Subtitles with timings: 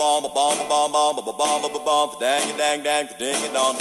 [0.00, 3.76] bomb, bomb, bomb, bomb, bomb, bomb, bomb, bomb, dang, dang, dang, ding, it on.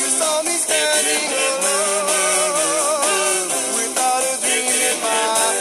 [0.00, 1.68] You saw me standing alone
[3.76, 5.60] without a dream in my heart,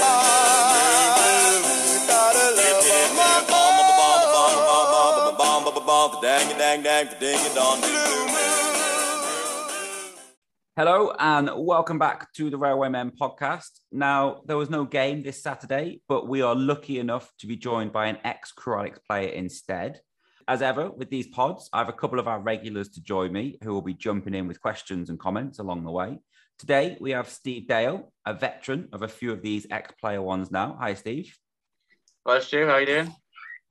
[1.92, 3.52] without a love of my own.
[3.52, 4.16] Bomb, bomb,
[4.48, 8.79] bomb, bomb, bomb, bomb, bomb, dang, dang, dang, ding, it on.
[10.80, 13.82] Hello and welcome back to the Railwaymen podcast.
[13.92, 17.92] Now, there was no game this Saturday, but we are lucky enough to be joined
[17.92, 20.00] by an ex Crewe Alex player instead.
[20.48, 23.58] As ever, with these pods, I have a couple of our regulars to join me
[23.62, 26.22] who will be jumping in with questions and comments along the way.
[26.58, 30.50] Today, we have Steve Dale, a veteran of a few of these ex player ones
[30.50, 30.78] now.
[30.80, 31.36] Hi, Steve.
[32.26, 32.66] Hi, Stu.
[32.68, 33.14] How are you doing?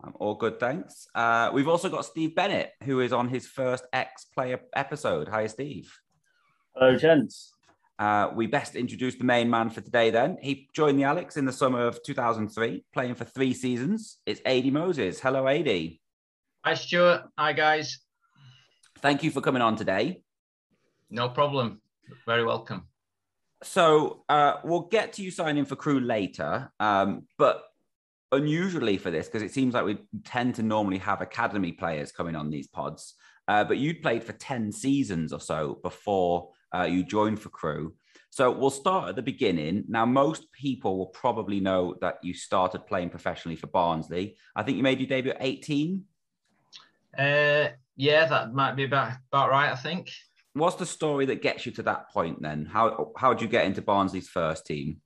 [0.05, 1.07] I'm all good, thanks.
[1.15, 5.29] Uh, we've also got Steve Bennett, who is on his first ex player episode.
[5.29, 5.91] Hi, Steve.
[6.81, 7.55] Hello, gents.
[7.99, 10.37] Uh, we best introduce the main man for today then.
[10.41, 14.19] He joined the Alex in the summer of 2003, playing for three seasons.
[14.27, 15.19] It's Adi Moses.
[15.19, 16.01] Hello, Adi.
[16.65, 17.23] Hi, Stuart.
[17.37, 17.99] Hi, guys.
[19.01, 20.23] Thank you for coming on today.
[21.11, 21.81] No problem.
[22.27, 22.85] Very welcome.
[23.65, 27.65] So uh, we'll get to you signing for Crewe later, um, but
[28.31, 32.37] unusually for this, because it seems like we tend to normally have academy players coming
[32.37, 33.15] on these pods,
[33.49, 37.95] uh, but you'd played for 10 seasons or so before uh, you joined for Crewe.
[38.31, 39.85] So we'll start at the beginning.
[39.89, 44.37] Now, most people will probably know that you started playing professionally for Barnsley.
[44.55, 46.05] I think you made your debut at 18.
[47.17, 50.11] Uh, yeah, that might be about, about right, I think.
[50.53, 52.67] What's the story that gets you to that point then?
[52.67, 55.01] How how did you get into Barnsley's first team?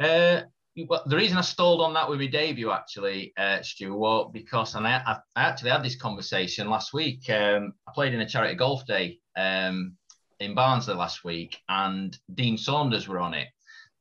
[0.00, 0.42] Uh,
[0.88, 4.74] well, the reason I stalled on that with my debut, actually, uh, Stu, was because
[4.74, 7.28] and I, I, I actually had this conversation last week.
[7.30, 9.96] Um, I played in a charity golf day um,
[10.44, 13.48] in Barnsley last week, and Dean Saunders were on it.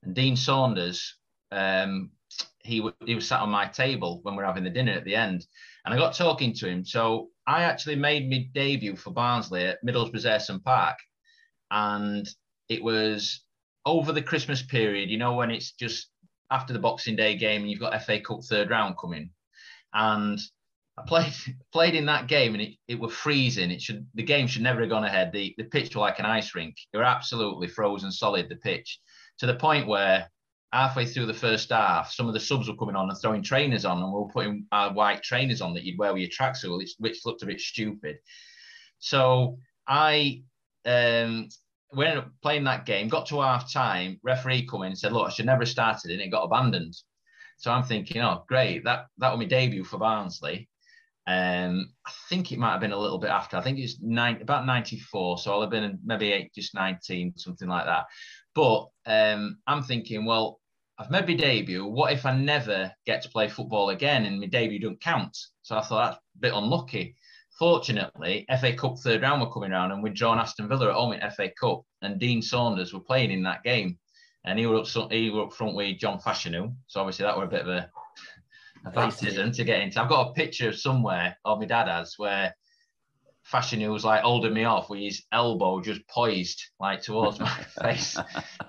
[0.03, 1.15] And Dean Saunders,
[1.51, 2.11] um,
[2.59, 5.05] he, w- he was sat on my table when we were having the dinner at
[5.05, 5.45] the end,
[5.85, 6.85] and I got talking to him.
[6.85, 10.97] So I actually made my debut for Barnsley at Middlesbrough's Ayresome Park,
[11.71, 12.27] and
[12.69, 13.45] it was
[13.85, 15.09] over the Christmas period.
[15.09, 16.07] You know when it's just
[16.51, 19.29] after the Boxing Day game and you've got FA Cup third round coming,
[19.93, 20.39] and
[20.97, 21.33] I played
[21.71, 23.71] played in that game and it, it was freezing.
[23.71, 25.31] It should the game should never have gone ahead.
[25.31, 26.75] The the pitch was like an ice rink.
[26.93, 28.49] It were absolutely frozen solid.
[28.49, 28.99] The pitch
[29.39, 30.29] to the point where
[30.71, 33.85] halfway through the first half, some of the subs were coming on and throwing trainers
[33.85, 36.75] on, and we were putting our white trainers on that you'd wear with your tracksuit,
[36.77, 38.17] which, which looked a bit stupid.
[38.97, 40.41] So I
[40.85, 41.49] um,
[41.95, 45.13] we ended up playing that game, got to half time, referee come in and said,
[45.13, 46.95] Look, I should never have started and it got abandoned.
[47.57, 50.67] So I'm thinking, oh, great, that that was my debut for Barnsley.
[51.25, 53.57] Um, I think it might have been a little bit after.
[53.57, 55.37] I think it's nine, about 94.
[55.37, 58.05] So I'll have been maybe eight, just 19, something like that.
[58.55, 60.59] But um, I'm thinking, well,
[60.99, 61.85] I've made my debut.
[61.85, 65.35] What if I never get to play football again and my debut don't count?
[65.63, 67.15] So I thought that's a bit unlucky.
[67.57, 71.13] Fortunately, FA Cup third round were coming around and we'd drawn Aston Villa at home
[71.13, 73.97] in FA Cup and Dean Saunders were playing in that game.
[74.45, 76.75] And he were up, he were up front with John Fashanu.
[76.87, 77.89] So obviously that were a bit of a,
[78.91, 80.01] baptism to get into.
[80.01, 82.53] I've got a picture of somewhere of my dad has where
[83.51, 87.49] Fashanu was like holding me off with his elbow just poised like towards my
[87.81, 88.17] face.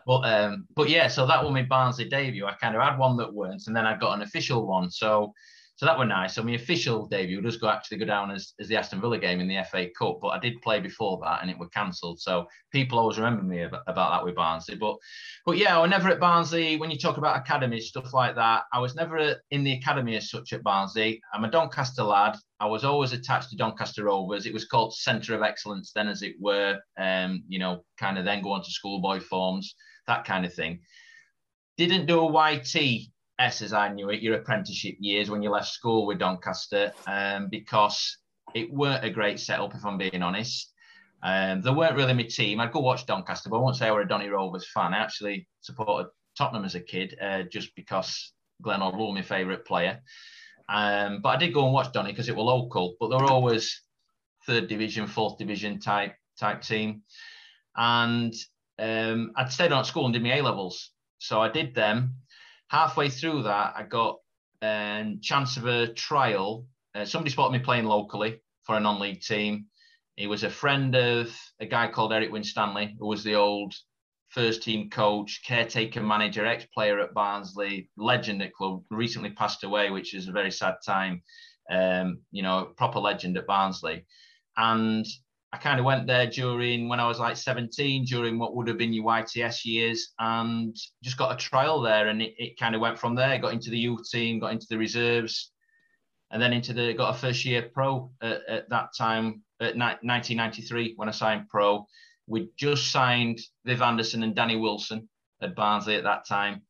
[0.07, 2.47] But um, but yeah, so that was my Barnsley debut.
[2.47, 4.91] I kind of had one that weren't, and then I got an official one.
[4.91, 5.33] So
[5.77, 6.35] so that were nice.
[6.35, 9.41] So my official debut does go actually go down as, as the Aston Villa game
[9.41, 12.21] in the FA Cup, but I did play before that and it was cancelled.
[12.21, 14.77] So people always remember me about, that with Barnsley.
[14.77, 14.97] But
[15.45, 16.77] but yeah, I was never at Barnsley.
[16.77, 20.31] When you talk about academies, stuff like that, I was never in the academy as
[20.31, 21.21] such at Barnsley.
[21.33, 22.37] I'm a Doncaster lad.
[22.61, 24.47] I was always attached to Doncaster Rovers.
[24.47, 26.79] It was called Centre of Excellence then, as it were.
[26.97, 29.75] Um, you know, kind of then go on to schoolboy forms,
[30.07, 30.81] that kind of thing.
[31.77, 35.69] Didn't do a YT S as I knew it, your apprenticeship years when you left
[35.69, 38.19] school with Doncaster, um, because
[38.55, 40.73] it weren't a great setup, if I'm being honest.
[41.23, 42.61] Um, they weren't really my team.
[42.61, 44.93] I'd go watch Doncaster, but I won't say I were a Donny Rovers fan.
[44.93, 50.01] I actually supported Tottenham as a kid, uh, just because Glenn was my favourite player.
[50.69, 53.31] Um, but I did go and watch Donny because it was local, but they were
[53.31, 53.83] always
[54.47, 57.03] third division, fourth division type type team.
[57.77, 58.35] And
[58.79, 60.91] um, I'd stayed on at school and did my A levels.
[61.19, 62.17] So I did them
[62.75, 64.19] halfway through that, I got
[64.61, 66.67] a um, chance of a trial.
[66.95, 69.67] Uh, somebody spotted me playing locally for a non-league team.
[70.17, 73.75] He was a friend of a guy called Eric Winstanley, who was the old
[74.31, 80.13] first team coach, caretaker manager, ex-player at Barnsley, legend at club, recently passed away, which
[80.13, 81.23] is a very sad time.
[81.71, 84.05] Um, you know, proper legend at Barnsley.
[84.57, 85.07] And
[85.55, 88.77] I kind of went there during when I was like 17, during what would have
[88.77, 92.09] been your YTS years, and just got a trial there.
[92.09, 93.39] And it, it kind of went from there.
[93.39, 95.53] Got into the youth team, got into the reserves,
[96.33, 100.95] and then into the got a first year pro at, at that time at 1993
[100.97, 101.87] when I signed pro.
[102.27, 105.09] We just signed Viv Anderson and Danny Wilson
[105.41, 106.63] at Barnsley at that time.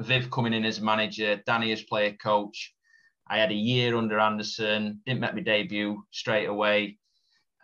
[0.00, 2.74] Viv coming in as manager, Danny as player coach.
[3.28, 6.98] I had a year under Anderson, didn't make my debut straight away.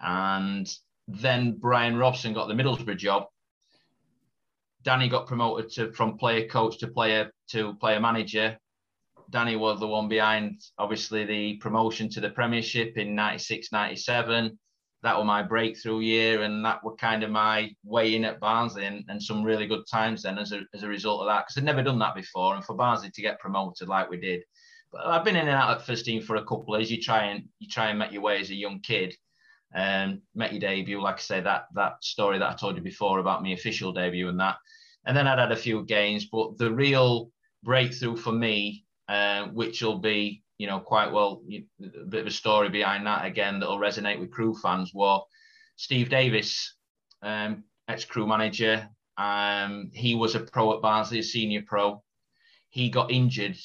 [0.00, 0.68] And
[1.06, 3.26] then Brian Robson got the Middlesbrough job.
[4.82, 8.58] Danny got promoted to from player coach to player to player manager.
[9.30, 14.58] Danny was the one behind, obviously, the promotion to the Premiership in 96 97
[15.02, 18.84] that was my breakthrough year, and that were kind of my way in at Barnsley,
[18.84, 21.56] and, and some really good times then as a, as a result of that, because
[21.56, 24.42] I'd never done that before, and for Barnsley to get promoted like we did.
[24.90, 26.90] But I've been in and out at first team for a couple of years.
[26.90, 29.14] You try and you try and make your way as a young kid,
[29.74, 31.00] um, make your debut.
[31.00, 34.28] Like I say, that that story that I told you before about my official debut
[34.28, 34.56] and that,
[35.06, 37.30] and then I'd had a few games, but the real
[37.62, 42.32] breakthrough for me, uh, which will be you know, quite well, a bit of a
[42.32, 44.92] story behind that again that'll resonate with Crewe fans.
[44.92, 45.20] Were
[45.76, 46.74] Steve Davis,
[47.22, 52.02] um, ex Crewe manager, um, he was a pro at Barnsley, a senior pro.
[52.70, 53.56] He got injured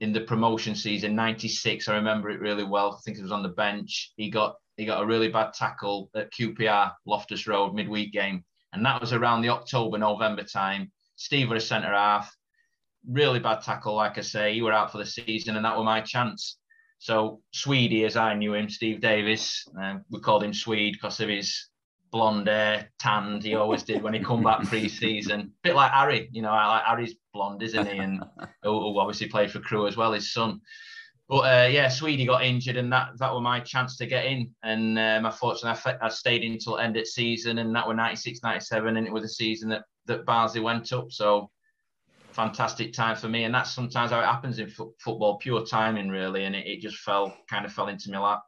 [0.00, 1.88] in the promotion season '96.
[1.88, 2.92] I remember it really well.
[2.92, 4.12] I think it was on the bench.
[4.16, 8.42] He got he got a really bad tackle at QPR Loftus Road midweek game,
[8.72, 10.90] and that was around the October November time.
[11.16, 12.34] Steve was a centre half
[13.06, 14.54] really bad tackle, like I say.
[14.54, 16.58] He were out for the season, and that were my chance.
[16.98, 21.28] So Swede, as I knew him, Steve Davis, uh, we called him Swede because of
[21.28, 21.68] his
[22.10, 23.44] blonde hair, tanned.
[23.44, 25.52] He always did when he come back pre-season.
[25.62, 27.98] Bit like Harry, you know, like Harry's blonde, isn't he?
[27.98, 28.24] And
[28.62, 30.60] who obviously played for Crewe as well, his son.
[31.28, 34.50] But uh, yeah, Swede got injured, and that that was my chance to get in.
[34.62, 38.96] And um, unfortunately, I, I stayed until end of season, and that was 96, 97,
[38.96, 41.12] and it was a season that that Barnsley went up.
[41.12, 41.50] So
[42.38, 43.44] fantastic time for me.
[43.44, 46.44] And that's sometimes how it happens in fo- football, pure timing, really.
[46.44, 48.42] And it, it, just fell, kind of fell into my lap.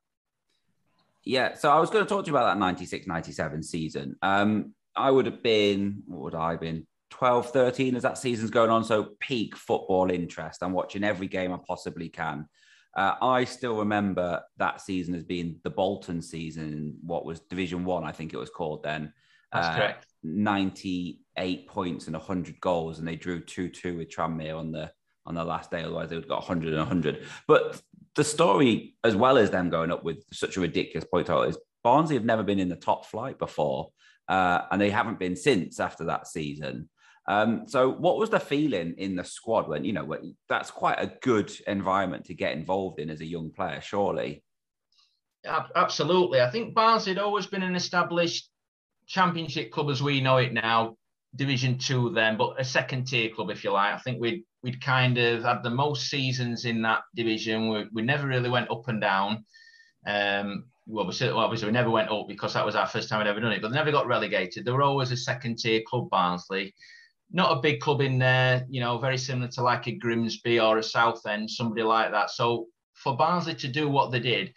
[1.24, 1.54] Yeah.
[1.54, 4.16] So I was going to talk to you about that 96 97 season.
[4.22, 6.86] Um, I would have been, what would I have been?
[7.10, 8.84] 12, 13 as that season's going on.
[8.84, 10.62] So peak football interest.
[10.62, 12.46] I'm watching every game I possibly can.
[12.96, 18.04] Uh, I still remember that season as being the Bolton season, what was Division One,
[18.04, 19.12] I think it was called then.
[19.52, 20.06] That's uh, correct.
[20.22, 24.90] 98 points and 100 goals, and they drew 2 2 with Tranmere on the
[25.26, 25.82] on the last day.
[25.82, 27.24] Otherwise, they would have got 100 and 100.
[27.46, 27.80] But
[28.16, 31.58] the story, as well as them going up with such a ridiculous point total, is
[31.82, 33.90] Barnsley have never been in the top flight before,
[34.28, 36.88] uh, and they haven't been since after that season.
[37.30, 40.16] Um, so, what was the feeling in the squad when you know
[40.48, 43.80] that's quite a good environment to get involved in as a young player?
[43.80, 44.42] Surely.
[45.46, 48.50] Absolutely, I think Barnsley had always been an established
[49.06, 50.96] championship club as we know it now,
[51.36, 53.94] Division Two then, but a second tier club if you like.
[53.94, 57.68] I think we'd we'd kind of had the most seasons in that division.
[57.68, 59.44] We, we never really went up and down.
[60.04, 63.30] Um, well, obviously, obviously we never went up because that was our first time we'd
[63.30, 64.64] ever done it, but never got relegated.
[64.64, 66.74] They were always a second tier club, Barnsley.
[67.32, 70.78] Not a big club in there, you know, very similar to like a Grimsby or
[70.78, 72.30] a Southend, somebody like that.
[72.30, 74.52] So for Barnsley to do what they did,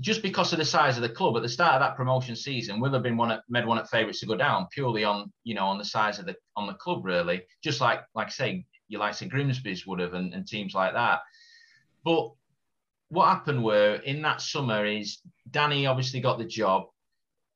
[0.00, 2.80] just because of the size of the club at the start of that promotion season,
[2.80, 5.54] will have been one of, made one of favourites to go down purely on you
[5.54, 7.42] know on the size of the on the club really.
[7.62, 10.94] Just like like I say, you like say Grimsby's would have and, and teams like
[10.94, 11.20] that.
[12.04, 12.32] But
[13.08, 16.84] what happened were in that summer is Danny obviously got the job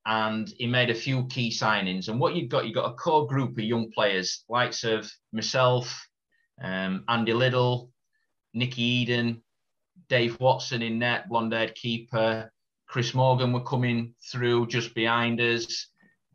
[0.06, 2.08] and he made a few key signings.
[2.08, 6.06] And what you've got, you've got a core group of young players, likes of myself,
[6.62, 7.90] um, Andy Liddell,
[8.54, 9.42] Nicky Eaden,
[10.08, 12.52] Dave Watson in net, blonde haired keeper.
[12.88, 15.86] Chris Morgan were coming through just behind us.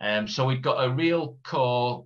[0.02, 2.06] Um, so we've got a real core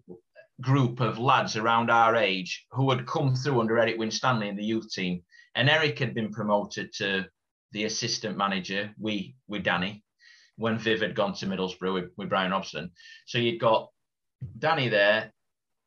[0.59, 4.63] group of lads around our age who had come through under Eric Winstanley in the
[4.63, 5.21] youth team.
[5.55, 7.25] And Eric had been promoted to
[7.71, 10.03] the assistant manager, we with Danny,
[10.57, 12.91] when Viv had gone to Middlesbrough with, with Brian Robson.
[13.25, 13.89] So you'd got
[14.59, 15.31] Danny there,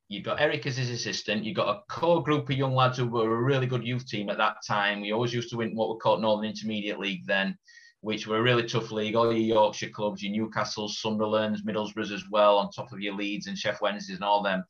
[0.09, 1.45] You've got Eric as his assistant.
[1.45, 4.29] You've got a core group of young lads who were a really good youth team
[4.29, 5.01] at that time.
[5.01, 7.57] We always used to win what we called Northern Intermediate League then,
[8.03, 9.17] which were a really tough league.
[9.17, 13.47] All your Yorkshire clubs, your Newcastles, Sunderlands, Middlesbroughs as well, on top of your Leeds
[13.47, 14.63] and Sheff Wednesdays and all them.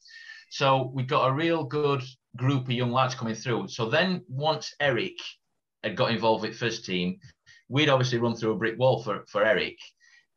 [0.50, 2.02] So we got a real good
[2.36, 3.68] group of young lads coming through.
[3.68, 5.18] So then once Eric
[5.82, 7.18] had got involved with first team,
[7.68, 9.78] we'd obviously run through a brick wall for, for Eric.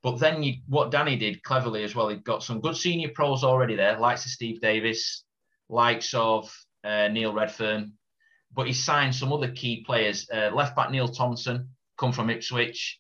[0.04, 3.44] But then you, what Danny did cleverly as well, he got some good senior pros
[3.44, 5.24] already there, likes of Steve Davis,
[5.70, 6.54] likes of
[6.84, 7.92] uh, Neil Redfearn,
[8.54, 10.30] but he signed some other key players.
[10.34, 13.00] Uh, left back Neil Thompson, come from Ipswich.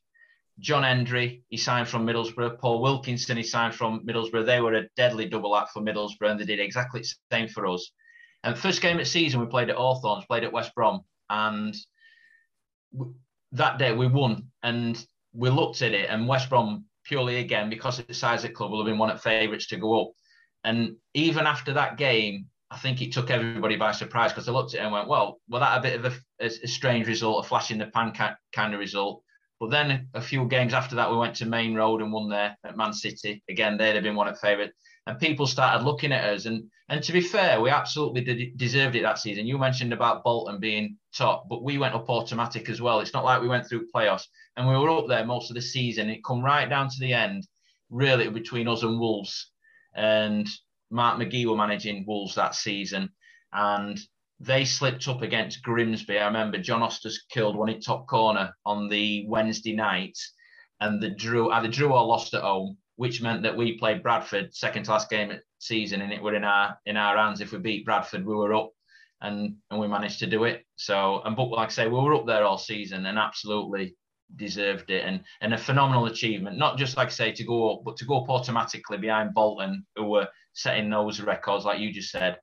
[0.59, 2.59] John Hendrie, he signed from Middlesbrough.
[2.59, 4.45] Paul Wilkinson, he signed from Middlesbrough.
[4.45, 7.67] They were a deadly double act for Middlesbrough, and they did exactly the same for
[7.67, 7.91] us.
[8.43, 11.75] And first game of season, we played at Hawthorns, played at West Brom, and
[13.53, 17.99] that day we won, and we looked at it, and West Brom purely again because
[17.99, 20.11] of the size of the club will have been one of favourites to go up.
[20.63, 24.73] And even after that game, I think it took everybody by surprise because they looked
[24.73, 26.05] at it and went, "Well, well, that a bit of
[26.39, 28.11] a, a, strange result, a flash in the pan
[28.51, 29.23] kind of result."
[29.59, 32.57] But then a few games after that, we went to Maine Road and won there
[32.63, 33.41] at Man City.
[33.49, 34.71] Again, they'd have been one of favourite.
[35.07, 36.45] And people started looking at us.
[36.45, 39.47] And and to be fair, we absolutely deserved it that season.
[39.47, 42.99] You mentioned about Bolton being top, but we went up automatic as well.
[42.99, 45.61] It's not like we went through playoffs and we were up there most of the
[45.61, 46.09] season.
[46.09, 47.47] It come right down to the end,
[47.89, 49.51] really between us and Wolves.
[49.95, 50.47] And
[50.89, 53.09] Mark McGhee were managing Wolves that season.
[53.51, 53.99] And
[54.39, 56.19] they slipped up against Grimsby.
[56.19, 60.17] I remember John Oster's killed one in top corner on the Wednesday night,
[60.79, 64.53] and the drew either drew or lost at home, which meant that we played Bradford
[64.53, 67.39] second last game of season, and it were in our in our hands.
[67.39, 68.71] If we beat Bradford, we were up,
[69.21, 70.65] and and we managed to do it.
[70.75, 73.95] So and but like I say, we were up there all season and absolutely
[74.35, 76.57] deserved it, and and a phenomenal achievement.
[76.57, 79.85] Not just like I say to go up, but to go up automatically behind Bolton,
[79.95, 82.39] who were setting those records, like you just said.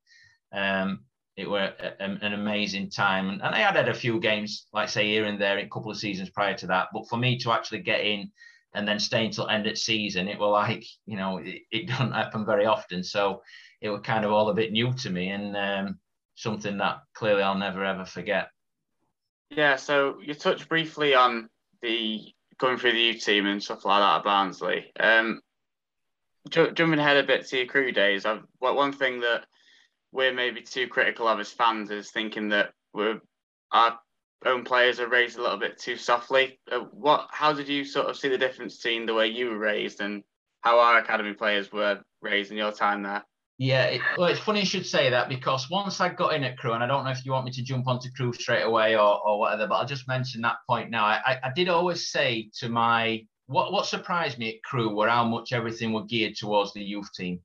[0.52, 1.04] Um,
[1.36, 3.28] it were a, an amazing time.
[3.28, 5.90] And, and I had had a few games, like say here and there, a couple
[5.90, 6.90] of seasons prior to that.
[6.92, 8.30] But for me to actually get in
[8.74, 12.12] and then stay until end of season, it was like you know it, it doesn't
[12.12, 13.02] happen very often.
[13.02, 13.42] So
[13.80, 15.98] it was kind of all a bit new to me and um,
[16.34, 18.48] something that clearly I'll never ever forget.
[19.50, 19.76] Yeah.
[19.76, 21.48] So you touched briefly on
[21.82, 24.92] the going through the youth team and stuff like that at Barnsley.
[24.98, 25.40] Um,
[26.50, 29.46] jumping ahead a bit to your Crewe days, I've, what one thing that
[30.12, 33.20] we're maybe too critical of as fans is thinking that we're
[33.72, 33.98] our
[34.44, 36.58] own players are raised a little bit too softly.
[36.70, 37.28] Uh, what?
[37.30, 40.22] How did you sort of see the difference between the way you were raised and
[40.60, 43.24] how our academy players were raised in your time there?
[43.56, 46.58] Yeah, it, well, it's funny you should say that because once I got in at
[46.58, 48.96] Crewe, and I don't know if you want me to jump onto Crewe straight away
[48.96, 51.04] or, or whatever, but I'll just mention that point now.
[51.04, 55.24] I, I did always say to my what what surprised me at crew were how
[55.24, 57.40] much everything were geared towards the youth team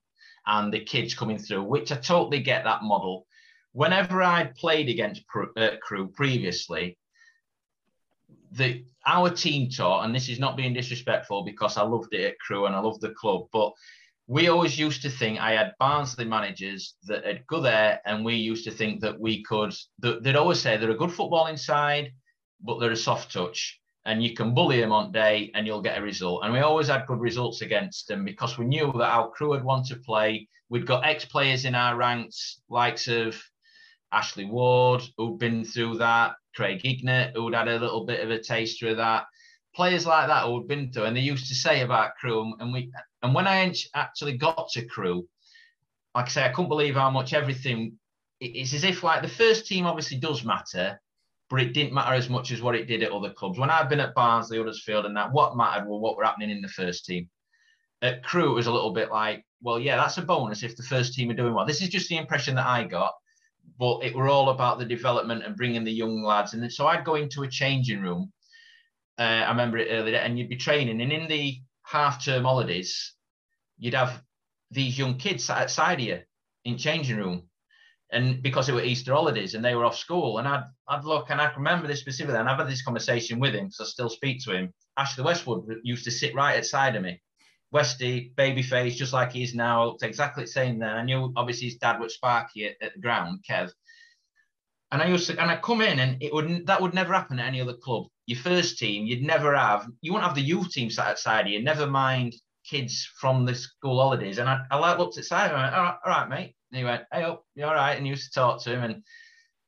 [0.47, 3.27] and the kids coming through, which I totally get that model.
[3.73, 5.23] Whenever I'd played against
[5.57, 6.97] uh, Crewe previously,
[8.51, 12.39] the our team taught, and this is not being disrespectful because I loved it at
[12.39, 13.71] Crewe and I loved the club, but
[14.27, 18.35] we always used to think I had Barnsley managers that had go there, and we
[18.35, 19.73] used to think that we could.
[19.99, 22.11] They'd always say they're a good football inside,
[22.61, 25.97] but they're a soft touch and you can bully them on day and you'll get
[25.97, 26.43] a result.
[26.43, 29.63] And we always had good results against them because we knew that our Crewe would
[29.63, 30.47] want to play.
[30.69, 33.39] We'd got ex players in our ranks, likes of
[34.11, 38.41] Ashley Ward, who'd been through that, Craig Hignett, who'd had a little bit of a
[38.41, 39.25] taster of that.
[39.75, 42.91] Players like that who'd been through, and they used to say about Crewe, and we,
[43.21, 45.27] and when I actually got to Crewe,
[46.15, 47.93] like I say, I couldn't believe how much everything.
[48.41, 50.99] It's as if like the first team obviously does matter,
[51.49, 53.59] but it didn't matter as much as what it did at other clubs.
[53.59, 56.61] When I've been at Barnsley, Huddersfield, and that, what mattered were what were happening in
[56.61, 57.29] the first team.
[58.01, 60.83] At Crewe, it was a little bit like, well, yeah, that's a bonus if the
[60.83, 61.65] first team are doing well.
[61.65, 63.13] This is just the impression that I got,
[63.77, 66.53] but it were all about the development and bringing the young lads.
[66.53, 68.31] And so I'd go into a changing room.
[69.17, 73.13] Uh, I remember it earlier, and you'd be training, and in the half-term holidays,
[73.77, 74.23] you'd have
[74.71, 76.19] these young kids sat outside you
[76.63, 77.49] in changing room
[78.11, 81.29] and because it were Easter holidays and they were off school, and I'd I'd look
[81.29, 84.09] and I remember this specifically, and I've had this conversation with him because I still
[84.09, 84.73] speak to him.
[84.97, 87.21] Ashley Westwood used to sit right outside of me.
[87.71, 90.89] Westy, baby face, just like he is now, looked exactly the same then.
[90.89, 93.71] I knew obviously his dad was Sparky at, at the ground, Kev.
[94.91, 97.39] And I used to, and I come in, and it would that would never happen
[97.39, 98.07] at any other club.
[98.25, 101.61] Your first team, you'd never have, you wouldn't have the youth team sat outside you.
[101.61, 102.33] Never mind
[102.65, 104.37] kids from the school holidays.
[104.37, 106.55] And I, I looked at Simon, and went, all right, all right, mate.
[106.71, 107.95] And he went, hey, up, you all right?
[107.95, 108.83] And he used to talk to him.
[108.83, 109.03] And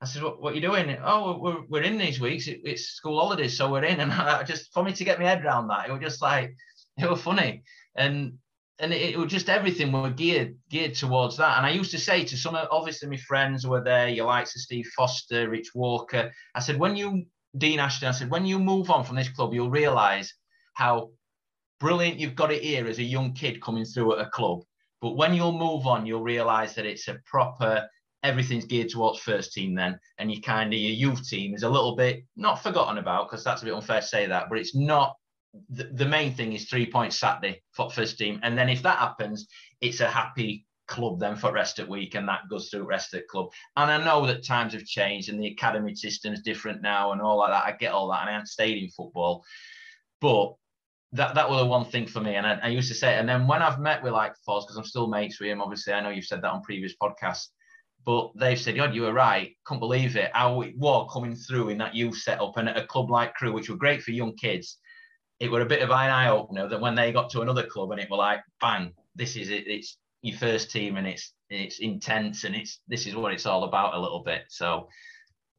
[0.01, 0.97] I said, what, what are you doing?
[1.03, 2.47] Oh, we're, we're in these weeks.
[2.47, 3.99] It, it's school holidays, so we're in.
[3.99, 6.55] And I just, for me to get my head around that, it was just like,
[6.97, 7.63] it was funny.
[7.95, 8.33] And
[8.79, 11.57] and it, it, was just everything were geared geared towards that.
[11.57, 14.25] And I used to say to some of obviously my friends who were there, your
[14.25, 17.25] likes of Steve Foster, Rich Walker, I said, when you
[17.57, 20.33] Dean Ashton, I said, when you move on from this club, you'll realise
[20.73, 21.11] how
[21.79, 24.61] brilliant you've got it here as a young kid coming through at a club.
[25.01, 27.87] But when you'll move on, you'll realise that it's a proper
[28.23, 31.69] everything's geared towards first team then, and you kind of your youth team is a
[31.69, 34.75] little bit not forgotten about because that's a bit unfair to say that, but it's
[34.75, 35.15] not.
[35.69, 38.99] The, the main thing is three points Saturday for first team, and then if that
[38.99, 39.47] happens,
[39.81, 43.13] it's a happy club then for rest of the week, and that goes through rest
[43.13, 43.47] of the club.
[43.75, 47.21] And I know that times have changed and the academy system is different now and
[47.21, 47.65] all like that.
[47.65, 49.43] I get all that, and I haven't stayed in football,
[50.19, 50.55] but
[51.13, 52.35] that that was the one thing for me.
[52.35, 54.77] And I, I used to say, and then when I've met with like Foz, because
[54.77, 57.47] I'm still mates with him, obviously, I know you've said that on previous podcasts.
[58.03, 59.55] But they've said, God, you were right.
[59.63, 60.31] Couldn't believe it.
[60.33, 63.53] How it was coming through in that youth setup and at a club like Crewe,
[63.53, 64.79] which were great for young kids.
[65.41, 67.89] It were a bit of an eye opener that when they got to another club
[67.91, 69.67] and it were like, bang, this is it.
[69.67, 73.63] It's your first team and it's it's intense and it's this is what it's all
[73.63, 74.43] about a little bit.
[74.49, 74.87] So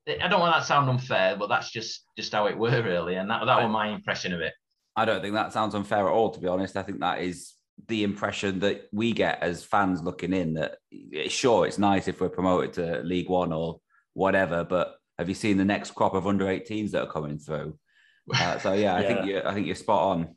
[0.08, 3.16] I don't want that to sound unfair, but that's just just how it were really,
[3.16, 4.52] and that that was my impression of it.
[4.94, 6.76] I don't think that sounds unfair at all, to be honest.
[6.76, 7.54] I think that is
[7.88, 10.54] the impression that we get as fans looking in.
[10.54, 10.76] That
[11.14, 13.80] eh, sure, it's nice if we're promoted to League One or
[14.14, 17.78] whatever, but have you seen the next crop of under 18s that are coming through?
[18.34, 19.06] Uh, so yeah, I Yeah.
[19.08, 20.36] think you I think you're spot on.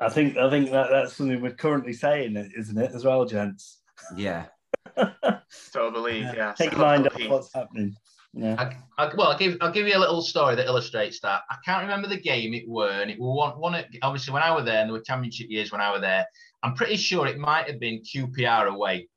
[0.00, 3.80] I think I think that that's something we're currently saying, isn't it, as well, gents?
[4.16, 4.46] Yeah.
[5.72, 6.22] totally.
[6.22, 6.52] the league, yeah.
[6.52, 7.94] Take So mind the off what's happening.
[8.32, 8.56] Yeah.
[8.98, 11.42] I, I, well, I'll give I'll give you a little story that illustrates that.
[11.48, 13.74] I can't remember the game it were, and it were one one.
[13.74, 16.26] at- Obviously, when I was there, and there were championship years when I was there.
[16.62, 19.08] I'm pretty sure it might have been QPR away,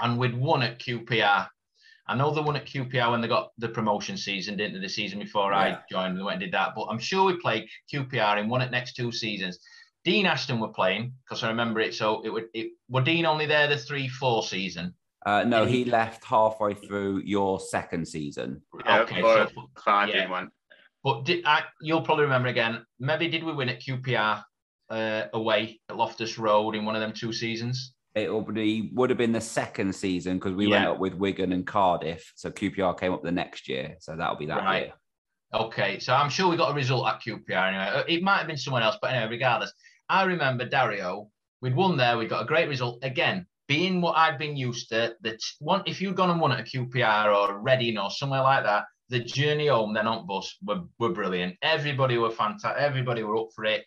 [0.00, 1.48] and we'd won at QPR.
[2.08, 4.80] I know they won at QPR when they got the promotion season, didn't they?
[4.80, 5.58] The season before Yeah.
[5.58, 6.72] I joined, they went and did that.
[6.74, 9.58] But I'm sure we played QPR and won it next two seasons.
[10.04, 11.94] Dean Ashton were playing because I remember it.
[11.94, 14.94] So it would it were Dean only there the three four season.
[15.26, 18.62] Uh, no, he he- left halfway through your second season.
[18.86, 19.48] Yeah, Okay, so-
[19.84, 20.22] five yeah.
[20.22, 20.48] Dean went.
[21.04, 22.84] But did, I, you'll probably remember again.
[22.98, 24.42] Maybe did we win at QPR
[24.90, 27.94] uh, away at Loftus Road in one of them two seasons?
[28.14, 31.52] It will be would have been the second season because we went up with Wigan
[31.52, 32.32] and Cardiff.
[32.36, 33.96] So QPR came up the next year.
[34.00, 34.84] So that'll be that Right.
[34.86, 34.92] year.
[35.54, 37.84] Okay, so I'm sure we got a result at QPR anyway.
[37.84, 39.72] Uh, It might have been someone else, but anyway, regardless,
[40.08, 41.30] I remember Dario.
[41.62, 42.18] We'd won there.
[42.18, 43.46] We got a great result again.
[43.66, 46.62] Being what I'd been used to, that one if you'd gone and won at a
[46.64, 51.10] QPR or Reading or somewhere like that, the journey home then on bus were, were
[51.10, 51.56] brilliant.
[51.62, 52.80] Everybody were fantastic.
[52.82, 53.84] Everybody were up for it.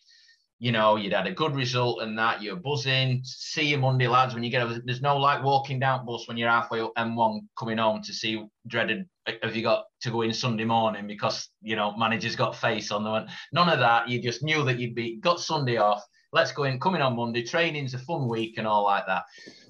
[0.62, 3.22] You know, you'd had a good result and that you're buzzing.
[3.24, 4.36] See you Monday, lads.
[4.36, 7.40] When you get over, there's no like walking down bus when you're halfway up M1
[7.58, 9.10] coming home to see dreaded.
[9.42, 13.04] Have you got to go in Sunday morning because you know manager's got face on
[13.04, 14.08] the None of that.
[14.08, 16.04] You just knew that you'd be got Sunday off.
[16.32, 16.80] Let's go in.
[16.80, 17.42] Coming on Monday.
[17.42, 19.24] Training's a fun week and all like that.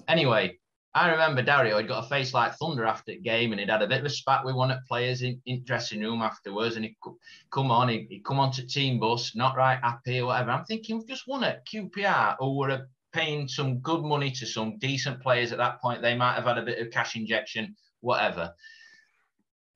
[0.08, 0.58] Anyway,
[0.94, 3.80] I remember Dario had got a face like thunder after the game, and he'd had
[3.80, 6.76] a bit of a spat with one of the players in, in dressing room afterwards.
[6.76, 7.16] And he co-
[7.50, 10.50] come on, he he come on to team bus, not right happy or whatever.
[10.50, 14.78] I'm thinking we've just won at QPR, who were paying some good money to some
[14.78, 16.02] decent players at that point.
[16.02, 18.54] They might have had a bit of cash injection, whatever.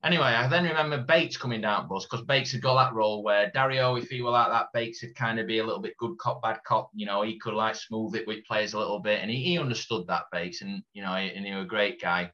[0.03, 3.49] Anyway, I then remember Bates coming down bus because Bates had got that role where
[3.51, 6.17] Dario, if he were like that, Bates would kind of be a little bit good
[6.19, 6.91] cop, bad cop.
[6.93, 9.57] You know, he could like smooth it with players a little bit, and he, he
[9.57, 12.31] understood that Bates, and you know, and he was a great guy.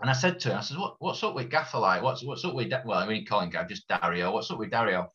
[0.00, 2.02] And I said to him, I said, what, "What's up with Gaffer like?
[2.02, 4.32] What's what's up with Da- well, I mean, calling Gaff just Dario.
[4.32, 5.12] What's up with Dario?"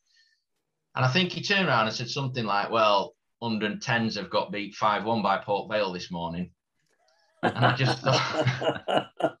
[0.96, 4.74] And I think he turned around and said something like, "Well, 110s have got beat
[4.74, 6.50] five one by Port Vale this morning."
[7.42, 9.36] And I just thought, and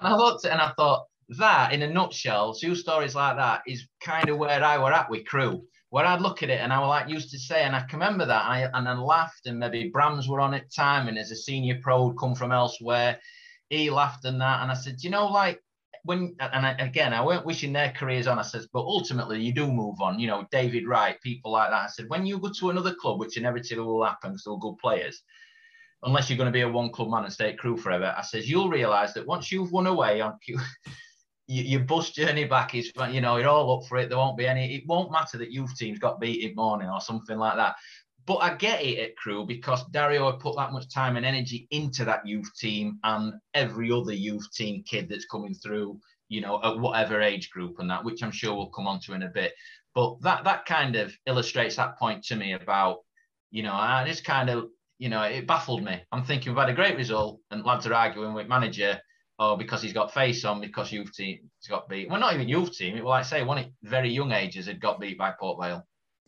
[0.00, 1.06] I looked and I thought
[1.38, 5.10] that in a nutshell, two stories like that is kind of where I were at
[5.10, 5.64] with Crewe.
[5.90, 8.00] Where I'd look at it and I was like used to say, and I can
[8.00, 11.30] remember that, I, and I laughed, and maybe Brams were on at time, and as
[11.30, 13.20] a senior pro would come from elsewhere,
[13.68, 15.62] he laughed and that, and I said, you know, like
[16.02, 18.38] when, and I, again, I weren't wishing their careers on.
[18.38, 20.18] I said, but ultimately you do move on.
[20.18, 21.84] You know, David Wright, people like that.
[21.84, 24.76] I said, when you go to another club, which inevitably will happen because they're good
[24.78, 25.22] players,
[26.02, 28.14] unless you're going to be a one club man and stay at Crewe forever.
[28.16, 30.38] I says you'll realise that once you've won away on
[31.46, 34.08] your, bus journey back is you know you're all up for it.
[34.08, 34.74] There won't be any.
[34.74, 37.76] It won't matter that youth teams got beat in morning or something like that.
[38.26, 41.68] But I get it at Crewe because Dario had put that much time and energy
[41.70, 46.58] into that youth team and every other youth team kid that's coming through, you know,
[46.64, 49.28] at whatever age group and that, which I'm sure we'll come on to in a
[49.28, 49.52] bit.
[49.94, 53.00] But that that kind of illustrates that point to me about,
[53.50, 56.00] you know, I just kind of you know, it baffled me.
[56.12, 58.98] I'm thinking we've had a great result, and lads are arguing with manager,
[59.38, 62.08] oh, because he's got face on, because youth team he's got beat.
[62.08, 62.96] Well, not even youth team.
[62.96, 65.60] It was like I say, one at very young ages had got beat by Port
[65.60, 65.86] Vale.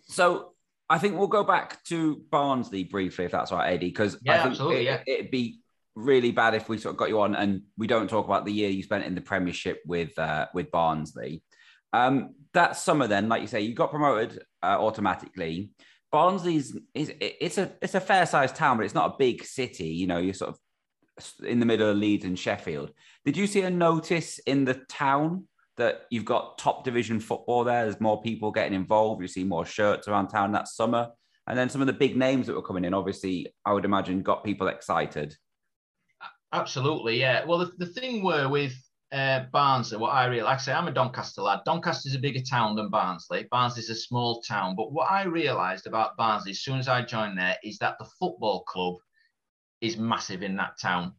[0.08, 0.52] So
[0.88, 4.82] I think we'll go back to Barnsley briefly, if that's right, Adi, because Yeah, absolutely,
[4.88, 5.14] it, yeah.
[5.14, 5.60] it'd be
[5.94, 8.52] really bad if we sort of got you on and we don't talk about the
[8.52, 11.42] year you spent in the Premiership with uh, with Barnsley.
[11.92, 15.70] Um, that summer, then, like you say, you got promoted uh, automatically.
[16.12, 19.88] Barnsley's is it's a it's a fair sized town, but it's not a big city.
[19.88, 20.58] You know, you're sort of
[21.44, 22.92] in the middle of Leeds and Sheffield.
[23.24, 27.84] Did you see a notice in the town that you've got top division football there?
[27.84, 29.22] There's more people getting involved.
[29.22, 31.08] You see more shirts around town that summer.
[31.46, 34.22] And then some of the big names that were coming in, obviously, I would imagine
[34.22, 35.36] got people excited.
[36.52, 37.44] Absolutely, yeah.
[37.44, 38.74] Well, the, the thing were with
[39.12, 41.60] uh, Barnsley, what I really like I say, I'm a Doncaster lad.
[41.64, 43.46] Doncaster's a bigger town than Barnsley.
[43.50, 44.74] Barnsley's a small town.
[44.74, 48.06] But what I realised about Barnsley as soon as I joined there is that the
[48.18, 48.96] football club
[49.80, 51.12] is massive in that town.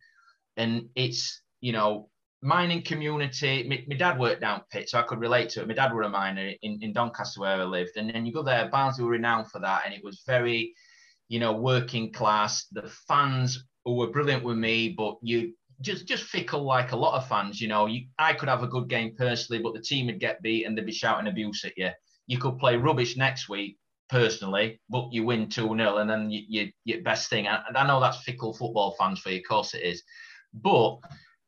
[0.56, 2.10] And it's, you know,
[2.42, 3.68] mining community.
[3.68, 5.68] My, my, dad worked down pit, so I could relate to it.
[5.68, 8.44] My dad were a miner in, in Doncaster where I lived, and then you go
[8.44, 8.70] there.
[8.70, 10.74] Barnsley were renowned for that, and it was very,
[11.30, 12.66] you know, working class.
[12.72, 17.16] The fans who were brilliant with me, but you just just fickle like a lot
[17.16, 17.62] of fans.
[17.62, 20.42] You know, you I could have a good game personally, but the team would get
[20.42, 21.90] beat and they'd be shouting abuse at you.
[22.28, 23.78] You could play rubbish next week
[24.10, 27.48] personally, but you win 2 0 and then you, you, your best thing.
[27.48, 30.04] And I know that's fickle football fans for you, of course it is.
[30.54, 30.98] But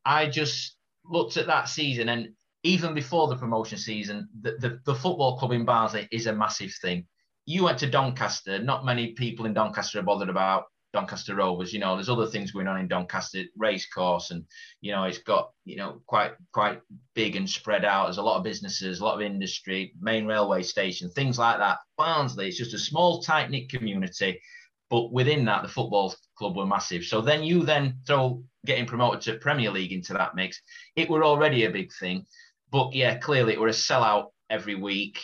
[0.06, 2.30] I just looked at that season and
[2.63, 6.74] even before the promotion season, the, the, the football club in Barnsley is a massive
[6.82, 7.08] thing.
[7.45, 11.73] You went to Doncaster, not many people in Doncaster are bothered about Doncaster Rovers.
[11.73, 14.43] You know, there's other things going on in Doncaster racecourse, and
[14.82, 16.82] you know, it's got you know quite quite
[17.15, 18.06] big and spread out.
[18.06, 21.80] There's a lot of businesses, a lot of industry, main railway station, things like that.
[21.97, 24.39] Barnsley, it's just a small, tight knit community,
[24.89, 27.04] but within that, the football club were massive.
[27.04, 30.62] So then you then throw getting promoted to Premier League into that mix.
[30.95, 32.25] It were already a big thing,
[32.71, 35.19] but yeah, clearly it were a sellout every week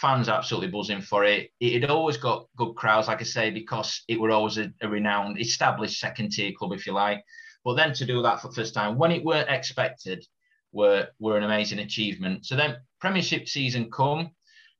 [0.00, 1.50] fans absolutely buzzing for it.
[1.58, 4.88] It had always got good crowds, like I say, because it were always a, a
[4.88, 7.24] renowned, established second tier club, if you like.
[7.64, 10.24] But then to do that for the first time, when it weren't expected,
[10.72, 12.44] were were an amazing achievement.
[12.44, 14.30] So then Premiership season come.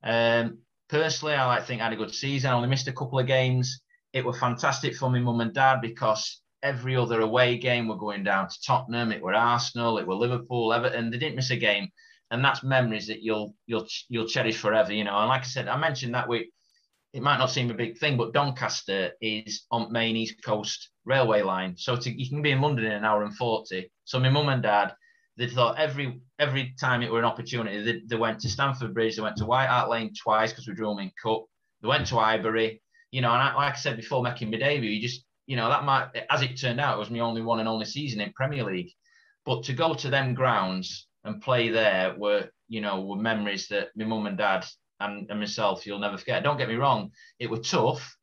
[0.05, 2.51] Um, personally, I like think I had a good season.
[2.51, 3.81] I only missed a couple of games.
[4.13, 8.23] It was fantastic for my mum and dad because every other away game were going
[8.23, 9.13] down to Tottenham.
[9.13, 9.97] It were Arsenal.
[9.97, 11.11] It were Liverpool, Everton.
[11.11, 11.89] They didn't miss a game
[12.31, 14.93] and that's memories that you'll you'll you'll cherish forever.
[14.93, 16.51] You know, and like I said, I mentioned that we
[17.13, 21.43] it might not seem a big thing, but Doncaster is on main East Coast railway
[21.43, 23.91] line, so to, you can be in London in an hour and forty.
[24.05, 24.95] So my mum and dad,
[25.37, 29.17] they thought every every time it were an opportunity, they, they went to Stamford Bridge,
[29.17, 31.45] they went to White Hart Lane twice because we drew them in Cup.
[31.81, 34.91] They went to Highbury, you know, and I, like I said before, making my debut,
[34.91, 37.61] you just you know that might, as it turned out, it was my only one
[37.61, 38.91] and only season in Premier League.
[39.45, 43.89] But to go to them grounds and play there were, you know, were memories that
[43.97, 44.65] my mum and dad
[45.01, 46.43] and, and myself you'll never forget.
[46.43, 48.17] Don't get me wrong, it was tough.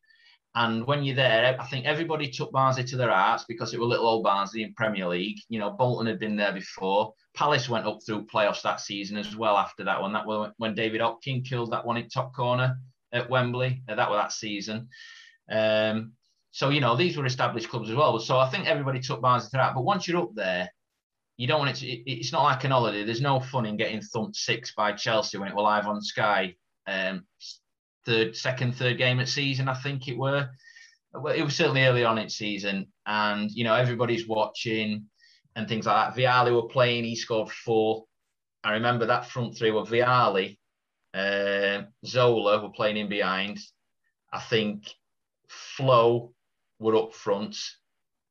[0.56, 3.88] And when you're there, I think everybody took Barnsley to their hearts because it were
[3.88, 5.40] little old Barnsley in Premier League.
[5.50, 7.14] You know, Bolton had been there before.
[7.34, 10.14] Palace went up through playoffs that season as well after that one.
[10.14, 12.78] That was when David Hopkin killed that one in top corner
[13.12, 13.82] at Wembley.
[13.90, 14.90] Uh, that was that season.
[15.50, 16.14] Um,
[16.52, 18.20] so, you know, these were established clubs as well.
[18.20, 19.74] So I think everybody took Barnsley to that.
[19.74, 20.70] But once you're up there,
[21.38, 23.04] you don't want it to, it, it's not like an holiday.
[23.04, 26.56] There's no fun in getting thumped six by Chelsea when it were live on Sky.
[26.88, 27.26] Um,
[28.06, 30.50] third, second, third game at season, I think it were.
[31.36, 35.06] It was certainly early on in season, and you know everybody's watching
[35.56, 36.20] and things like that.
[36.20, 38.06] Vialli were playing; he scored four.
[38.64, 40.58] I remember that front three were Vialli,
[41.14, 43.60] uh, Zola were playing in behind.
[44.32, 44.90] I think
[45.48, 46.34] Flo
[46.80, 47.58] were up front,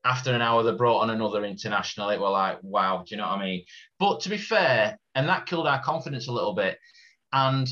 [0.05, 2.11] after an hour they brought on another international.
[2.11, 3.65] It were like wow do you know what i mean?
[3.99, 6.79] But to be fair and that killed our confidence a little bit
[7.33, 7.69] and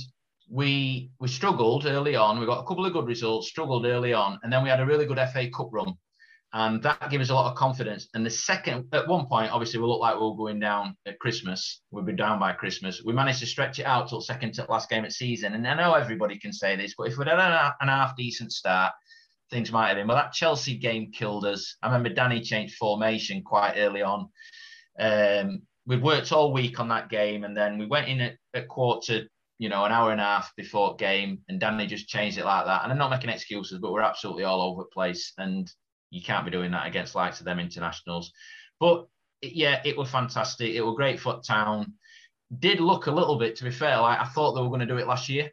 [0.49, 2.40] we we struggled early on.
[2.40, 4.87] We got a couple of good results struggled early on and then we had a
[4.87, 5.95] really good fa cup run
[6.53, 8.09] and that gave us a lot of confidence.
[8.14, 11.19] And the second at one point obviously we looked like we were going down at
[11.21, 11.83] christmas.
[11.90, 13.03] We'd be down by christmas.
[13.05, 15.55] We managed to stretch it out till second to last game of season.
[15.55, 18.93] And i know everybody can say this but if we'd had an half decent start
[19.50, 20.06] things might have been.
[20.06, 21.76] Well, that Chelsea game killed us.
[21.82, 24.28] I remember Danny changed formation quite early on.
[24.98, 28.68] Um, we'd worked all week on that game, and then we went in at, at
[28.68, 29.22] quarter,
[29.58, 32.66] you know, an hour and a half before game, and Danny just changed it like
[32.66, 32.82] that.
[32.82, 35.70] And I'm not making excuses, but we're absolutely all over the place, and
[36.10, 38.32] you can't be doing that against likes of them internationals.
[38.78, 39.06] But
[39.42, 40.74] yeah, it was fantastic.
[40.74, 41.94] It was great foot town.
[42.58, 44.86] Did look a little bit, to be fair, like I thought they were going to
[44.86, 45.50] do it last year.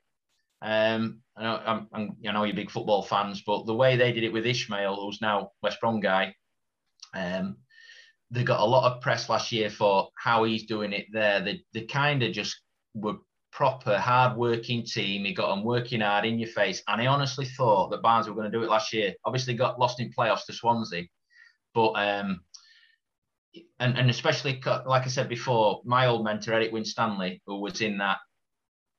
[0.62, 4.24] Um, I know, I'm, I'm, know you're big football fans, but the way they did
[4.24, 6.34] it with Ismaël, who's now West Brom guy,
[7.14, 7.58] um,
[8.32, 11.42] they got a lot of press last year for how he's doing it there.
[11.42, 12.60] They, they kind of just
[12.94, 13.18] were
[13.52, 15.26] proper hard-working team.
[15.26, 18.36] He got them working hard in your face, and I honestly thought that Barnes were
[18.36, 19.14] going to do it last year.
[19.26, 21.04] Obviously, got lost in playoffs to Swansea,
[21.74, 22.42] but um,
[23.80, 27.98] and and especially like I said before, my old mentor Eric Winstanley, who was in
[28.00, 28.18] that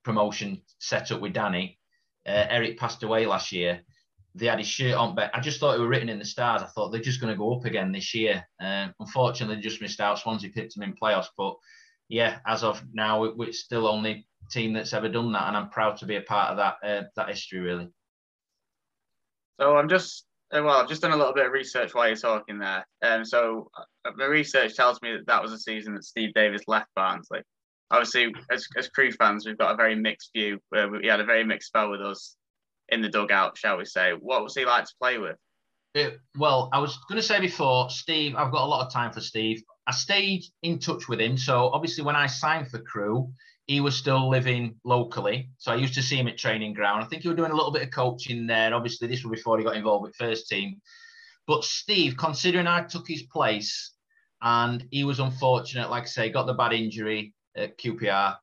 [0.08, 1.78] promotion set up with Danny.
[2.26, 3.82] Uh, Eric passed away last year.
[4.34, 6.62] They had his shirt on, but I just thought it were written in the stars.
[6.62, 8.42] I thought they're just going to go up again this year.
[8.58, 10.18] Uh, unfortunately, they just missed out.
[10.18, 11.56] Swansea picked them in playoffs, but
[12.08, 15.68] yeah, as of now, it, it's still only team that's ever done that, and I'm
[15.68, 17.88] proud to be a part of that uh, that history, really.
[19.60, 22.16] So I'm just uh, well, I've just done a little bit of research while you're
[22.16, 22.86] talking there.
[23.02, 26.62] Um, so uh, the research tells me that that was a season that Steve Davis
[26.66, 27.42] left Barnsley
[27.90, 31.24] obviously as, as Crewe fans we've got a very mixed view where we had a
[31.24, 32.36] very mixed spell with us
[32.88, 35.36] in the dugout shall we say what was he like to play with
[35.94, 39.12] it, well i was going to say before steve i've got a lot of time
[39.12, 41.38] for steve I stayed in touch with him.
[41.38, 43.32] So obviously, when I signed for Crewe,
[43.66, 45.48] he was still living locally.
[45.56, 47.02] So I used to see him at training ground.
[47.02, 48.74] I think he was doing a little bit of coaching there.
[48.74, 50.82] Obviously, this was before he got involved with first team.
[51.46, 53.94] But Steve, considering I took his place
[54.42, 58.36] and he was unfortunate, like I say, got the bad injury at QPR,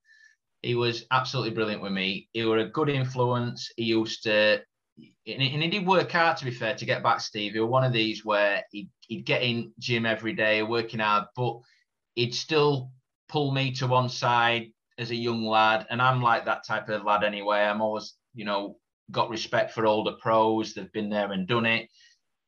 [0.62, 2.30] he was absolutely brilliant with me.
[2.34, 3.71] He was a good influence.
[3.78, 4.62] He used to,
[4.97, 7.54] and he did work hard, to be fair, to get back Steve.
[7.54, 11.25] He was one of these where he'd, he'd get in gym every day, working hard,
[11.36, 11.60] but
[12.15, 12.91] he'd still
[13.30, 17.04] pull me to one side, as a young lad, and I'm like that type of
[17.04, 17.60] lad anyway.
[17.60, 18.78] I'm always, you know,
[19.12, 20.73] got respect for older pros.
[20.73, 21.89] They've been there and done it.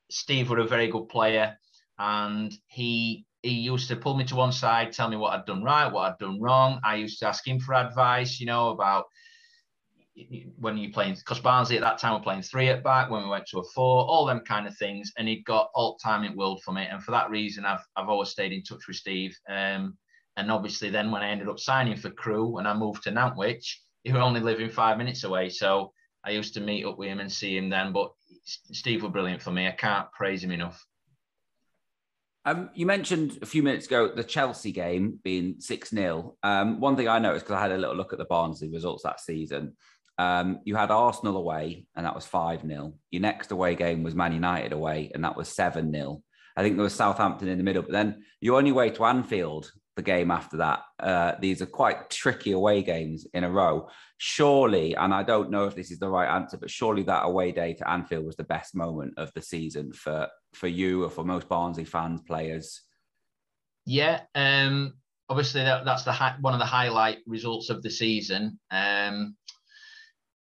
[0.09, 1.57] Steve was a very good player,
[1.99, 5.63] and he he used to pull me to one side, tell me what I'd done
[5.63, 6.79] right, what I'd done wrong.
[6.83, 9.05] I used to ask him for advice, you know, about
[10.57, 13.29] when you're playing because Barnsley at that time were playing three at back when we
[13.29, 16.35] went to a four, all them kind of things, and he'd got all time in
[16.35, 16.89] world from it.
[16.91, 19.37] And for that reason, I've I've always stayed in touch with Steve.
[19.47, 19.97] Um,
[20.35, 23.81] and obviously, then when I ended up signing for Crewe and I moved to Nantwich,
[24.03, 25.49] he was only living five minutes away.
[25.49, 27.91] So I used to meet up with him and see him then.
[27.91, 28.11] But
[28.45, 29.67] Steve was brilliant for me.
[29.67, 30.83] I can't praise him enough.
[32.47, 36.37] Um, you mentioned a few minutes ago the Chelsea game being 6 0.
[36.43, 39.03] Um, one thing I noticed because I had a little look at the Barnsley results
[39.03, 39.75] that season,
[40.17, 42.93] um, you had Arsenal away and that was 5 0.
[43.11, 46.23] Your next away game was Man United away and that was 7 0.
[46.55, 49.69] I think there was Southampton in the middle, but then your only way to Anfield
[49.97, 50.83] the game after that.
[50.99, 53.89] Uh, these are quite tricky away games in a row.
[54.19, 57.51] Surely, and I don't know if this is the right answer, but surely that away
[57.51, 61.23] day to Anfield was the best moment of the season for for you or for
[61.23, 62.81] most Barnsley fans, players.
[63.85, 64.95] Yeah, um,
[65.29, 68.59] obviously that, that's the hi- one of the highlight results of the season.
[68.71, 69.35] Um,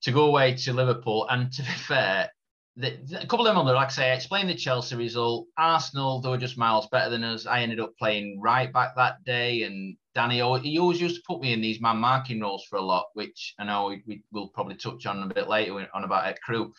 [0.03, 2.31] to go away to Liverpool, and to be fair,
[2.77, 4.95] the, the, a couple of them on the like I say, I explained the Chelsea
[4.95, 5.49] result.
[5.59, 7.47] Arsenal, they were just miles better than us.
[7.47, 11.41] I ended up playing right back that day, and Danny, he always used to put
[11.41, 14.49] me in these man marking roles for a lot, which I know we, we will
[14.49, 16.73] probably touch on a bit later on about at Crewe.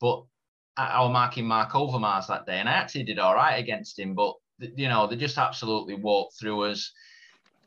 [0.00, 0.24] But
[0.76, 4.14] I was marking Marc Overmars that day, and I actually did all right against him.
[4.14, 6.92] But you know, they just absolutely walked through us,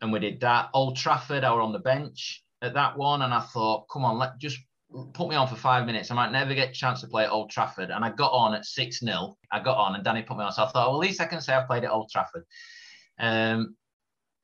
[0.02, 0.70] and we did that.
[0.74, 4.18] Old Trafford, I were on the bench at that one, and I thought, come on,
[4.18, 4.60] let just
[5.14, 6.12] put me on for five minutes.
[6.12, 7.90] I might never get a chance to play at Old Trafford.
[7.90, 9.38] And I got on at 6 0.
[9.52, 10.52] I got on and Danny put me on.
[10.52, 12.46] So I thought, well, at least I can say I played at Old Trafford.
[13.20, 13.76] Um,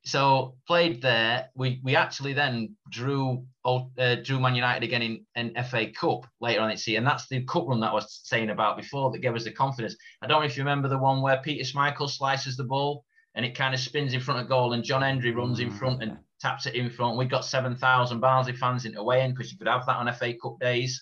[0.04, 1.50] so played there.
[1.56, 6.62] We we actually then drew uh, drew Man United again in an FA Cup later
[6.62, 9.20] on at sea, and that's the cup run that I was saying about before that
[9.20, 9.96] gave us the confidence.
[10.22, 13.46] I don't know if you remember the one where Peter Schmeichel slices the ball and
[13.46, 16.18] it kind of spins in front of goal, and John Hendrie runs in front and
[16.40, 17.18] taps it in front.
[17.18, 20.34] We got 7,000 Barnsley fans into away end because you could have that on FA
[20.42, 21.02] Cup days.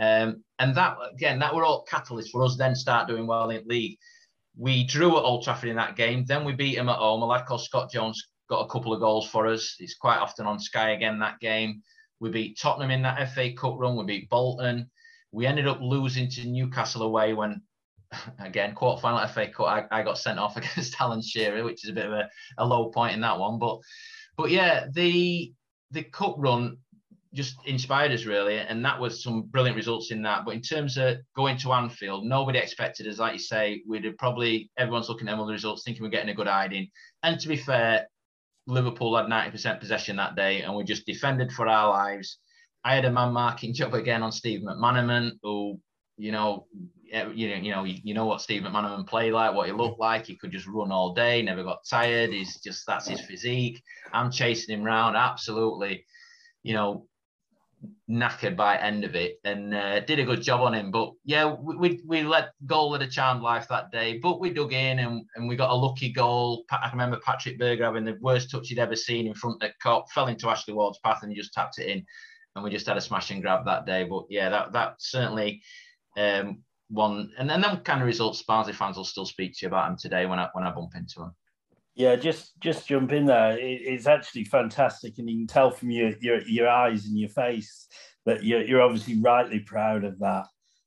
[0.00, 3.66] Um, and that, again, that were all catalysts for us then start doing well in
[3.66, 3.98] league.
[4.58, 6.24] We drew at Old Trafford in that game.
[6.26, 7.22] Then we beat him at home.
[7.22, 9.76] A lad called Scott Jones got a couple of goals for us.
[9.78, 11.82] It's quite often on Sky again that game.
[12.20, 13.96] We beat Tottenham in that FA Cup run.
[13.96, 14.90] We beat Bolton.
[15.30, 17.62] We ended up losing to Newcastle away when,
[18.40, 21.90] again, quarter final FA Cup, I, I got sent off against Alan Shearer, which is
[21.90, 23.58] a bit of a, a low point in that one.
[23.58, 23.78] But
[24.36, 25.52] but yeah, the
[25.90, 26.78] the cup run
[27.34, 30.44] just inspired us really, and that was some brilliant results in that.
[30.44, 33.18] But in terms of going to Anfield, nobody expected us.
[33.18, 36.30] Like you say, we'd have probably everyone's looking at them the results, thinking we're getting
[36.30, 36.88] a good hiding.
[37.22, 38.06] And to be fair,
[38.66, 42.38] Liverpool had 90% possession that day, and we just defended for our lives.
[42.84, 45.80] I had a man marking job again on Steve McManaman, who
[46.18, 46.66] you know,
[47.12, 49.98] eh, you know, you know, you know what Steve McManaman played like, what he looked
[49.98, 50.00] mm.
[50.00, 50.26] like.
[50.26, 52.30] He could just run all day, never got tired.
[52.30, 53.82] He's just that's his physique.
[54.12, 56.04] I'm chasing him around, absolutely,
[56.62, 57.06] you know,
[58.10, 60.90] knackered by end of it, and uh, did a good job on him.
[60.90, 64.50] But yeah, we, we, we let goal at a charmed life that day, but we
[64.50, 66.64] dug in and, and we got a lucky goal.
[66.70, 70.08] I remember Patrik Berger having the worst touch he'd ever seen in front of Kop,
[70.10, 72.04] fell into Ashley Ward's path, and just tapped it in,
[72.54, 74.04] and we just had a smash and grab that day.
[74.04, 75.62] But yeah, that that certainly
[76.16, 79.68] um, one, and then them kind of results, Barnsley fans will still speak to you
[79.68, 81.34] about them today when I when I bump into them.
[81.98, 83.58] Yeah, just just jump in there.
[83.58, 87.28] It, it's actually fantastic, and you can tell from your your, your eyes and your
[87.28, 87.88] face
[88.24, 90.46] that you're, you're obviously rightly proud of that.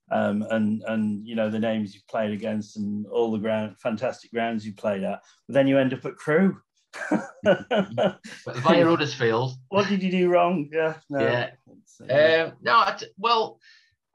[0.09, 4.31] Um, and and you know the names you've played against and all the ground fantastic
[4.31, 5.19] grounds you played at.
[5.47, 6.57] But then you end up at Crewe.
[7.43, 8.15] Via
[8.63, 9.53] Huddersfield.
[9.67, 10.69] What did you do wrong?
[10.71, 10.95] Yeah.
[11.09, 11.19] No.
[11.19, 12.45] Yeah.
[12.45, 12.95] Um, no.
[13.17, 13.59] Well,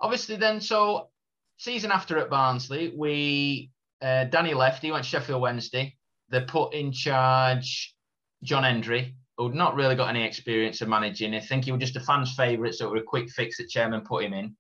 [0.01, 1.11] obviously then so
[1.59, 4.83] season after at Barnsley, we uh, Danny left.
[4.83, 5.96] He went to Sheffield Wednesday.
[6.29, 7.95] They put in charge
[8.43, 11.35] John Hendrie, who'd not really got any experience of managing.
[11.35, 13.69] I think he was just a fan's favourite, so it was a quick fix that
[13.69, 14.57] chairman put him in.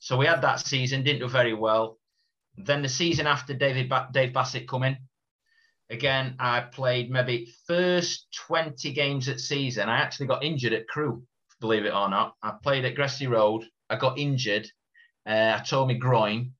[0.00, 1.98] So we had that season, didn't do very well.
[2.56, 4.96] Then the season after, David ba- Dave Bassett come in.
[5.90, 9.88] again, I played maybe first 20 games at season.
[9.88, 11.22] I actually got injured at Crewe,
[11.60, 12.34] believe it or not.
[12.42, 13.64] I played at Gresty Road.
[13.88, 14.66] I got injured.
[15.26, 16.52] Uh, I tore my groin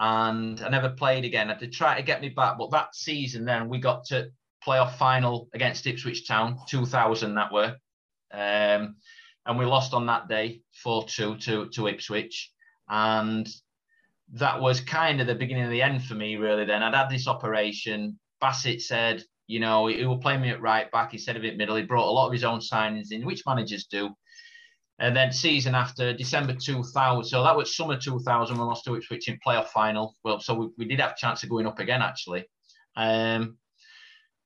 [0.00, 1.50] and I never played again.
[1.50, 4.30] I did try to get me back, but that season then we got to
[4.66, 7.76] playoff final against Ipswich Town, 2000 that were.
[8.32, 8.96] Um,
[9.44, 12.50] and we lost on that day 4-2 to, to Ipswich.
[12.88, 13.46] And
[14.32, 16.64] that was kind of the beginning of the end for me, really.
[16.64, 18.18] Then I'd had this operation.
[18.40, 21.76] Bassett said, you know, he will play me at right back instead of it middle.
[21.76, 24.10] He brought a lot of his own signings in, which managers do.
[25.00, 29.28] And then season after December 2000, so that was summer 2000, we lost to Ipswich
[29.28, 30.14] in playoff final.
[30.22, 32.44] Well, so we, we did have a chance of going up again, actually.
[32.96, 33.56] Um,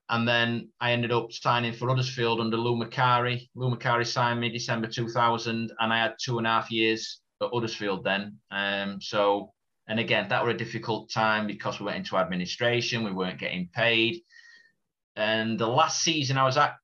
[0.09, 3.49] and then I ended up signing for Huddersfield under Lou Macari.
[3.57, 7.51] Lou Macari signed me December 2000, and I had two and a half years at
[7.53, 8.39] Huddersfield then.
[8.53, 9.53] Um, so,
[9.89, 13.71] and again, that were a difficult time because we went into administration, we weren't getting
[13.75, 14.21] paid.
[15.17, 16.77] And the last season I was at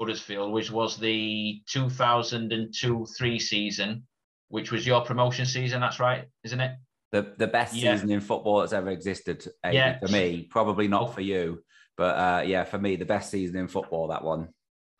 [0.00, 4.06] Huddersfield, which was the 2002 3 season,
[4.48, 5.80] which was your promotion season.
[5.80, 6.72] That's right, isn't it?
[7.12, 7.94] The, the best yeah.
[7.94, 9.46] season in football that's ever existed.
[9.64, 9.98] Yeah.
[10.00, 11.62] For me, probably not for you,
[11.96, 14.48] but uh, yeah, for me, the best season in football, that one.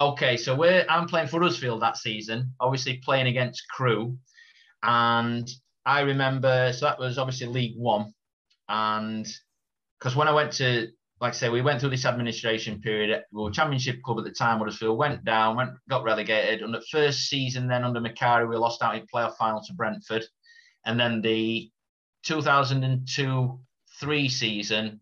[0.01, 4.17] Okay, so we're I'm playing for Huddersfield that season, obviously playing against Crewe.
[4.83, 5.49] And
[5.87, 8.13] I remember, so that was obviously League One.
[8.69, 9.27] And
[9.99, 10.89] because when I went to
[11.25, 13.25] like I say, we went through this administration period.
[13.33, 16.61] We were Championship club at the time, Huddersfield went down, went got relegated.
[16.61, 20.23] And the first season, then under Macari, we lost out in playoff final to Brentford.
[20.85, 21.71] And then the
[22.25, 23.59] 2002
[23.99, 25.01] three season,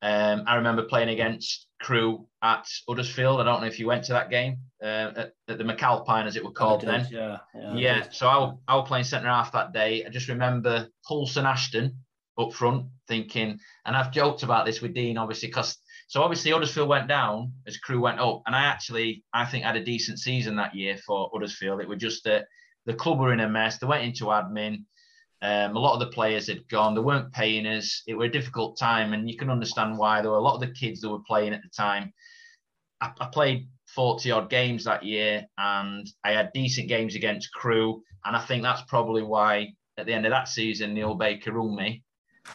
[0.00, 3.38] um, I remember playing against Crewe at Huddersfield.
[3.38, 6.36] I don't know if you went to that game uh, at, at, the McAlpine, as
[6.36, 7.06] it were called did, then.
[7.10, 7.74] Yeah, yeah.
[7.74, 10.06] yeah so I, I was playing centre half that day.
[10.06, 11.98] I just remember Hulse and Ashton
[12.38, 15.76] up front, thinking, and I've joked about this with Dean, obviously, because
[16.08, 19.76] so obviously Huddersfield went down as Crewe went up, and I actually I think had
[19.76, 21.80] a decent season that year for Huddersfield.
[21.80, 22.46] It was just that
[22.86, 23.78] the club were in a mess.
[23.78, 24.84] They went into admin.
[25.40, 26.94] Um, a lot of the players had gone.
[26.94, 28.02] They weren't paying us.
[28.06, 30.22] It was a difficult time, and you can understand why.
[30.22, 32.12] There were a lot of the kids that were playing at the time.
[33.00, 38.02] I, I played 40 odd games that year, and I had decent games against Crewe,
[38.24, 41.76] and I think that's probably why at the end of that season Neil Baker ruled
[41.76, 42.02] me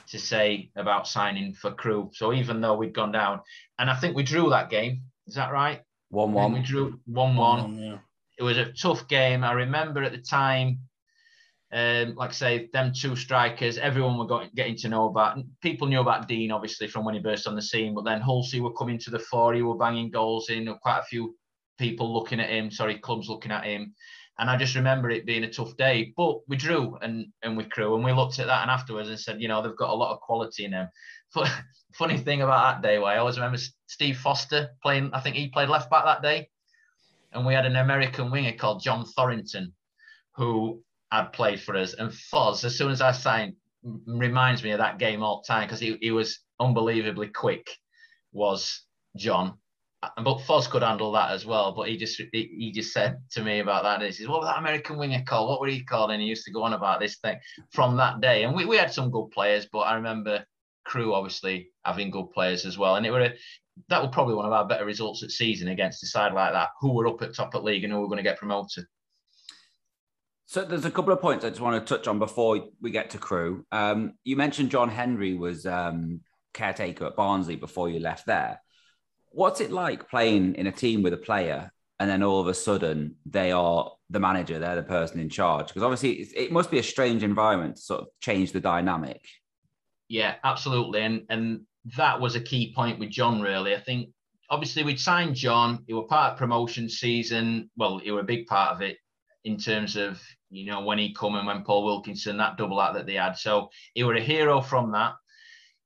[0.08, 2.10] to say about signing for Crewe.
[2.14, 3.42] So even though we'd gone down,
[3.80, 5.04] and I think we drew that game.
[5.28, 5.82] Is that right?
[6.10, 6.54] One one.
[6.54, 7.78] We drew one one.
[7.78, 7.98] Yeah.
[8.38, 9.44] It was a tough game.
[9.44, 10.80] I remember at the time,
[11.72, 15.40] um, like I say, them two strikers, everyone were going, getting to know about.
[15.62, 18.62] People knew about Dean obviously from when he burst on the scene, but then Hulsey
[18.62, 19.54] were coming to the fore.
[19.54, 20.68] He were banging goals in.
[20.82, 21.36] Quite a few
[21.80, 22.70] people looking at him.
[22.70, 23.96] Sorry, clubs looking at him.
[24.40, 27.66] And I just remember it being a tough day, but we drew and and we
[27.66, 29.96] Crewe and we looked at that and afterwards and said, you know, they've got a
[29.96, 30.90] lot of quality in them.
[31.34, 31.52] But
[31.94, 35.12] funny thing about that day, why I always remember Steve Foster playing.
[35.14, 36.50] I think he played left back that day,
[37.32, 39.74] and we had an American winger called John Thorrington,
[40.36, 41.94] who had played for us.
[41.94, 45.68] And Foz, as soon as I signed, reminds me of that game all the time
[45.68, 47.70] because he, he was unbelievably quick.
[48.32, 48.82] Was
[49.16, 49.60] John,
[50.18, 51.74] but Foz could handle that as well.
[51.74, 53.96] But he just he, just said to me about that.
[53.96, 55.50] And he says, "What was that American winger called?
[55.50, 57.38] What were he called?" And he used to go on about this thing
[57.72, 58.44] from that day.
[58.44, 60.46] And we, we had some good players, but I remember
[60.86, 62.96] Crewe obviously having good players as well.
[62.96, 63.34] And it were a,
[63.90, 66.70] that was probably one of our better results at season against a side like that,
[66.80, 68.86] who were up at top of league and who were going to get promoted.
[70.46, 73.10] So there's a couple of points I just want to touch on before we get
[73.12, 73.66] to Crewe.
[73.72, 76.22] Um, you mentioned John Hendrie was um,
[76.54, 78.62] caretaker at Barnsley before you left there.
[79.34, 82.54] What's it like playing in a team with a player and then all of a
[82.54, 85.68] sudden they are the manager, they're the person in charge?
[85.68, 89.26] Because obviously it must be a strange environment to sort of change the dynamic.
[90.08, 91.02] Yeah, absolutely.
[91.02, 91.62] And and
[91.98, 93.76] that was a key point with John, really.
[93.76, 94.10] I think
[94.50, 97.70] obviously we'd signed John, he was part of promotion season.
[97.76, 98.98] Well, he was a big part of it
[99.44, 102.94] in terms of, you know, when he come and when Paul Wilkinson, that double act
[102.94, 103.38] that they had.
[103.38, 105.16] So he was a hero from that.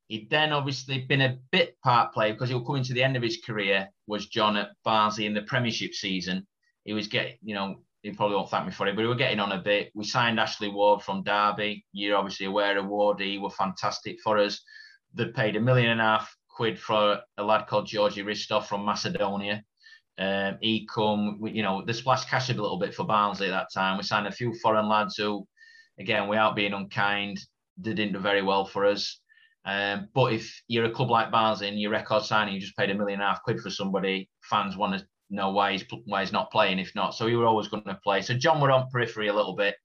[0.08, 3.18] He'd then obviously been a bit part player because he was coming to the end
[3.18, 6.48] of his career, was John at Barnsley in the Premiership season.
[6.86, 9.16] He was getting, you know, he probably won't thank me for it, but we were
[9.16, 9.92] getting on a bit.
[9.94, 11.84] We signed Ashley Ward from Derby.
[11.92, 13.20] You're obviously aware of Ward.
[13.20, 14.62] He were fantastic for us.
[15.14, 18.86] They paid a million and a half quid for a lad called Georgi Hristov from
[18.86, 19.64] Macedonia.
[20.18, 23.74] Um, he come, you know, the splash cash a little bit for Barnsley at that
[23.74, 23.98] time.
[23.98, 25.46] We signed a few foreign lads who,
[26.00, 27.40] again, without being unkind,
[27.78, 29.20] they didn't do very well for us.
[29.68, 32.90] Um, but if you're a club like Barnsley and your record signing, you just paid
[32.90, 36.22] a million and a half quid for somebody, fans want to know why he's why
[36.22, 36.80] he's not playing.
[36.80, 38.22] If not, so he were always going to play.
[38.22, 39.76] So John were on periphery a little bit.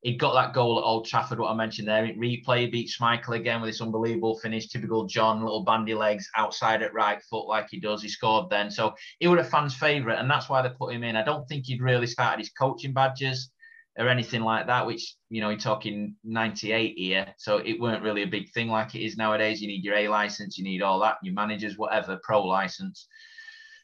[0.00, 2.06] He'd got that goal at Old Trafford, what I mentioned there.
[2.06, 4.68] Replay beat Schmeichel again with this unbelievable finish.
[4.68, 8.02] Typical John, little bandy legs outside at right foot like he does.
[8.02, 8.70] He scored then.
[8.70, 11.16] So he was a fan's favourite, and that's why they put him in.
[11.16, 13.50] I don't think he'd really started his coaching badges
[13.98, 17.26] or anything like that, which, you know, you're talking 98 here.
[17.38, 19.60] So it weren't really a big thing like it is nowadays.
[19.60, 23.08] You need your A license, you need all that, your managers, whatever, pro license.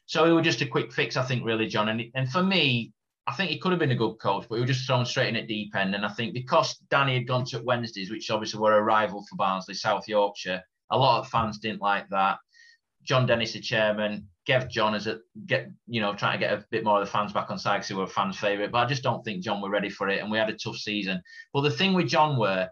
[0.05, 1.89] So it was just a quick fix, I think, really, John.
[1.89, 2.93] And, and for me,
[3.25, 5.29] I think he could have been a good coach, but he was just thrown straight
[5.29, 5.95] in at deep end.
[5.95, 9.35] And I think because Danny had gone to Wednesdays, which obviously were a rival for
[9.37, 10.61] Barnsley, South Yorkshire,
[10.91, 12.37] a lot of fans didn't like that.
[13.03, 16.65] John Dennis, the chairman, gave John is a get, you know, trying to get a
[16.69, 18.71] bit more of the fans back on side because he were a fan's favourite.
[18.71, 20.75] But I just don't think John were ready for it, and we had a tough
[20.75, 21.21] season.
[21.53, 22.69] But the thing with John were,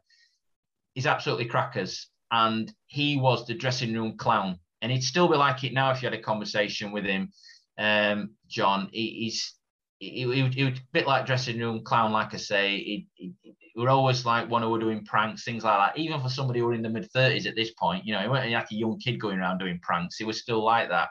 [0.94, 5.64] he's absolutely crackers, and he was the dressing room clown, and he'd still be like
[5.64, 7.32] it now if you had a conversation with him.
[7.78, 9.56] Um, John, he, he's
[10.00, 12.78] he, he, he was a bit like dressing room clown, like I say.
[12.78, 13.34] He, he,
[13.76, 16.00] we're always like one who were doing pranks, things like that.
[16.00, 18.28] Even for somebody who were in the mid 30s at this point, you know, he
[18.28, 20.18] wasn't like a young kid going around doing pranks.
[20.18, 21.10] He was still like that.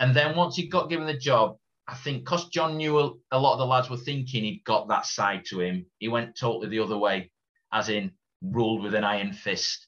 [0.00, 1.56] And then once he got given the job,
[1.88, 2.98] I think because John knew
[3.32, 6.36] a, lot of the lads were thinking he'd got that side to him, he went
[6.38, 7.30] totally the other way,
[7.72, 9.86] as in ruled with an iron fist.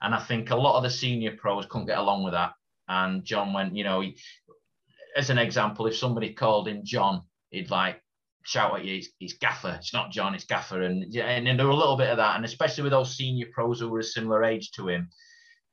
[0.00, 2.52] And I think a lot of the senior pros couldn't get along with that.
[2.88, 4.16] And John went, you know, he,
[5.16, 8.00] as an example, if somebody called him John, he'd like
[8.44, 10.82] shout at you, it's, it's Gaffer, it's not John, it's Gaffer.
[10.82, 12.36] And, and, and there were a little bit of that.
[12.36, 15.10] And especially with those senior pros who were a similar age to him,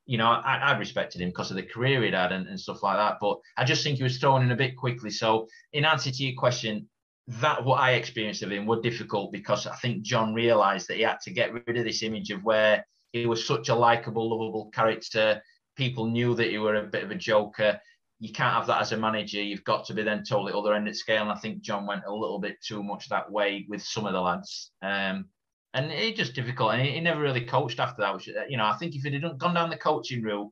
[0.10, 2.82] you know, I, I respected him because of the career he'd had and, and stuff
[2.82, 3.18] like that.
[3.22, 5.12] But I just think he was thrown in a bit quickly.
[5.12, 6.90] So, in answer to your question,
[7.28, 11.04] that what I experienced of him were difficult because I think John realised that he
[11.04, 12.84] had to get rid of this image of where
[13.14, 15.44] he was such a likable, lovable character.
[15.76, 17.80] People knew that he were a bit of a joker.
[18.20, 19.44] You can't have that as a manager.
[19.44, 21.22] You've got to be then told totally other end of the scale.
[21.22, 24.14] And I think John went a little bit too much that way with some of
[24.14, 24.72] the lads.
[24.82, 25.26] Um,
[25.74, 26.74] and it's just difficult.
[26.74, 28.14] And he, never really coached after that.
[28.14, 30.50] Which you know, I think if he'd gone down the coaching route,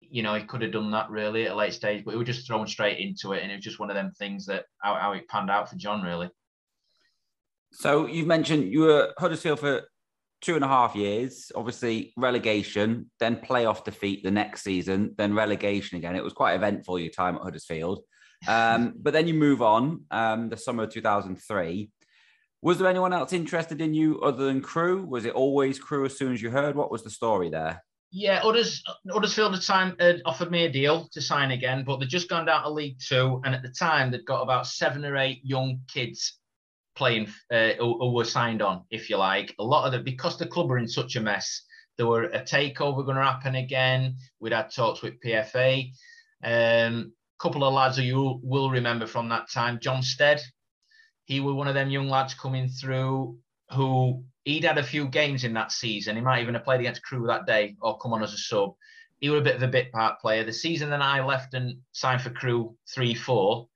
[0.00, 2.04] you know, he could have done that really at a late stage.
[2.04, 4.12] But he was just thrown straight into it, and it was just one of them
[4.12, 6.30] things that how, how it panned out for John really.
[7.72, 9.82] So you've mentioned you were Huddersfield for
[10.40, 11.52] two and a half years.
[11.54, 16.16] Obviously, relegation, then playoff defeat the next season, then relegation again.
[16.16, 18.02] It was quite eventful your time at Huddersfield.
[18.46, 21.90] Um, but then you move on um, the summer of 2003
[22.62, 25.04] was there anyone else interested in you other than Crewe?
[25.04, 26.74] Was it always Crewe as soon as you heard?
[26.74, 27.82] What was the story there?
[28.10, 32.08] Yeah, others at the time had offered me a deal to sign again, but they'd
[32.08, 35.16] just gone down to League Two, and at the time they'd got about seven or
[35.16, 36.38] eight young kids
[36.96, 39.54] playing uh, who, who, were signed on, if you like.
[39.58, 41.62] A lot of them because the club were in such a mess.
[41.96, 44.16] There were a takeover going to happen again.
[44.40, 45.92] We'd had talks with PFA.
[46.44, 50.40] A um, couple of lads who you will remember from that time, John Stead,
[51.28, 53.38] he was one of them young lads coming through
[53.70, 56.16] who he'd had a few games in that season.
[56.16, 58.74] He might even have played against Crewe that day or come on as a sub.
[59.20, 60.42] He was a bit of a bit part player.
[60.42, 63.68] The season that I left and signed for Crewe 3 4,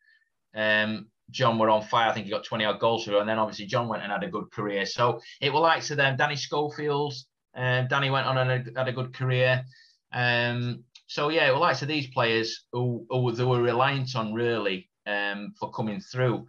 [0.55, 2.09] um, John were on fire.
[2.09, 3.21] I think he got 20 odd goals for through.
[3.21, 4.87] And then obviously John went and had a good career.
[4.87, 7.13] So it was like to them, Danny Schofield.
[7.55, 9.63] Um, Danny went on and had a good career.
[10.11, 14.33] Um, so yeah, it was like to these players who, who they were reliant on
[14.33, 16.47] really um, for coming through.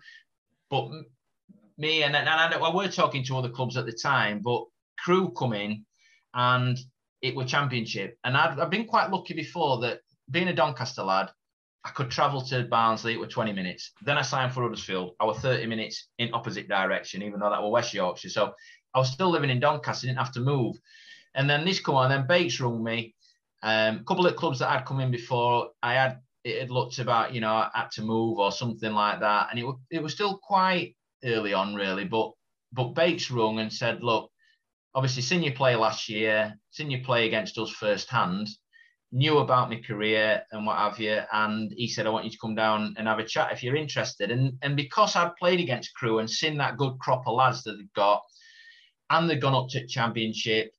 [0.73, 0.89] But
[1.77, 4.63] me and, and I, were talking to other clubs at the time, but
[4.97, 5.85] Crewe come in
[6.33, 6.79] and
[7.21, 8.17] it was championship.
[8.23, 9.99] And I'd, I've been quite lucky before that
[10.31, 11.29] being a Doncaster lad,
[11.85, 13.91] I could travel to Barnsley, it was 20 minutes.
[14.01, 15.11] Then I signed for Huddersfield.
[15.19, 18.29] I was 30 minutes in opposite direction, even though that was West Yorkshire.
[18.29, 18.53] So
[18.95, 20.75] I was still living in Doncaster, didn't have to move.
[21.35, 23.13] And then this come on, then Bakes rung me.
[23.61, 26.99] Um, a couple of clubs that I'd come in before, I had it had looked
[26.99, 29.47] about, you know, I had to move or something like that.
[29.49, 32.05] And it, it was still quite early on, really.
[32.05, 32.31] But
[32.71, 34.31] but Bakes rung and said, look,
[34.95, 38.47] obviously, seen you play last year, seen you play against us firsthand,
[39.11, 41.21] knew about my career and what have you.
[41.31, 43.75] And he said, I want you to come down and have a chat if you're
[43.75, 44.31] interested.
[44.31, 47.73] And, and because I'd played against Crewe and seen that good crop of lads that
[47.77, 48.23] they'd got,
[49.11, 50.71] and they'd gone up to championship,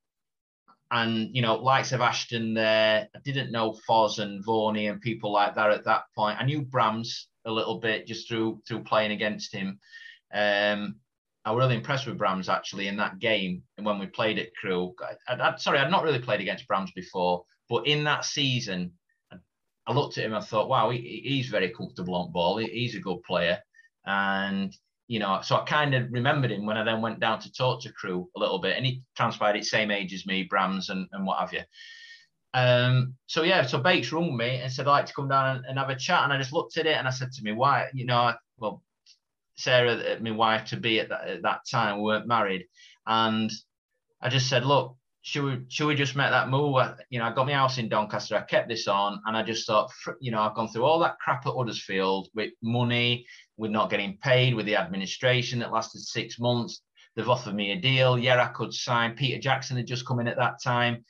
[0.94, 3.08] and you know, likes of Ashton there.
[3.14, 6.38] I didn't know Foz and Varney and people like that at that point.
[6.40, 9.80] I knew Brams a little bit just through through playing against him.
[10.32, 10.96] Um,
[11.44, 14.94] I was really impressed with Brams actually in that game when we played at Crewe.
[15.28, 18.92] I, I, sorry, I'd not really played against Brams before, but in that season,
[19.86, 20.32] I looked at him.
[20.32, 22.58] I thought, wow, he, he's very comfortable on ball.
[22.58, 23.58] He, he's a good player,
[24.06, 24.72] and
[25.06, 27.82] you know, so I kind of remembered him when I then went down to talk
[27.82, 31.06] to Crewe a little bit, and he transpired it same age as me, Brams and,
[31.12, 31.60] and what have you.
[32.54, 35.66] Um, so yeah, so Bakes rung me and said I'd like to come down and,
[35.66, 37.52] and, have a chat, and I just looked at it and I said to me,
[37.52, 38.82] why, you know, well,
[39.56, 42.66] Sarah, my wife to be at that, at that time, we weren't married.
[43.06, 43.50] And
[44.20, 46.76] I just said, look, should we should we just make that move?
[46.76, 48.36] I, you know, I got my house in Doncaster.
[48.36, 51.18] I kept this on, and I just thought, you know, I've gone through all that
[51.18, 53.24] crap at Huddersfield with money,
[53.56, 56.82] with not getting paid, with the administration that lasted six months.
[57.16, 58.18] They've offered me a deal.
[58.18, 59.16] Yeah, I could sign.
[59.16, 61.06] Peter Jackson had just come in at that time.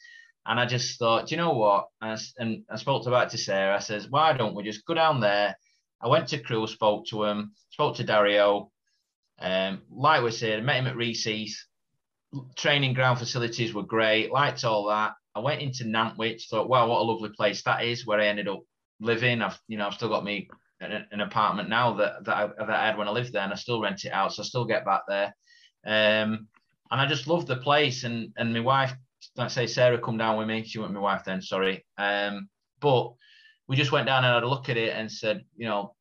[0.46, 1.88] And I just thought, you know what?
[2.00, 3.74] And I, and I spoke to to Sarah.
[3.74, 5.56] I says, why don't we just go down there?
[6.00, 8.70] I went to Crewe, spoke to him, spoke to Dario.
[9.40, 11.66] Um, like we said, met him at Reese's.
[12.56, 14.32] Training ground facilities were great.
[14.32, 15.12] Liked all that.
[15.34, 16.48] I went into Nantwich.
[16.48, 18.06] Thought, wow, what a lovely place that is.
[18.06, 18.62] Where I ended up
[19.00, 19.42] living.
[19.42, 20.48] I've, you know, I've still got me
[20.80, 23.56] an, apartment now that that I, that I had when I lived there, and I
[23.56, 24.32] still rent it out.
[24.32, 25.34] So I still get back there.
[25.86, 26.48] Um,
[26.90, 28.04] and I just loved the place.
[28.04, 28.92] And and my wife,
[29.36, 30.64] like I say, Sarah, come down with me.
[30.64, 31.84] She wasn't my wife then, sorry.
[31.98, 32.48] Um,
[32.80, 33.12] but
[33.66, 35.94] we just went down and had a look at it and said, you know,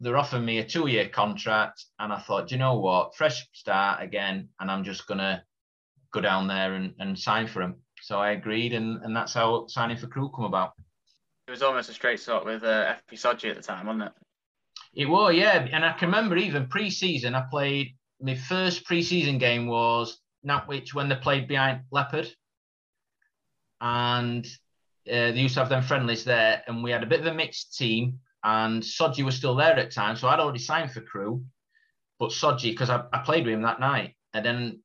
[0.00, 4.48] they're offering me a two-year contract, and I thought, you know what, fresh start again,
[4.60, 5.42] and I'm just gonna
[6.12, 7.76] go down there and, and sign for them.
[8.00, 10.72] So I agreed, and, and that's how signing for Crewe come about.
[11.46, 14.12] It was almost a straight shot with uh, Efe Sodje at the time, wasn't it?
[14.94, 15.66] It was, yeah.
[15.72, 21.08] And I can remember even pre-season, I played my first pre-season game was Nantwich when
[21.08, 22.28] they played behind Leopard,
[23.80, 24.44] and
[25.06, 27.34] uh, they used to have them friendlies there, and we had a bit of a
[27.34, 28.20] mixed team.
[28.44, 31.44] And Sodje was still there at times, so I'd already signed for Crewe,
[32.18, 34.82] but Sodji because I, I played with him that night, and then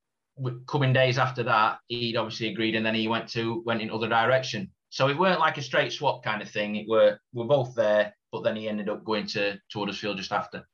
[0.67, 4.09] coming days after that, he'd obviously agreed, and then he went to went in other
[4.09, 4.71] direction.
[4.89, 6.75] So it weren't like a straight swap kind of thing.
[6.75, 10.31] It were we're both there, but then he ended up going to, to Huddersfield just
[10.31, 10.67] after.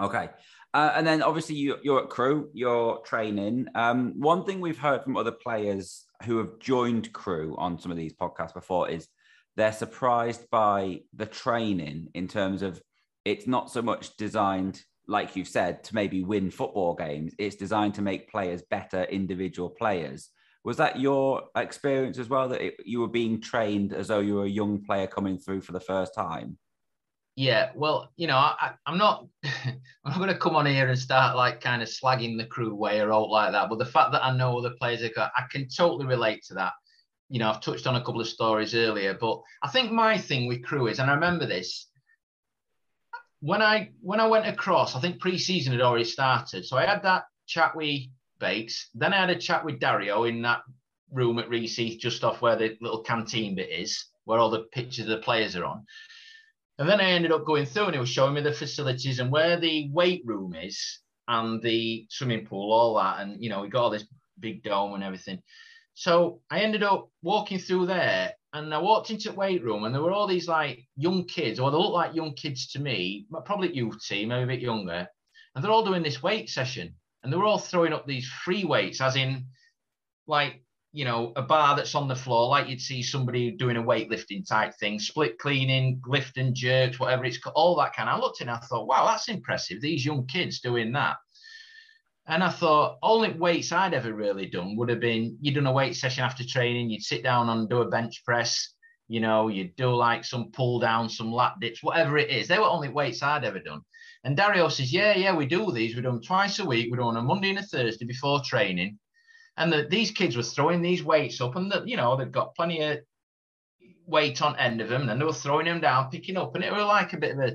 [0.00, 0.28] Okay.
[0.74, 3.66] Uh, and then obviously you, you're at Crewe, you're training.
[3.74, 7.98] Um, one thing we've heard from other players who have joined Crewe on some of
[7.98, 9.06] these podcasts before is
[9.56, 12.80] they're surprised by the training in terms of
[13.24, 17.34] it's not so much designed, like you've said, to maybe win football games.
[17.38, 20.30] It's designed to make players better individual players.
[20.64, 22.48] Was that your experience as well?
[22.48, 25.62] That it, you were being trained as though you were a young player coming through
[25.62, 26.56] for the first time?
[27.34, 29.26] Yeah, well, you know, I, am not,
[29.64, 32.74] I'm not going to come on here and start like kind of slagging the Crewe
[32.74, 33.70] way or all like that.
[33.70, 36.72] But the fact that I know other players, I can totally relate to that.
[37.30, 40.46] You know, I've touched on a couple of stories earlier, but I think my thing
[40.46, 41.88] with Crewe is, and I remember this
[43.42, 44.94] when I when I went across.
[44.94, 48.02] I think pre-season had already started, so I had that chat with
[48.38, 48.88] Bakes.
[48.94, 50.62] Then I had a chat with Dario in that
[51.12, 55.06] room at Reese just off where the little canteen bit is, where all the pictures
[55.06, 55.84] of the players are on.
[56.78, 59.30] And then I ended up going through and he was showing me the facilities and
[59.30, 63.20] where the weight room is and the swimming pool, all that.
[63.20, 64.06] And, you know, we got all this
[64.40, 65.42] big dome and everything.
[65.94, 69.94] So I ended up walking through there and I walked into the weight room and
[69.94, 73.26] there were all these like young kids, or they looked like young kids to me,
[73.44, 75.06] probably youth team, maybe a bit younger.
[75.54, 78.64] And they're all doing this weight session and they were all throwing up these free
[78.64, 79.46] weights, as in
[80.26, 83.82] like you know, a bar that's on the floor, like you'd see somebody doing a
[83.82, 88.10] weightlifting type thing, split cleaning, lift and jerks, whatever it's called, all that kind.
[88.10, 89.80] I looked and I thought, wow, that's impressive.
[89.80, 91.16] These young kids doing that.
[92.26, 95.72] And I thought, only weights I'd ever really done would have been you'd done a
[95.72, 98.74] weight session after training, you'd sit down and do a bench press,
[99.08, 102.46] you know, you'd do like some pull down, some lat dips, whatever it is.
[102.48, 103.80] They were only weights I'd ever done.
[104.24, 105.96] And Dario says, yeah, yeah, we do these.
[105.96, 106.86] We do them twice a week.
[106.90, 108.98] We do them on a Monday and a Thursday before training
[109.56, 112.54] and the, these kids were throwing these weights up, and the, you know they've got
[112.54, 112.98] plenty of
[114.06, 116.72] weight on end of them, and they were throwing them down, picking up, and it
[116.72, 117.52] was like a bit of a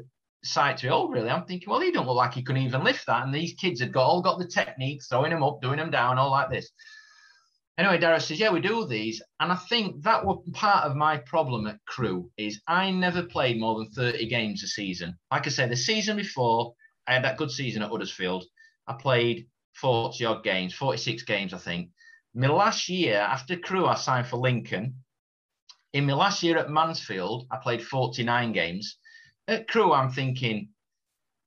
[0.48, 1.14] sight to behold.
[1.14, 3.54] Really, I'm thinking, well, he don't look like he couldn't even lift that, and these
[3.54, 6.50] kids had got all got the technique, throwing them up, doing them down, all like
[6.50, 6.70] this.
[7.78, 11.18] Anyway, Dario says, yeah, we do these, and I think that was part of my
[11.18, 15.16] problem at Crewe is I never played more than 30 games a season.
[15.32, 16.74] Like I said, the season before,
[17.06, 18.46] I had that good season at Huddersfield.
[18.88, 21.92] I played 40 odd games, 46 games, I think.
[22.34, 24.96] My last year after Crewe, I signed for Lincoln.
[25.94, 28.98] In my last year at Mansfield, I played 49 games.
[29.48, 30.70] At Crewe, I'm thinking,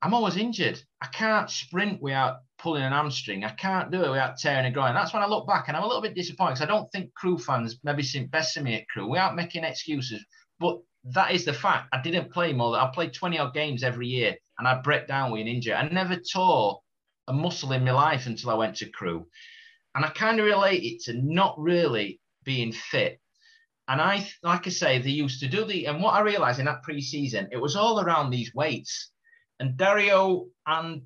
[0.00, 0.82] I'm always injured.
[1.02, 3.44] I can't sprint without pulling an hamstring.
[3.44, 4.94] I can't do it without tearing a groin.
[4.94, 7.12] That's when I look back and I'm a little bit disappointed because I don't think
[7.14, 10.24] Crewe fans maybe seen best of me at Crewe without making excuses.
[10.58, 11.88] But that is the fact.
[11.92, 12.76] I didn't play more.
[12.78, 15.74] I played 20 odd games every year and I break down with an injury.
[15.74, 16.80] I never tore
[17.28, 19.26] a muscle in my life until I went to Crewe.
[19.94, 23.20] And I kind of relate it to not really being fit.
[23.90, 26.66] And I, like I say, they used to do the, and what I realized in
[26.66, 29.10] that pre-season, it was all around these weights.
[29.58, 31.02] And Dario and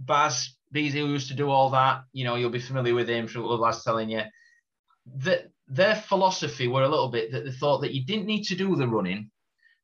[0.00, 3.28] Baz Beasley, who used to do all that, you know, you'll be familiar with him
[3.28, 4.22] from what last telling you,
[5.18, 8.56] that their philosophy were a little bit that they thought that you didn't need to
[8.56, 9.30] do the running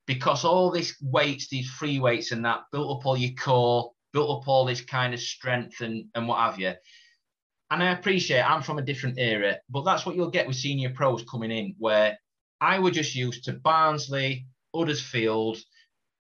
[0.06, 4.42] because all these weights, these free weights and that built up all your core, built
[4.42, 6.72] up all this kind of strength and, and what have you.
[7.70, 10.90] and I appreciate I'm from a different era, but that's what you'll get with senior
[10.90, 12.18] pros coming in, where
[12.60, 15.58] I were just used to Barnsley, Huddersfield,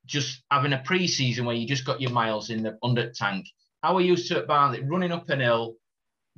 [0.06, 3.46] just having a pre-season where you just got your miles in the under tank.
[3.82, 5.74] I were used to at Barnsley running up an hill,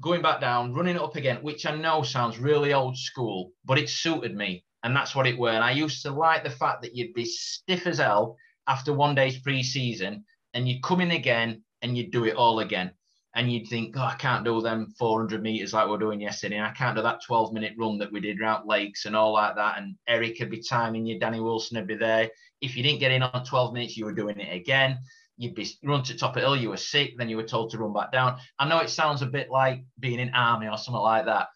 [0.01, 3.89] going back down, running up again, which I know sounds really old school, but it
[3.89, 4.65] suited me.
[4.83, 5.51] And that's what it were.
[5.51, 8.37] And I used to like the fact that you'd be stiff as hell
[8.67, 10.25] after one day's pre-season
[10.55, 12.93] and you'd come in again and you'd do it all again
[13.35, 16.57] and you'd think, oh, I can't do them 400 meters like we are doing yesterday.
[16.57, 19.33] And I can't do that 12 minute run that we did around lakes and all
[19.33, 19.79] like that.
[19.79, 22.31] And Eric would be timing you, Danny Wilson would be there.
[22.61, 24.99] If you didn't get in on 12 minutes, you were doing it again.
[25.39, 27.79] You'd be run to top of hill, you were sick, then you were told to
[27.79, 28.39] run back down.
[28.59, 31.49] I know it sounds a bit like being in army or something like that.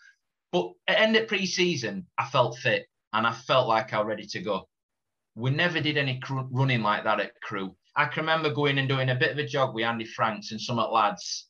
[0.52, 4.26] But at end of pre-season, I felt fit and I felt like I was ready
[4.26, 4.68] to go.
[5.34, 7.76] We never did any running like that at Crewe.
[7.94, 10.60] I can remember going and doing a bit of a jog with Andy Franks and
[10.60, 11.48] some of the lads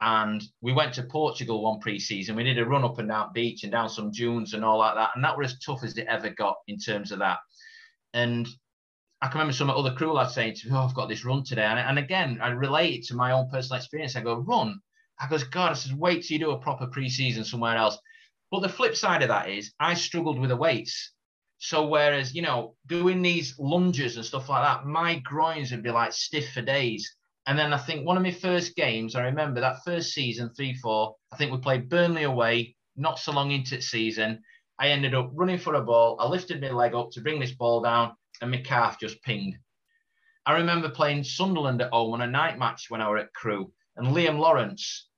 [0.00, 2.36] and we went to Portugal one pre-season.
[2.36, 4.94] We did a run up and down beach and down some dunes and all like
[4.94, 7.38] that, and that was as tough as it ever got in terms of that.
[8.14, 8.48] And
[9.20, 11.44] I can remember some other Crewe lads saying to me, "Oh, I've got this run
[11.44, 14.16] today," and, and again, I relate it to my own personal experience.
[14.16, 14.80] I go, "Run."
[15.20, 17.98] I goes, God, I says, wait till you do a proper pre-season somewhere else.
[18.50, 21.12] But the flip side of that is I struggled with the weights.
[21.58, 25.90] So whereas, you know, doing these lunges and stuff like that, my groins would be
[25.90, 27.16] like stiff for days.
[27.48, 30.74] And then I think one of my first games, I remember that first season, 3
[30.74, 34.42] 4, I think we played Burnley away, not so long into the season.
[34.78, 36.18] I ended up running for a ball.
[36.20, 39.56] I lifted my leg up to bring this ball down, and my calf just pinged.
[40.44, 43.72] I remember playing Sunderland at home on a night match when I were at Crewe,
[43.96, 45.08] and Liam Lawrence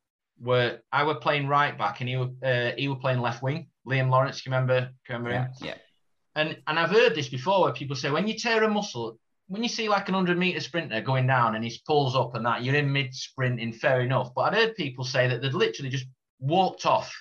[0.40, 3.66] were I were playing right back, and he were uh, he were playing left wing.
[3.88, 4.90] Liam Lawrence, you remember?
[5.04, 5.52] Can you remember yeah, him?
[5.64, 5.74] Yeah.
[6.36, 9.18] And and I've heard this before where people say when you tear a muscle,
[9.50, 12.46] when you see like an 100 meter sprinter going down and he pulls up and
[12.46, 14.30] that, you're in mid sprinting, fair enough.
[14.32, 16.06] But I've heard people say that they'd literally just
[16.38, 17.12] walked off,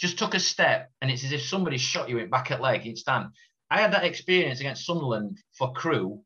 [0.00, 2.86] just took a step, and it's as if somebody shot you in back at leg,
[2.86, 3.26] you'd stand.
[3.70, 6.22] I had that experience against Sunderland for Crewe,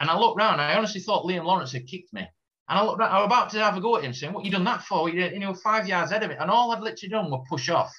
[0.00, 0.62] and I looked round.
[0.62, 2.26] I honestly thought Liam Lawrence had kicked me.
[2.68, 4.46] And I looked round, I was about to have a go at him, saying, What
[4.46, 5.10] you done that for?
[5.10, 6.38] You, know, five yards ahead of it.
[6.40, 7.92] And all I'd literally done was push off.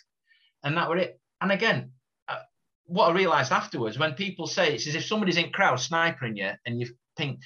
[0.63, 1.19] And that were it.
[1.41, 1.91] And again,
[2.87, 6.51] what I realised afterwards, when people say it's as if somebody's in crowd sniping you
[6.65, 7.41] and you think,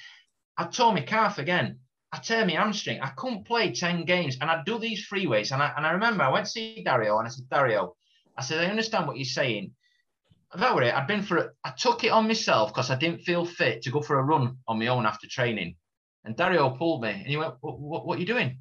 [0.56, 1.80] I tore my calf again.
[2.12, 3.00] I tear my hamstring.
[3.00, 5.50] I couldn't play 10 games and I'd do these free weights.
[5.50, 7.96] And I, and I remember I went to see Dario and I said, Dario,
[8.36, 9.72] I said, I understand what you're saying.
[10.54, 10.94] That were it.
[10.94, 11.50] I'd been for it.
[11.64, 14.58] I took it on myself because I didn't feel fit to go for a run
[14.68, 15.76] on my own after training.
[16.24, 18.58] And Dario pulled me and he went, what, what are you doing?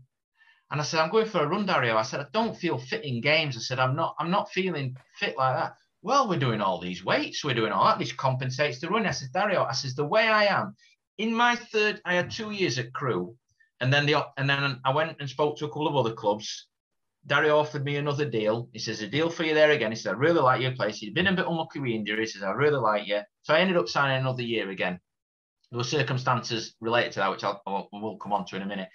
[0.71, 1.97] And I said, I'm going for a run, Dario.
[1.97, 3.57] I said, I don't feel fit in games.
[3.57, 7.05] I said, I'm not, I'm not feeling fit like that well, we're doing all these
[7.05, 7.99] weights, we're doing all that.
[7.99, 9.05] This compensates the run.
[9.05, 10.75] I said, Dario, I says, the way I am,
[11.17, 13.35] in my third, I had two years at Crewe,
[13.79, 16.67] and then the and then I went and spoke to a couple of other clubs.
[17.27, 18.67] Dario offered me another deal.
[18.73, 19.91] He says, a deal for you there again.
[19.91, 21.01] He said, I really like your place.
[21.01, 22.33] You've been a bit unlucky with injuries.
[22.33, 23.21] He says, I really like you.
[23.43, 24.99] So I ended up signing another year again.
[25.69, 28.65] There were circumstances related to that, which I'll, I'll we'll come on to in a
[28.65, 28.89] minute.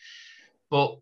[0.70, 0.98] But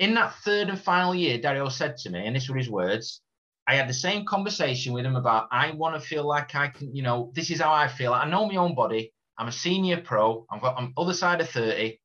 [0.00, 3.22] in that third and final year, Dario said to me, and this were his words,
[3.68, 6.96] I had the same conversation with him about I want to feel like I can,
[6.96, 8.14] you know, this is how I feel.
[8.14, 9.12] I know my own body.
[9.36, 10.46] I'm a senior pro.
[10.50, 12.00] I've got on other side of 30.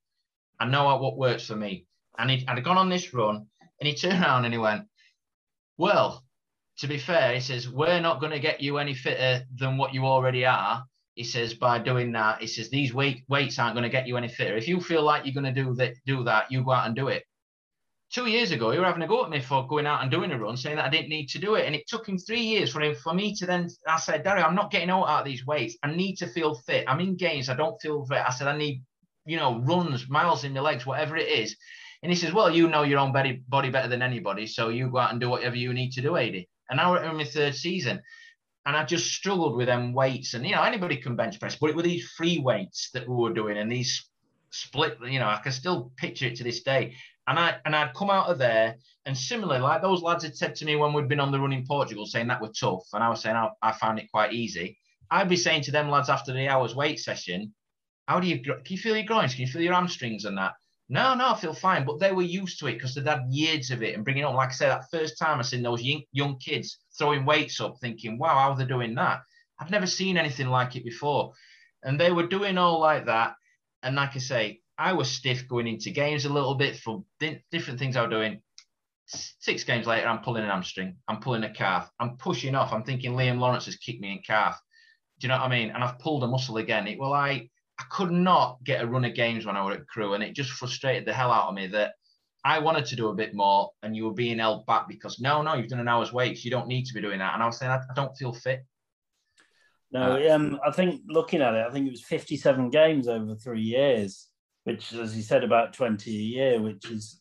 [0.59, 1.86] I know what works for me.
[2.18, 3.47] And he had gone on this run
[3.80, 4.88] and he turned around and he went,
[5.78, 6.26] Well,
[6.80, 9.93] to be fair, he says, We're not going to get you any fitter than what
[9.93, 10.84] you already are.
[11.16, 14.18] He says, by doing that, he says, these weight, weights aren't going to get you
[14.18, 14.57] any fitter.
[14.57, 16.95] If you feel like you're going to do that, do that, you go out and
[16.95, 17.24] do it
[18.14, 20.32] two years ago, you were having a go at me for going out and doing
[20.32, 21.66] a run, saying that I didn't need to do it.
[21.66, 24.45] And it took him three years for him for me to then I said, Dario,
[24.45, 25.78] I'm not getting out of these weights.
[25.84, 26.86] I need to feel fit.
[26.88, 27.49] I'm in games.
[27.49, 28.24] I don't feel fit.
[28.26, 28.84] I said, I need,
[29.26, 31.55] you know, runs, miles in the legs, whatever it is.
[32.03, 34.45] And he says, Well, you know your own body, body better than anybody.
[34.45, 36.36] So you go out and do whatever you need to do, AD.
[36.70, 38.01] And now we're in my third season.
[38.66, 40.36] And I just struggled with them weights.
[40.36, 43.16] And, you know, anybody can bench press, but it were these free weights that we
[43.16, 44.09] were doing and these
[44.53, 46.95] split, you know, I can still picture it to this day.
[47.28, 50.55] And I and I'd come out of there, and similarly, like those lads had said
[50.55, 53.03] to me when we'd been on the run in Portugal, saying that were tough, and
[53.03, 54.78] I was saying I, I found it quite easy.
[55.09, 57.53] I'd be saying to them lads after the hour's weight session,
[58.07, 59.34] "How do you can you feel your groins?
[59.34, 60.53] Can you feel your hamstrings and that?"
[60.89, 61.86] No, no, I feel fine.
[61.86, 64.36] But they were used to it because they'd had years of it and bringing up.
[64.36, 68.17] Like I said, that first time I seen those young kids throwing weights up, thinking,
[68.17, 69.21] "Wow, how are they doing that?"
[69.59, 71.34] I've never seen anything like it before,
[71.84, 73.36] and they were doing all like that.
[73.82, 77.05] And like I say, I was stiff going into games a little bit from
[77.51, 78.41] different things I was doing.
[79.05, 80.97] Six games later, I'm pulling an hamstring.
[81.07, 81.91] I'm pulling a calf.
[81.99, 82.74] I'm pushing off.
[82.74, 84.59] I'm thinking Liam Lawrence has kicked me in calf.
[85.19, 85.69] Do you know what I mean?
[85.69, 86.88] And I've pulled a muscle again.
[86.88, 87.49] It, well, I
[87.80, 90.36] I could not get a run of games when I was at Crewe, and it
[90.36, 91.93] just frustrated the hell out of me that
[92.45, 95.41] I wanted to do a bit more, and you were being held back because no,
[95.41, 96.43] no, you've done an hour's weights.
[96.43, 97.34] You don't need to be doing that.
[97.34, 98.65] And I was saying, I, I don't feel fit.
[99.91, 103.36] No, uh, um, I think looking at it, I think it was 57 games over
[103.36, 104.28] three years,
[104.64, 107.20] which, as you said, about 20 a year, which is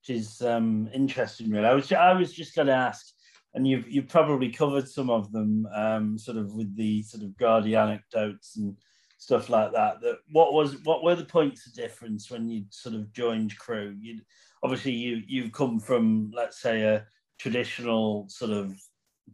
[0.00, 1.50] which is um, interesting.
[1.50, 3.12] Really, I was I was just going to ask,
[3.54, 7.30] and you've you've probably covered some of them, um, sort of with the sort of
[7.30, 8.76] Gradi anecdotes and
[9.18, 10.00] stuff like that.
[10.00, 13.96] That what was what were the points of difference when you sort of joined Crewe?
[14.00, 14.20] You
[14.62, 17.06] obviously you you've come from let's say a
[17.38, 18.74] traditional sort of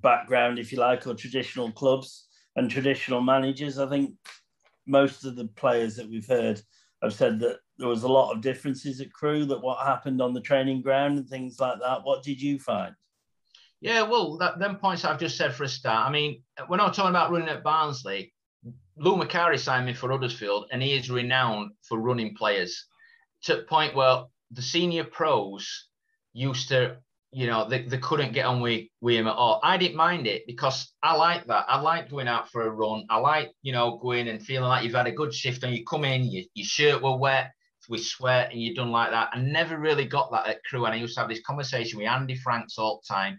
[0.00, 2.26] background, if you like, or traditional clubs
[2.56, 3.78] and traditional managers.
[3.78, 4.14] I think
[4.86, 6.60] most of the players that we've heard
[7.04, 10.32] have said that there was a lot of differences at Crewe that what happened on
[10.32, 12.04] the training ground and things like that.
[12.04, 12.94] What did you find?
[13.80, 16.08] Yeah, well, that, them points I've just said for a start.
[16.08, 18.32] I mean, we're not talking about running at Barnsley,
[18.96, 22.86] Lou Macari signed me for Huddersfield, and he is renowned for running players
[23.42, 25.88] to the point where the senior pros
[26.32, 26.96] used to
[27.34, 29.60] you know, they, they couldn't get on with, with him at all.
[29.62, 31.66] I didn't mind it because I like that.
[31.68, 33.06] I like going out for a run.
[33.10, 35.84] I like, you know, going and feeling like you've had a good shift and you
[35.84, 37.50] come in, you, your shirt were wet
[37.88, 39.30] with sweat and you're done like that.
[39.32, 40.84] I never really got that at Crewe.
[40.84, 43.38] And I used to have this conversation with Andy Franks all the time.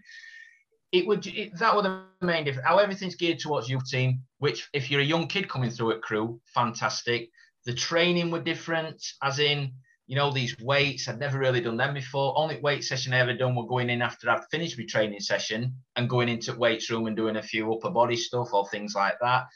[0.92, 2.66] It would it, that was the main difference.
[2.66, 6.02] How everything's geared towards youth team, which if you're a young kid coming through at
[6.02, 7.30] Crewe, fantastic.
[7.64, 9.72] The training were different, as in
[10.06, 11.08] you know, these weights.
[11.08, 12.38] I'd never really done them before.
[12.38, 15.74] Only weight session I ever done were going in after I'd finished my training session
[15.96, 19.16] and going into weights room and doing a few upper body stuff or things like
[19.20, 19.46] that.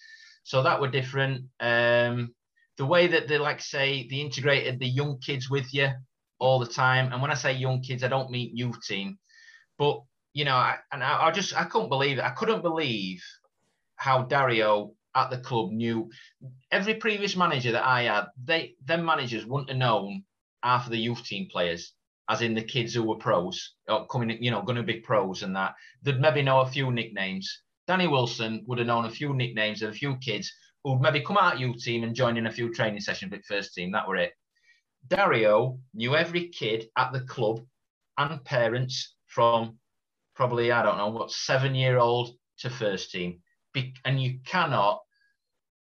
[0.42, 1.44] So that were different.
[1.60, 2.34] Um,
[2.78, 5.90] the way that they like say they integrated the young kids with you
[6.40, 7.12] all the time.
[7.12, 9.18] And when I say young kids, I don't mean youth team,
[9.78, 12.24] but you know, I, and I, I just I couldn't believe it.
[12.24, 13.22] I couldn't believe
[13.96, 16.10] how Dario at the club knew
[16.70, 20.24] every previous manager that I had, they them managers wouldn't have known
[20.62, 21.92] half of the youth team players,
[22.28, 25.42] as in the kids who were pros, or coming, you know, going to be pros
[25.42, 27.62] and that, they'd maybe know a few nicknames.
[27.86, 30.52] Danny Wilson would have known a few nicknames of a few kids
[30.84, 33.74] who'd maybe come out youth team and joined in a few training sessions with first
[33.74, 33.92] team.
[33.92, 34.32] That were it.
[35.08, 37.60] Dario knew every kid at the club
[38.18, 39.78] and parents from
[40.34, 43.40] probably, I don't know, what, seven year old to first team.
[44.04, 45.00] And you cannot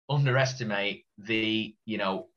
[0.09, 2.27] underestimate the, you know,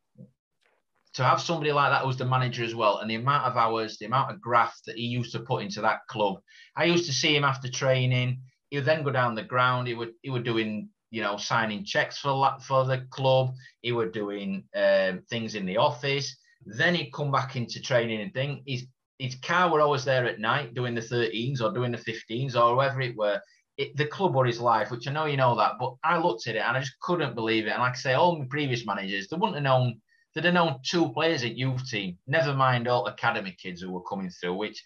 [1.14, 3.98] to have somebody like that who's the manager as well, and the amount of hours,
[3.98, 6.40] the amount of graft that he used to put into that club.
[6.76, 8.40] I used to see him after training.
[8.70, 9.88] He would then go down the ground.
[9.88, 13.54] He would he would doing you know signing checks for for the club.
[13.80, 16.36] He would doing um, things in the office.
[16.66, 18.62] Then he'd come back into training and thing.
[18.66, 18.86] His
[19.18, 22.74] his car were always there at night doing the 13s or doing the 15s or
[22.74, 23.40] whoever it were.
[23.76, 26.48] It, the club or his life, which I know you know that, but I looked
[26.48, 27.70] at it and I just couldn't believe it.
[27.70, 30.00] And like I say, all my previous managers, they wouldn't have known
[30.38, 34.04] They'd have known two players at youth team, never mind all academy kids who were
[34.04, 34.84] coming through, which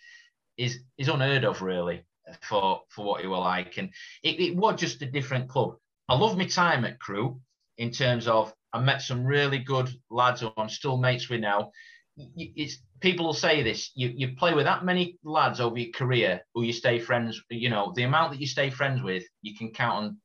[0.56, 2.06] is is unheard of really
[2.40, 3.76] for for what you were like.
[3.76, 3.90] And
[4.22, 5.76] it, it was just a different club.
[6.08, 7.38] I love my time at Crewe
[7.76, 11.70] in terms of I met some really good lads who I'm still mates with now.
[12.16, 16.40] It's people will say this: you you play with that many lads over your career
[16.54, 17.38] who you stay friends.
[17.50, 20.16] You know the amount that you stay friends with, you can count on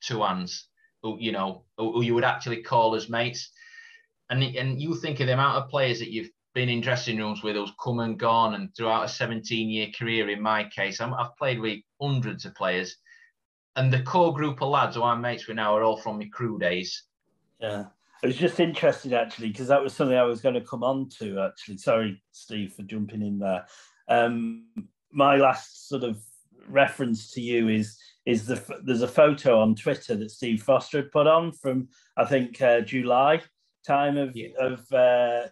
[0.00, 0.66] two hands.
[1.04, 3.52] Who you know who you would actually call as mates
[4.30, 7.42] and and you think of the amount of players that you've been in dressing rooms
[7.42, 11.08] with who's come and gone, and throughout a 17 year career, in my case, i
[11.08, 12.96] have played with hundreds of players,
[13.76, 16.28] and the core group of lads who I'm mates with now are all from my
[16.32, 17.04] Crewe days.
[17.60, 17.84] Yeah.
[18.22, 21.10] I was just interested actually because that was something I was going to come on
[21.18, 21.76] to actually.
[21.76, 23.66] Sorry, Steve, for jumping in there.
[24.08, 24.66] Um,
[25.12, 26.18] my last sort of
[26.66, 31.12] reference to you is is the there's a photo on Twitter that Steve Foster had
[31.12, 33.42] put on from I think uh, July
[33.86, 34.48] time of yeah.
[34.58, 35.46] of uh,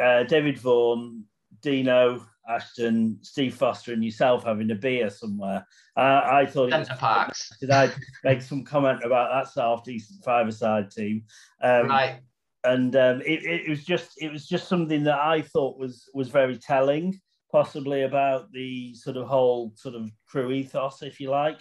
[0.00, 1.24] uh, David Vaughan,
[1.62, 5.66] Dino Ashton, Steve Foster, and yourself having a beer somewhere.
[5.96, 7.52] Uh, I thought Center Parcs.
[7.60, 7.90] Did I
[8.24, 11.24] make some comment about that South East five-a-side team?
[11.62, 12.20] Um, right.
[12.64, 16.28] And um, it, it was just it was just something that I thought was was
[16.28, 17.18] very telling,
[17.50, 21.60] possibly about the sort of whole sort of Crewe ethos, if you like,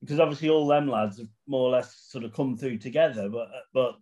[0.00, 3.48] because obviously all them lads have more or less sort of come through together, but
[3.72, 3.94] but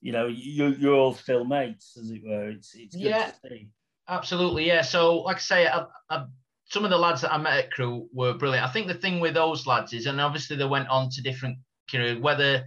[0.00, 2.50] you know, you, you're all still mates, as it were.
[2.50, 3.68] It's, it's good yeah, to see.
[4.08, 4.82] Absolutely, yeah.
[4.82, 6.24] So, like I say, I, I,
[6.64, 8.66] some of the lads that I met at Crewe were brilliant.
[8.66, 11.58] I think the thing with those lads is, and obviously they went on to different
[11.88, 12.64] periods, whether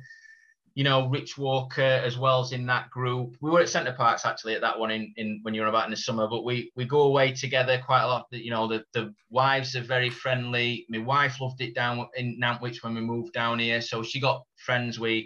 [0.75, 3.37] you know, Rich Walker as well as in that group.
[3.41, 5.85] We were at Center Parcs actually at that one in, in when you were about
[5.85, 8.25] in the summer, but we we go away together quite a lot.
[8.31, 10.85] You know, the, the wives are very friendly.
[10.89, 13.81] My wife loved it down in Nantwich when we moved down here.
[13.81, 15.25] So she got friends with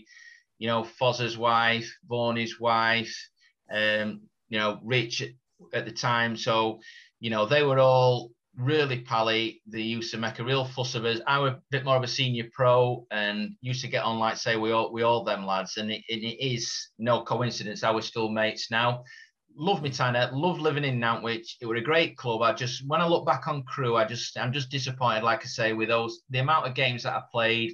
[0.59, 3.15] you know, Fozzer's wife, Vaughan's wife,
[3.71, 5.23] um, you know, Rich
[5.73, 6.35] at the time.
[6.37, 6.79] So
[7.19, 9.61] you know, they were all really pally.
[9.67, 11.19] They used to make a real fuss of us.
[11.27, 14.37] I was a bit more of a senior pro and used to get on like
[14.37, 15.77] say we all we all them lads.
[15.77, 19.03] And it, it is no coincidence I we're still mates now.
[19.59, 21.57] Love me Tanner, love living in Nantwich.
[21.61, 22.43] It was a great club.
[22.43, 25.47] I just when I look back on Crewe, I just I'm just disappointed, like I
[25.47, 27.73] say, with those the amount of games that I played.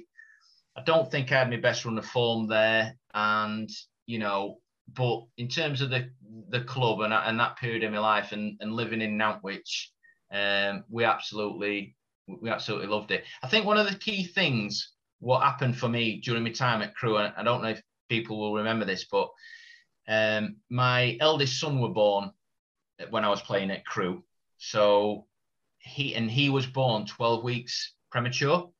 [0.76, 2.96] I don't think I had my best run of form there.
[3.12, 3.70] And,
[4.06, 4.58] you know,
[4.92, 6.10] but in terms of the
[6.48, 9.90] the club and, and that period of my life and, and living in Nantwich,
[10.32, 11.96] um, we absolutely
[12.26, 13.24] we absolutely loved it.
[13.42, 16.94] I think one of the key things what happened for me during my time at
[16.94, 19.30] Crewe, and I don't know if people will remember this, but
[20.06, 22.30] um, my eldest son were born
[23.10, 24.22] when I was playing at Crewe.
[24.58, 25.26] So
[25.78, 28.70] he and he was born 12 weeks premature.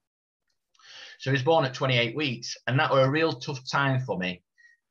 [1.25, 4.19] So he was born at 28 weeks, and that were a real tough time for
[4.19, 4.43] me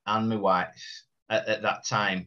[0.07, 2.25] and my wife at, at that time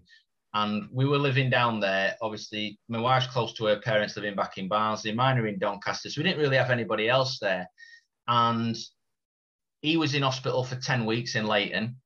[0.55, 2.17] and we were living down there.
[2.23, 6.09] Obviously, my wife's close to her parents living back in Barnsley, mine are in Doncaster,
[6.09, 7.69] so we didn't really have anybody else there.
[8.29, 8.77] And
[9.83, 11.97] he was in hospital for 10 weeks in Leighton.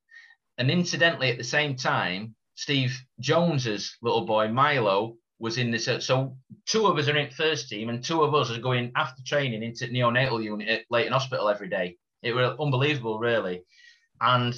[0.57, 5.88] And incidentally, at the same time, Steve Jones's little boy, Milo, was in this.
[6.01, 6.36] So
[6.66, 9.62] two of us are in first team, and two of us are going after training
[9.62, 11.97] into neonatal unit at Leighton Hospital every day.
[12.22, 13.62] It was unbelievable, really.
[14.20, 14.55] And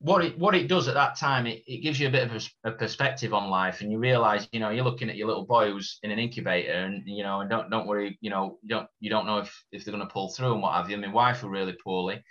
[0.00, 2.48] what it what it does at that time, it, it gives you a bit of
[2.64, 5.44] a, a perspective on life, and you realise, you know, you're looking at your little
[5.44, 8.70] boy who's in an incubator, and you know, and don't don't worry, you know, you
[8.70, 10.96] don't you don't know if if they're going to pull through and what have you.
[10.96, 12.24] My wife were really poorly,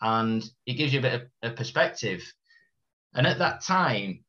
[0.00, 2.22] and it gives you a bit of a perspective.
[3.12, 4.24] And at that time,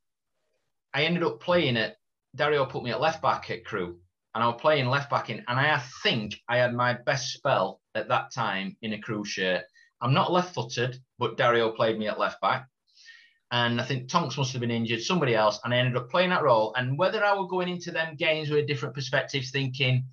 [0.94, 1.96] I ended up playing it.
[2.36, 3.98] Dario put me at left back at Crewe,
[4.34, 7.82] and I was playing left back in, and I think I had my best spell
[7.96, 9.64] at that time in a Crewe shirt.
[10.02, 12.68] I'm not left footed, but Dario played me at left back.
[13.52, 16.32] And I think Tonks must have been injured, somebody else, and I ended up playing
[16.32, 16.74] that role.
[16.76, 20.06] And whether I were going into them games with different perspectives, thinking,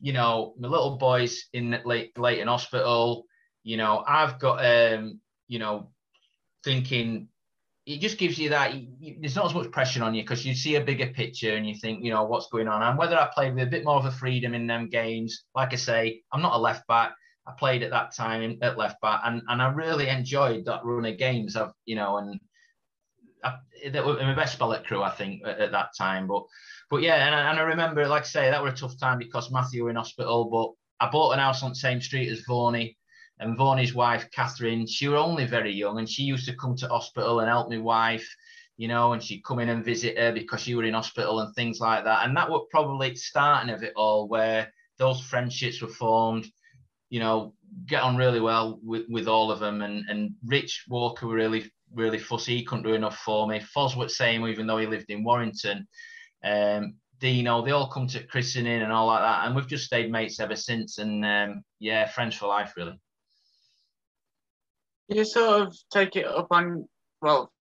[0.00, 3.24] you know, my little boy's in Leighton Hospital,
[3.62, 5.90] you know, I've got, um, you know,
[6.64, 7.28] thinking
[7.90, 10.54] it just gives you that you, there's not as much pressure on you because you
[10.54, 12.82] see a bigger picture and you think, you know, what's going on.
[12.82, 15.72] And whether I played with a bit more of a freedom in them games, like
[15.72, 17.14] I say, I'm not a left back.
[17.46, 21.06] I played at that time at left back, and, and I really enjoyed that run
[21.06, 21.56] of games.
[21.56, 22.38] I've you know, and
[23.42, 23.54] I,
[23.90, 26.28] that was my best spell at Crewe, I think, at, at, that time.
[26.28, 26.44] But
[26.90, 29.18] but yeah, and I, and I remember, like I say, that was a tough time
[29.18, 30.44] because Matthew were in hospital.
[30.44, 32.96] But I bought an house on the same street as Varney,
[33.40, 36.88] and Varney's wife Catherine, she was only very young, and she used to come to
[36.88, 38.28] hospital and help my wife.
[38.76, 41.54] You know, and she'd come in and visit her because she were in hospital and
[41.54, 42.24] things like that.
[42.24, 46.50] And that was probably starting of it all, where those friendships were formed
[47.10, 47.52] you know,
[47.86, 49.82] get on really well with, with all of them.
[49.82, 52.56] And, and Rich Walker were really, really fussy.
[52.56, 53.60] He couldn't do enough for me.
[53.60, 55.86] Foswart same, even though he lived in Warrington.
[56.42, 59.46] Um, Dino, they all come to christening and all like that.
[59.46, 60.98] And we've just stayed mates ever since.
[60.98, 62.98] And um, yeah, friends for life, really.
[65.10, 66.88] You sort of take it up on,
[67.20, 67.52] well,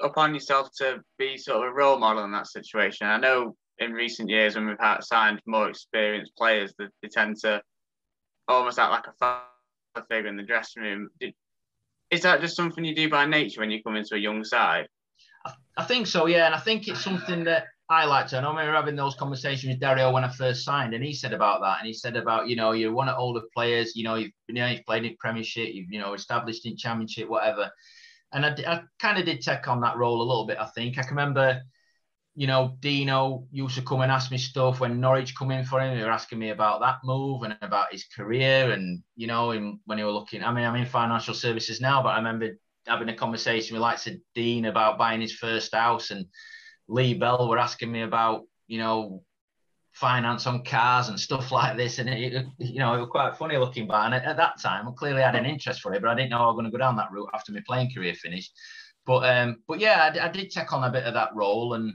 [0.00, 3.06] upon yourself to be sort of a role model in that situation.
[3.06, 7.36] I know in recent years when we've had signed more experienced players, that they tend
[7.40, 7.62] to
[8.48, 11.08] almost act like a father figure in the dressing room.
[12.10, 14.88] Is that just something you do by nature when you come into a young side?
[15.76, 18.38] I think so, yeah, and I think it's something that I to.
[18.38, 21.14] I know we were having those conversations with Dario when I first signed, and he
[21.14, 24.04] said about that, and he said about you know you're one of older players, you
[24.04, 27.70] know you've you know you've played in Premiership, you've you know established in Championship, whatever.
[28.32, 30.58] And I, I kind of did take on that role a little bit.
[30.58, 31.62] I think I can remember
[32.38, 35.80] you know, Dino used to come and ask me stuff when Norwich come in for
[35.80, 35.98] him.
[35.98, 38.70] They were asking me about that move and about his career.
[38.70, 42.00] And, you know, and when he were looking, I mean, I'm in financial services now,
[42.00, 42.50] but I remember
[42.86, 46.26] having a conversation with like said Dean about buying his first house and
[46.88, 49.22] Lee Bell were asking me about, you know,
[49.92, 51.98] finance on cars and stuff like this.
[51.98, 54.06] And it, you know, it was quite funny looking back.
[54.06, 56.30] And at, at that time, I clearly had an interest for it, but I didn't
[56.30, 58.52] know I was going to go down that route after my playing career finished.
[59.06, 61.94] But um, but yeah, I, I did take on a bit of that role and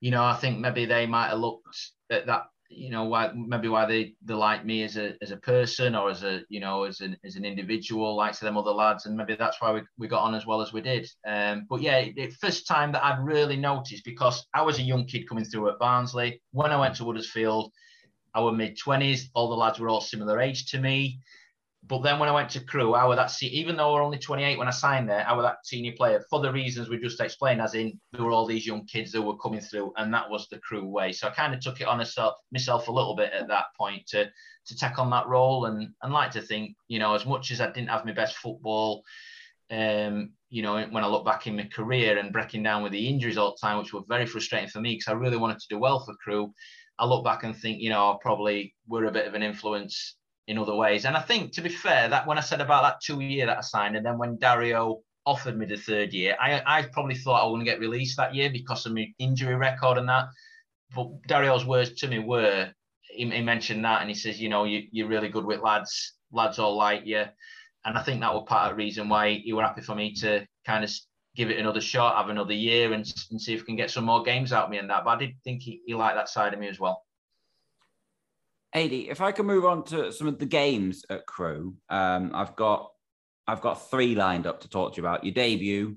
[0.00, 1.66] you know, I think maybe they might have looked
[2.10, 5.36] at that, you know, why maybe why they, they like me as a as a
[5.38, 8.70] person or as a you know as an as an individual, like to them other
[8.70, 11.08] lads, and maybe that's why we, we got on as well as we did.
[11.26, 15.06] Um, but yeah, the first time that I'd really noticed because I was a young
[15.06, 16.42] kid coming through at Barnsley.
[16.52, 17.72] When I went to Huddersfield,
[18.34, 19.30] I was mid twenties.
[19.34, 21.20] All the lads were all similar age to me.
[21.88, 24.18] But then when I went to Crewe, I was that even though I was only
[24.18, 27.20] 28 when I signed there, I was that senior player for the reasons we just
[27.20, 30.28] explained, as in there were all these young kids that were coming through, and that
[30.28, 31.12] was the Crewe way.
[31.12, 34.06] So I kind of took it on myself, myself a little bit at that point
[34.08, 34.30] to
[34.66, 37.60] to take on that role, and and like to think, you know, as much as
[37.62, 39.02] I didn't have my best football,
[39.70, 43.08] um, you know, when I look back in my career and breaking down with the
[43.08, 45.68] injuries all the time, which were very frustrating for me because I really wanted to
[45.70, 46.52] do well for Crewe.
[46.98, 50.16] I look back and think, you know, I probably were a bit of an influence
[50.48, 51.04] in other ways.
[51.04, 53.58] And I think, to be fair, that when I said about that two year that
[53.58, 57.42] I signed, and then when Dario offered me the third year, I, I probably thought
[57.42, 60.28] I was going to get released that year because of my injury record and that.
[60.96, 62.70] But Dario's words to me were,
[63.02, 66.14] he, he mentioned that and he says, you know, you, you're really good with lads,
[66.32, 67.24] lads all like you.
[67.84, 70.14] And I think that was part of the reason why he were happy for me
[70.14, 70.90] to kind of
[71.36, 74.04] give it another shot, have another year, and, and see if we can get some
[74.04, 75.04] more games out of me and that.
[75.04, 77.04] But I did think he, he liked that side of me as well.
[78.74, 82.54] Adi, if I can move on to some of the games at Crewe, um, I've
[82.54, 82.90] got
[83.46, 85.24] I've got three lined up to talk to you about.
[85.24, 85.96] Your debut,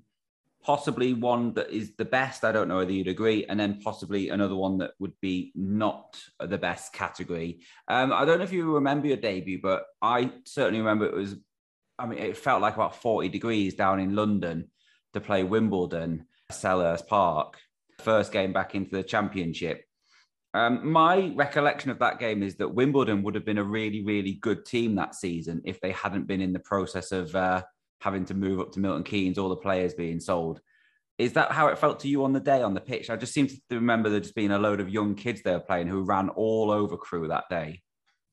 [0.64, 2.46] possibly one that is the best.
[2.46, 6.22] I don't know whether you'd agree, and then possibly another one that would be not
[6.40, 7.60] the best category.
[7.90, 11.36] Um, I don't know if you remember your debut, but I certainly remember it was.
[12.00, 14.72] I mean, it felt like about forty degrees down in London
[15.14, 17.58] to play Wimbledon, Selhurst Park,
[18.00, 19.84] first game back into the championship.
[20.54, 24.34] Um, my recollection of that game is that Wimbledon would have been a really, really
[24.34, 27.62] good team that season if they hadn't been in the process of uh,
[28.02, 30.60] having to move up to Milton Keynes, all the players being sold.
[31.18, 33.10] Is that how it felt to you on the day on the pitch?
[33.10, 35.88] I just seem to remember there just being a load of young kids there playing
[35.88, 37.82] who ran all over Crewe that day.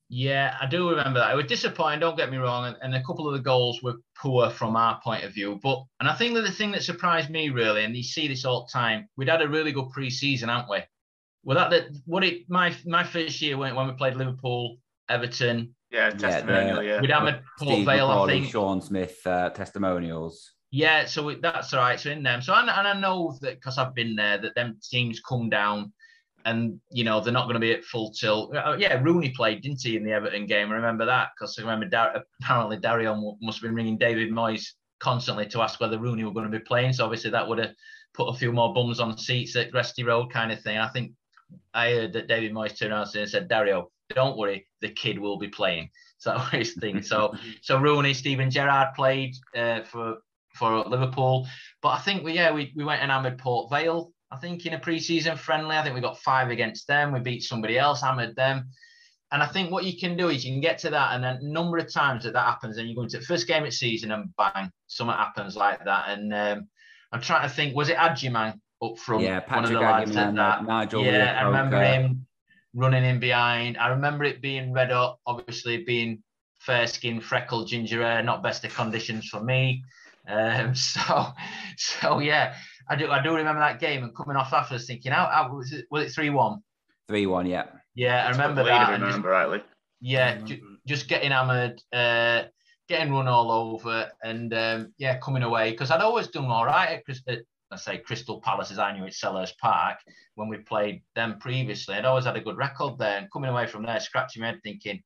[0.09, 1.33] Yeah, I do remember that.
[1.33, 3.97] It was disappointing, don't get me wrong, and, and, a couple of the goals were
[4.17, 5.61] poor from our point of view.
[5.63, 8.47] But and I think that the thing that surprised me really, and you see this
[8.47, 10.79] all the time, we'd had a really good pre-season, haven't we?
[11.45, 14.79] Well, that, that what it my my first year when when we played Liverpool,
[15.09, 15.75] Everton.
[15.91, 16.83] Yeah, testimonial.
[16.83, 18.51] Yeah, we'd have Port Vale, I think.
[18.51, 20.53] Sean Smith uh, testimonials.
[20.71, 21.99] Yeah, so we, that's all right.
[21.99, 24.79] So in them, so and, and I know that because I've been there, that them
[24.83, 25.93] teams come down,
[26.45, 28.55] and you know they're not going to be at full tilt.
[28.55, 30.71] Uh, yeah, Rooney played, didn't he, in the Everton game?
[30.71, 34.67] I remember that because I remember Dar- apparently Dario must have been ringing David Moyes
[35.01, 36.93] constantly to ask whether Rooney were going to be playing.
[36.93, 37.73] So obviously that would have
[38.15, 40.77] put a few more bums on seats at Gresty Road, kind of thing.
[40.77, 41.13] I think
[41.75, 45.39] I heard that David Moyes turned around and said, Dario, don't worry, the kid will
[45.39, 45.91] be playing.
[46.21, 47.01] So that was his thing.
[47.01, 47.33] So
[47.63, 50.17] so Rooney, Steven Gerrard played uh, for
[50.57, 51.47] for Liverpool.
[51.81, 54.75] But I think we yeah, we, we went and hammered Port Vale, I think, in
[54.75, 55.77] a pre-season friendly.
[55.77, 57.13] I think we got five against them.
[57.13, 58.69] We beat somebody else, hammered them.
[59.31, 61.37] And I think what you can do is you can get to that, and then
[61.37, 63.73] a number of times that that happens, and you go into the first game of
[63.73, 66.09] season, and bang, something happens like that.
[66.09, 66.69] And um,
[67.13, 69.23] I'm trying to think, was it Agyemang up front.
[69.23, 70.65] Yeah, Patrick Agyemang, that.
[70.65, 71.05] Nigel.
[71.05, 72.27] Yeah, I remember him
[72.75, 73.77] running in behind.
[73.79, 76.23] I remember it being red hot, obviously being
[76.61, 79.83] fair skin, freckled, ginger hair, not best of conditions for me.
[80.29, 81.29] Um, so,
[81.77, 82.55] so yeah,
[82.89, 83.11] I do.
[83.11, 85.87] I do remember that game and coming off afterwards thinking, how, how was it?
[85.91, 86.63] Was it three one?
[87.09, 87.67] Three one, yeah.
[87.95, 88.93] Yeah, I remember that.
[88.93, 89.63] Remember just, rightly.
[90.01, 90.47] Yeah, mm-hmm.
[90.47, 92.45] ju- just getting hammered, uh,
[92.89, 97.03] getting run all over, and um, yeah, coming away because I'd always done all right
[97.07, 97.39] at,
[97.71, 99.99] I say Crystal Palace as I knew it, Selhurst Park,
[100.37, 101.95] when we played them previously.
[101.95, 103.19] I'd always had a good record there.
[103.19, 105.03] And coming away from there, scratching my head thinking,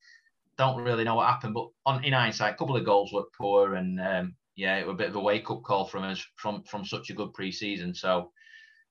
[0.59, 1.55] don't really know what happened.
[1.55, 3.75] But on in hindsight, a couple of goals were poor.
[3.75, 6.63] And um, yeah, it was a bit of a wake up call from us from,
[6.65, 7.95] from such a good pre season.
[7.95, 8.31] So,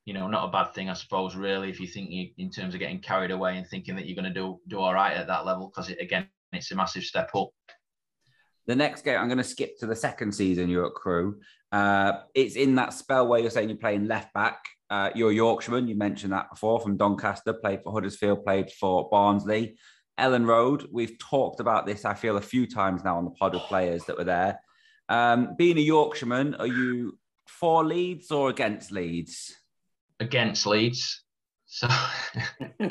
[0.05, 2.73] you know, not a bad thing, I suppose, really, if you think you, in terms
[2.73, 5.27] of getting carried away and thinking that you're going to do, do all right at
[5.27, 7.49] that level, because it, again, it's a massive step up.
[8.65, 11.39] The next game, I'm going to skip to the second season you're at Crewe.
[11.71, 14.63] Uh, it's in that spell where you're saying you're playing left back.
[14.89, 15.87] Uh, you're a Yorkshireman.
[15.87, 19.77] You mentioned that before from Doncaster, played for Huddersfield, played for Barnsley.
[20.19, 23.55] Elland Road, we've talked about this, I feel, a few times now on the pod
[23.55, 24.59] of players that were there.
[25.07, 27.17] Um, being a Yorkshireman, are you
[27.47, 29.55] for Leeds or against Leeds?
[30.19, 31.23] Against Leeds.
[31.65, 31.87] So
[32.79, 32.89] you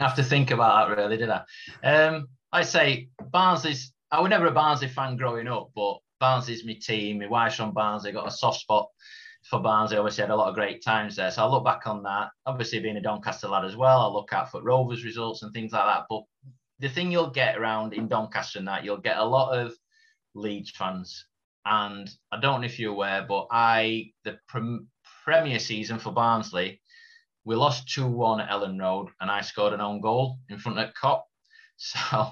[0.00, 1.42] have to think about that, really, did I?
[1.84, 6.72] Um, I say Barnsley's I was never a Barnsley fan growing up, but Barnsley's my
[6.80, 7.18] team.
[7.18, 8.88] My wife's from Barnsley, got a soft spot
[9.42, 9.98] for Barnsley.
[9.98, 11.30] Obviously, had a lot of great times there.
[11.30, 12.30] So I look back on that.
[12.46, 15.72] Obviously, being a Doncaster lad as well, I look out for Rovers results and things
[15.72, 16.06] like that.
[16.08, 16.22] But
[16.78, 19.74] the thing you'll get around in Doncaster and that, you'll get a lot of
[20.34, 21.26] Leeds fans.
[21.66, 26.80] And I don't know if you're aware, but I, the premier season for Barnsley,
[27.44, 30.78] we lost 2 1 at Elland Road, and I scored an own goal in front
[30.78, 31.20] of Kop.
[31.76, 32.30] So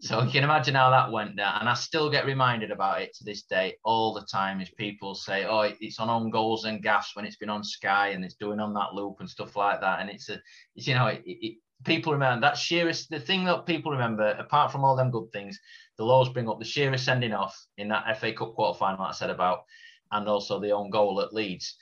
[0.00, 1.60] so you can imagine how that went down.
[1.60, 5.14] And I still get reminded about it to this day all the time as people
[5.14, 8.34] say, oh, it's on on goals and gaffs when it's been on Sky and it's
[8.34, 10.00] doing on that loop and stuff like that.
[10.00, 10.40] And it's a,
[10.74, 14.72] it's, you know, it, it, people remember that Shearer's, the thing that people remember, apart
[14.72, 15.58] from all them good things,
[15.98, 19.12] they'll always bring up the Shearer sending off in that FA Cup quarter final I
[19.12, 19.64] said about,
[20.12, 21.76] and also the own goal at Leeds.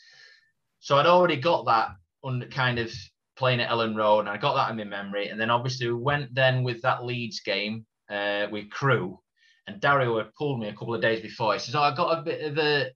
[0.81, 1.91] So I'd already got that
[2.25, 2.93] under kind of
[3.37, 5.29] playing at Elland Road, and I got that in my memory.
[5.29, 9.19] And then obviously we went then with that Leeds game uh, with Crewe,
[9.67, 11.53] and Dario had pulled me a couple of days before.
[11.53, 12.91] He says, "Oh, I got a bit of a,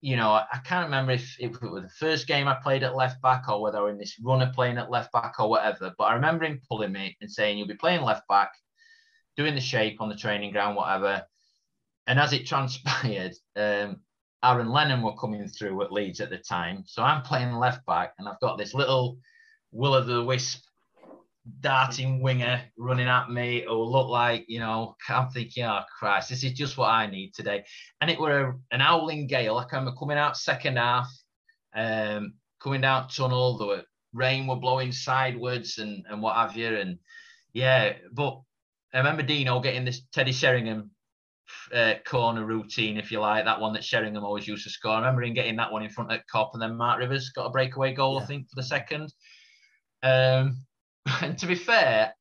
[0.00, 2.94] you know, I can't remember if, if it was the first game I played at
[2.94, 5.92] left back or whether I was in this runner playing at left back or whatever.
[5.98, 8.52] But I remember him pulling me and saying, You'll be playing left back,
[9.36, 11.24] doing the shape on the training ground, whatever.
[12.06, 14.00] And as it transpired, um,
[14.44, 16.84] Aaron Lennon were coming through at Leeds at the time.
[16.86, 19.18] So I'm playing left back and I've got this little
[19.72, 20.64] will o' the wisp
[21.60, 26.44] darting winger running at me who look like, you know, I'm thinking, oh Christ, this
[26.44, 27.64] is just what I need today.
[28.00, 29.54] And it were a, an howling gale.
[29.54, 31.08] like I remember coming out second half,
[31.74, 36.76] um, coming down tunnel, the rain were blowing sideways and, and what have you.
[36.76, 36.98] And
[37.52, 38.40] yeah, but
[38.92, 40.90] I remember Dino getting this Teddy Sheringham
[41.72, 44.92] uh, corner routine, if you like, that one that Sheringham always used to score.
[44.92, 47.46] I remember him getting that one in front of Kop, and then Mark Rivers got
[47.46, 48.22] a breakaway goal, yeah.
[48.22, 49.12] I think, for the second.
[50.02, 50.64] Um,
[51.22, 52.12] and to be fair,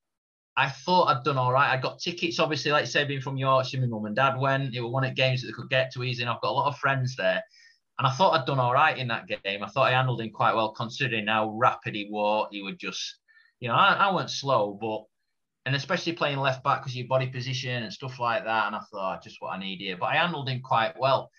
[0.56, 1.72] I thought I'd done all right.
[1.72, 4.74] I got tickets, obviously, like say, being from Yorkshire, my mum and dad went.
[4.74, 6.60] It was one of games that they could get to easy, and I've got a
[6.60, 7.44] lot of friends there.
[8.00, 9.64] And I thought I'd done all right in that game.
[9.64, 12.48] I thought I handled him quite well, considering how rapid he was.
[12.52, 13.18] He would just,
[13.60, 15.06] you know, I, I went slow, but
[15.66, 18.68] and especially playing left back because your body position and stuff like that.
[18.68, 19.98] And I thought, oh, just what I need here.
[19.98, 21.30] But I handled him quite well.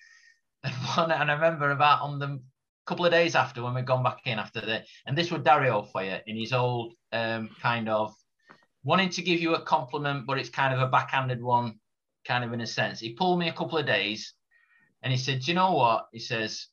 [0.62, 2.40] And, one, and I remember about on the
[2.88, 5.82] couple of days after when we'd gone back in after the, and this was Dario
[5.82, 8.14] for you in his old um, kind of
[8.82, 11.78] wanting to give you a compliment, but it's kind of a backhanded one,
[12.26, 12.98] kind of in a sense.
[12.98, 14.32] He pulled me a couple of days
[15.02, 16.06] and he said, Do you know what?
[16.12, 16.68] He says,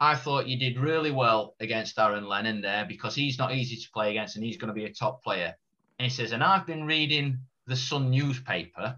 [0.00, 3.90] I thought you did really well against Aaron Lennon there because he's not easy to
[3.92, 5.54] play against and he's going to be a top player.
[5.98, 8.96] And he says, and I've been reading the Sun newspaper,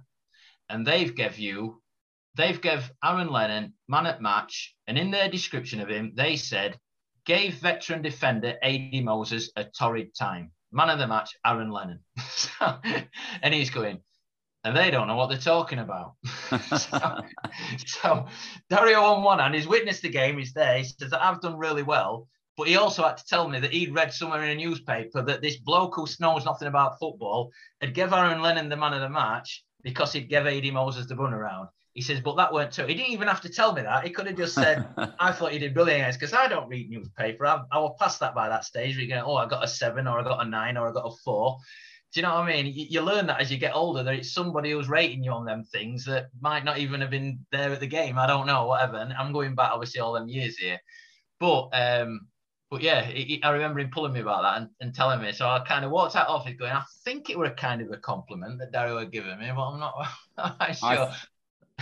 [0.68, 1.81] and they've give you,
[2.34, 6.78] they've gave Aaron Lennon man at match, and in their description of him, they said
[7.24, 10.52] gave veteran defender Adi Moses a torrid time.
[10.72, 12.00] Man of the match, Aaron Lennon.
[13.42, 14.00] and he's going,
[14.64, 16.14] and they don't know what they're talking about.
[16.76, 17.20] so,
[17.86, 18.26] so,
[18.70, 20.78] Dario on one hand, he's witnessed the game, he's there.
[20.78, 22.28] He says, I've done really well.
[22.56, 25.40] But he also had to tell me that he'd read somewhere in a newspaper that
[25.40, 29.08] this bloke who knows nothing about football had give Aaron Lennon the man of the
[29.08, 31.68] match because he'd give Adi Moses the run around.
[31.94, 32.86] He says, but that weren't true.
[32.86, 34.04] He didn't even have to tell me that.
[34.04, 34.86] He could have just said,
[35.20, 37.46] I thought you did brilliant because I don't read newspaper.
[37.46, 38.96] I, I will pass that by that stage.
[38.96, 40.92] Where you go, oh, I got a seven or I got a nine or I
[40.92, 41.58] got a four.
[42.12, 42.66] Do you know what I mean?
[42.66, 45.46] You, you, learn that as you get older, that it's somebody who's rating you on
[45.46, 48.18] them things that might not even have been there at the game.
[48.18, 48.96] I don't know, whatever.
[48.96, 50.78] And I'm going back, obviously, all them years here.
[51.40, 52.28] But um,
[52.72, 55.32] but yeah, he, I remember him pulling me about that and, and telling me.
[55.32, 57.82] So I kind of walked out of office going, I think it were a kind
[57.82, 59.94] of a compliment that Dario had given me, but I'm not,
[60.38, 60.88] I'm not sure.
[60.88, 61.16] I,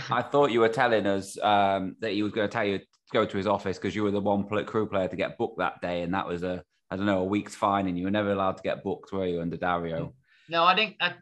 [0.09, 2.85] I, thought you were telling us um, that he was going to tell you to
[3.13, 5.81] go to his office because you were the one Crewe player to get booked that
[5.81, 8.31] day, and that was a I don't know a week's fine, and you were never
[8.31, 10.13] allowed to get booked, were you, under Dario?
[10.49, 10.97] No, I think.
[10.99, 11.13] I,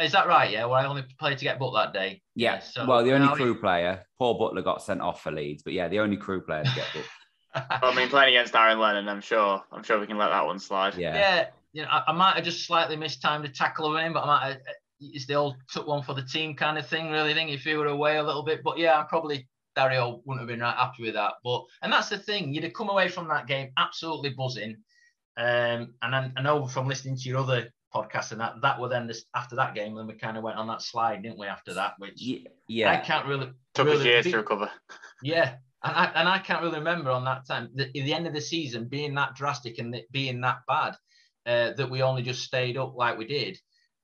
[0.00, 0.50] is that right?
[0.50, 2.22] Yeah, well, I only played to get booked that day.
[2.34, 2.54] Yeah.
[2.54, 5.72] yeah so, well, the only Crewe player, Paul Butler, got sent off for Leeds, but
[5.72, 7.08] yeah, the only Crewe player to get booked.
[7.70, 9.60] I mean, playing against Aaron Lennon, I'm sure.
[9.72, 10.94] I'm sure we can let that one slide.
[10.94, 11.14] Yeah.
[11.14, 11.46] Yeah.
[11.72, 14.26] You know, I, I might have just slightly mistimed the tackle of him, but I
[14.26, 14.46] might.
[14.46, 14.58] Have,
[15.00, 17.34] it's the old took one for the team kind of thing, really.
[17.34, 20.48] think if he were away a little bit, but yeah, I'm probably Dario wouldn't have
[20.48, 21.34] been right happy with that.
[21.44, 24.76] But and that's the thing, you'd have come away from that game absolutely buzzing.
[25.36, 28.88] Um, and I, I know from listening to your other podcast and that that were
[28.88, 31.46] then this after that game, then we kind of went on that slide, didn't we?
[31.46, 32.92] After that, which yeah, yeah.
[32.92, 34.70] I can't really took really, us years to recover.
[35.22, 38.34] Yeah, and I, and I can't really remember on that time, the, the end of
[38.34, 40.94] the season being that drastic and being that bad,
[41.46, 43.58] uh, that we only just stayed up like we did.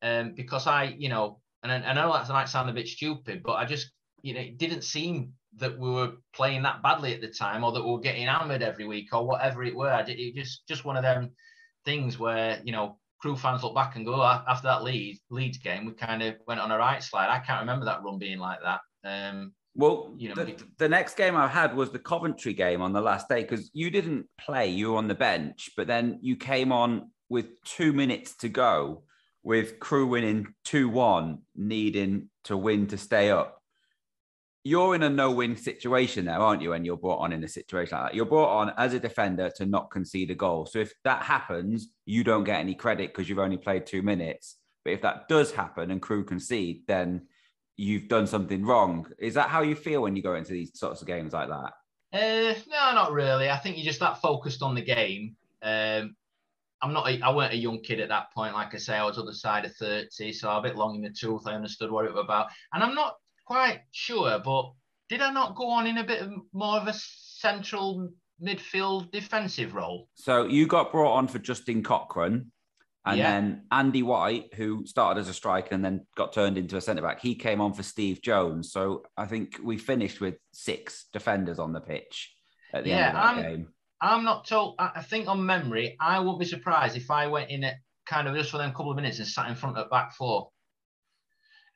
[0.07, 3.43] Um, because I, you know, and I, I know that might sound a bit stupid,
[3.43, 3.91] but I just,
[4.23, 7.73] you know, it didn't seem that we were playing that badly at the time or
[7.73, 10.05] that we were getting hammered every week or whatever it were.
[10.07, 11.31] It, it just, just one of them
[11.85, 15.59] things where, you know, Crewe fans look back and go, oh, after that Leeds, Leeds
[15.59, 17.31] game, we kind of went on a right slide.
[17.31, 18.81] I can't remember that run being like that.
[19.05, 22.93] Um, well, you know, the, the, next game I had was the Coventry game on
[22.93, 26.37] the last day because you didn't play, you were on the bench, but then you
[26.37, 29.03] came on with two minutes to go
[29.47, 33.63] with Crewe winning 2 1, needing to win to stay up.
[34.65, 36.73] You're in a no win situation there, aren't you?
[36.73, 38.17] And you're brought on in a situation like that.
[38.17, 40.67] You're brought on as a defender to not concede a goal.
[40.67, 44.57] So if that happens, you don't get any credit because you've only played two minutes.
[44.85, 47.29] But if that does happen and Crewe concede, then
[47.77, 49.07] you've done something wrong.
[49.17, 51.73] Is that how you feel when you go into these sorts of games like that?
[52.13, 53.49] Uh, no, not really.
[53.49, 55.37] I think you're just that focused on the game.
[55.63, 56.17] Um,
[56.87, 57.09] I'm not.
[57.09, 58.55] A, I weren't a young kid at that point.
[58.55, 60.77] Like I say, I was on the other side of thirty, so I'll a bit
[60.77, 61.47] long in the tooth.
[61.47, 63.15] I understood what it was about, and I'm not
[63.47, 64.39] quite sure.
[64.39, 64.73] But
[65.09, 68.09] did I not go on in a bit of more of a central
[68.43, 70.09] midfield defensive role?
[70.15, 72.53] So you got brought on for Justin Cochrane,
[73.09, 73.31] And Yeah.
[73.31, 77.03] then Andy White, who started as a striker and then got turned into a centre
[77.03, 78.73] back, he came on for Steve Jones.
[78.73, 82.35] So I think we finished with six defenders on the pitch
[82.75, 83.69] at the Yeah, end of that I'm- game.
[84.01, 84.77] I'm not told.
[84.79, 88.29] I I think on memory, I wouldn't be surprised if I went in it kind
[88.29, 90.51] of just for them couple of minutes and sat in front of back four.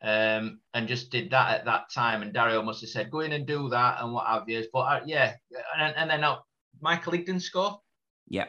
[0.03, 2.23] Um, and just did that at that time.
[2.23, 4.65] And Dario must have said, go in and do that and what have you.
[4.73, 5.35] But uh, yeah,
[5.79, 6.37] and, and then uh,
[6.81, 7.81] Michael Higdon score.
[8.27, 8.47] Yeah.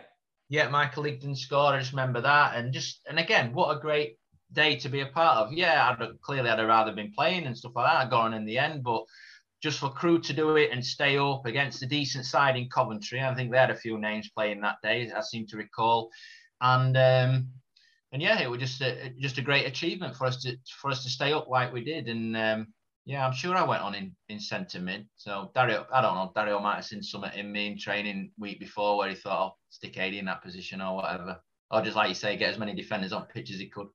[0.48, 1.74] Yeah, Michael Higdon score.
[1.74, 2.56] I just remember that.
[2.56, 4.18] And just, and again, what a great
[4.54, 5.54] day to be a part of.
[5.54, 8.08] Yeah, I'd clearly I'd have rather been playing and stuff like that.
[8.08, 9.04] I got on in the end, but
[9.62, 13.22] just for Crewe to do it and stay up against a decent side in Coventry.
[13.22, 16.10] I think they had a few names playing that day, I seem to recall.
[16.62, 17.48] And um,
[18.12, 21.04] and yeah, it was just a just a great achievement for us to for us
[21.04, 22.08] to stay up like we did.
[22.08, 22.68] And um,
[23.06, 25.08] yeah, I'm sure I went on in, in centre mid.
[25.16, 28.60] So Dario, I don't know, Dario might have seen something in me in training week
[28.60, 31.40] before where he thought, oh, stick Adi in that position or whatever.
[31.72, 33.88] Or just like you say, get as many defenders on pitch as he could.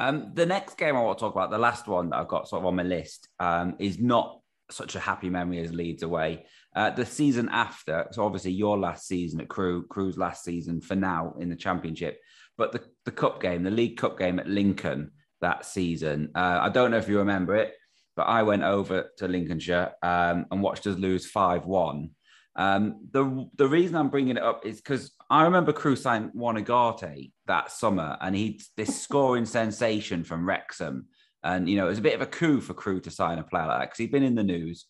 [0.00, 2.48] Um, the next game I want to talk about, the last one that I've got
[2.48, 4.38] sort of on my list, um, is not
[4.70, 6.46] such a happy memory as Leeds away.
[6.74, 10.94] Uh, the season after, so obviously your last season at Crewe, Crewe's last season for
[10.94, 12.20] now in the Championship,
[12.56, 16.30] but the, the Cup game, the League Cup game at Lincoln that season.
[16.34, 17.74] Uh, I don't know if you remember it,
[18.16, 22.10] but I went over to Lincolnshire um, and watched us lose 5 1.
[22.56, 26.56] Um, the the reason I'm bringing it up is because I remember Crewe signed Juan
[26.56, 31.06] Ugarte that summer, and he's this scoring sensation from Wrexham,
[31.42, 33.42] and you know it was a bit of a coup for Crewe to sign a
[33.42, 34.86] player like that because he'd been in the news,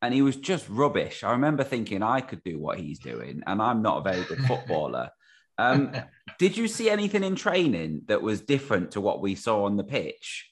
[0.00, 1.24] and he was just rubbish.
[1.24, 4.44] I remember thinking I could do what he's doing, and I'm not a very good
[4.44, 5.10] footballer.
[5.58, 5.92] Um,
[6.38, 9.84] did you see anything in training that was different to what we saw on the
[9.84, 10.50] pitch?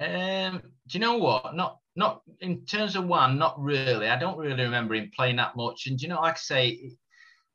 [0.00, 1.54] Um, do you know what?
[1.54, 4.08] Not not in terms of Juan, not really.
[4.08, 5.86] I don't really remember him playing that much.
[5.86, 6.90] And do you know, like I say,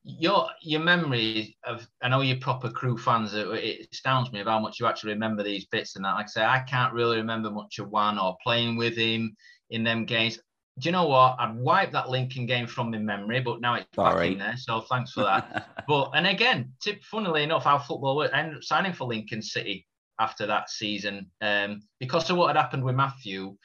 [0.07, 3.34] your your memory of I know you're proper Crewe fans.
[3.34, 6.14] It, it astounds me of how much you actually remember these bits and that.
[6.14, 9.36] Like I say, I can't really remember much of Juan or playing with him
[9.72, 10.38] in them games.
[10.77, 11.38] Do you know what?
[11.40, 14.57] I'd wipe that Lincoln game from my memory, but now it's back in there.
[14.57, 15.69] So thanks for that.
[15.88, 18.34] But and again, tip, funnily enough, how football works.
[18.34, 19.86] I ended up signing for Lincoln City
[20.19, 23.56] after that season um, because of what had happened with Matthew.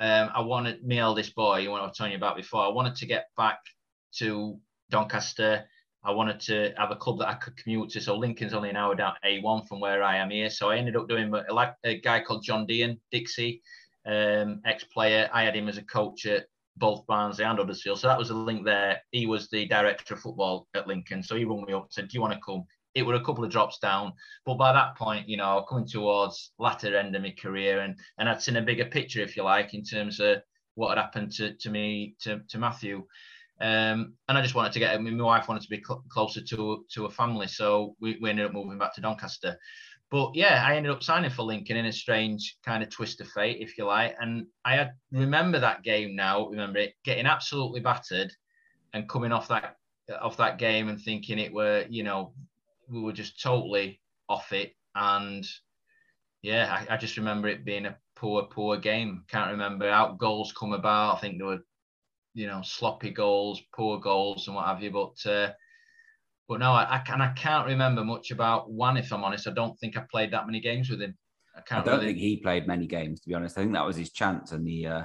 [0.00, 2.62] Um, I wanted my eldest boy, you know what I was telling you about before.
[2.62, 3.58] I wanted to get back
[4.16, 4.58] to
[4.90, 5.64] Doncaster.
[6.04, 8.00] I wanted to have a club that I could commute to.
[8.00, 10.50] So Lincoln's only an hour down A1 from where I am here.
[10.50, 13.62] So I ended up doing like a guy called John Deehan Dixie,
[14.06, 15.30] um, ex-player.
[15.32, 16.46] I had him as a coach at
[16.76, 18.00] both Barnsley and Huddersfield.
[18.00, 19.00] So that was a link there.
[19.12, 21.22] He was the director of football at Lincoln.
[21.22, 22.64] So he rung me up and said, Do you want to come?
[22.94, 24.12] It were a couple of drops down.
[24.44, 28.28] But by that point, you know, coming towards latter end of my career and and
[28.28, 30.42] I'd seen a bigger picture, if you like, in terms of
[30.74, 33.06] what had happened to, to me, to, to Matthew.
[33.62, 36.84] Um, and I just wanted to get my wife wanted to be cl- closer to
[36.92, 37.46] to a family.
[37.46, 39.56] So we, we ended up moving back to Doncaster.
[40.10, 43.28] But yeah, I ended up signing for Lincoln in a strange kind of twist of
[43.28, 44.14] fate, if you like.
[44.20, 48.32] And I had remember that game now, remember it getting absolutely battered
[48.92, 49.76] and coming off that
[50.20, 52.34] off that game and thinking it were, you know,
[52.88, 54.74] we were just totally off it.
[54.94, 55.46] And
[56.42, 59.24] yeah, I, I just remember it being a poor, poor game.
[59.28, 61.16] Can't remember how goals come about.
[61.16, 61.64] I think there were,
[62.34, 64.90] you know, sloppy goals, poor goals, and what have you.
[64.90, 65.52] But uh,
[66.48, 68.96] but no, I, I can I can't remember much about Juan.
[68.96, 71.16] If I'm honest, I don't think I played that many games with him.
[71.56, 72.12] I can't I don't really.
[72.12, 73.58] think he played many games, to be honest.
[73.58, 75.04] I think that was his chance, and he uh,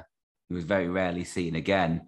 [0.50, 2.08] he was very rarely seen again.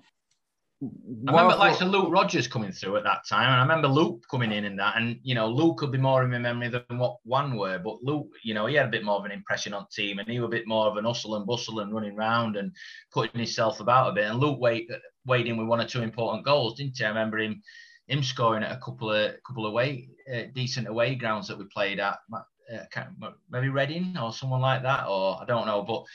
[0.81, 0.87] I
[1.31, 4.53] remember like Sir Luke Rogers coming through at that time, and I remember Luke coming
[4.53, 7.17] in in that, and you know Luke could be more in my memory than what
[7.25, 9.87] Juan were, but Luke, you know, he had a bit more of an impression on
[9.91, 12.55] team, and he was a bit more of an hustle and bustle and running round
[12.55, 12.71] and
[13.11, 14.29] putting himself about a bit.
[14.31, 14.87] And Luke weighed,
[15.25, 17.03] weighed in with one or two important goals, didn't he?
[17.03, 17.61] I remember him
[18.07, 21.65] him scoring at a couple of couple of away uh, decent away grounds that we
[21.65, 26.05] played at, uh, maybe Reading or someone like that, or I don't know, but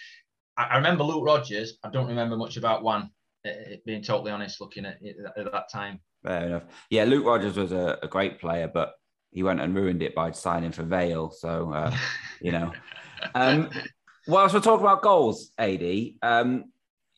[0.57, 1.77] I, remember Luke Rogers.
[1.85, 3.11] I don't remember much about Juan
[3.84, 6.00] being totally honest, looking at it at that time.
[6.22, 6.62] Fair enough.
[6.90, 8.94] Yeah, Luke Rogers was a, a great player, but
[9.30, 11.30] he went and ruined it by signing for Vale.
[11.30, 11.94] So, uh,
[12.40, 12.72] you know.
[13.34, 13.70] Um,
[14.26, 16.64] whilst we're talking about goals, Adi, um,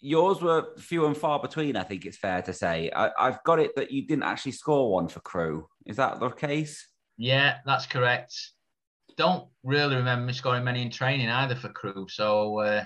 [0.01, 2.91] yours were few and far between, I think it's fair to say.
[2.95, 5.67] I, I've got it that you didn't actually score one for Crewe.
[5.85, 6.89] Is that the case?
[7.17, 8.35] Yeah, that's correct.
[9.17, 12.07] Don't really remember scoring many in training either for Crewe.
[12.11, 12.85] So uh,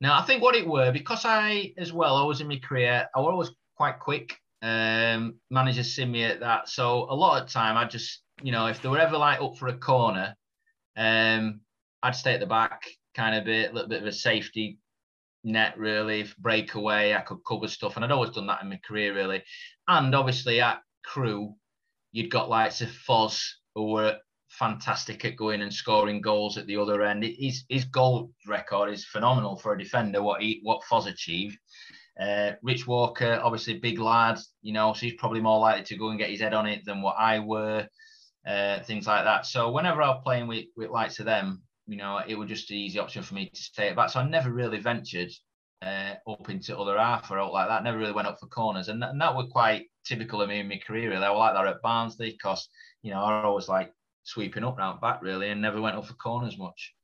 [0.00, 3.20] now I think what it were because I as well always in my career I
[3.20, 4.36] was always quite quick.
[4.62, 8.66] Um, managers see me at that, so a lot of time I just you know
[8.66, 10.34] if they were ever like up for a corner,
[10.96, 11.60] um,
[12.02, 12.82] I'd stay at the back
[13.14, 14.78] kind of bit, a little bit of a safety
[15.42, 18.78] net really if breakaway I could cover stuff and I'd always done that in my
[18.84, 19.42] career really
[19.88, 21.54] and obviously at Crewe
[22.12, 23.42] you'd got like Sir Foz
[23.74, 24.18] who were
[24.50, 27.24] fantastic at going and scoring goals at the other end.
[27.24, 30.22] His his goal record is phenomenal for a defender.
[30.22, 31.58] What he what Foz achieved.
[32.20, 36.10] Uh, Rich Walker, obviously big lad, you know, so he's probably more likely to go
[36.10, 37.88] and get his head on it than what I were,
[38.46, 39.46] uh, things like that.
[39.46, 42.70] So whenever I was playing with, with likes of them, you know, it was just
[42.70, 44.10] an easy option for me to stay at back.
[44.10, 45.30] So I never really ventured
[45.82, 47.84] uh, up into other half or out like that.
[47.84, 50.60] Never really went up for corners, and that, and that was quite typical of me
[50.60, 51.12] in my career.
[51.14, 52.68] I was like that at Barnsley because
[53.02, 56.14] you know I always like sweeping up round back really, and never went up for
[56.14, 56.94] corners much.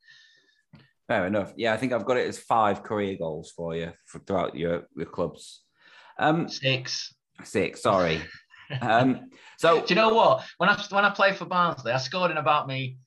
[1.09, 1.52] Fair enough.
[1.56, 4.86] Yeah, I think I've got it as five career goals for you for, throughout your
[4.97, 5.62] your clubs.
[6.18, 7.14] Um, six.
[7.44, 7.82] Six.
[7.82, 8.20] Sorry.
[8.80, 10.44] um, so do you know what?
[10.59, 12.98] When I when I played for Barnsley, I scored in about me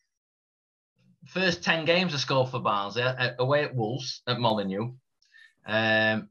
[1.28, 2.14] first ten games.
[2.14, 3.04] I scored for Barnsley
[3.38, 4.94] away at Wolves at Molineux.
[5.66, 6.30] Um,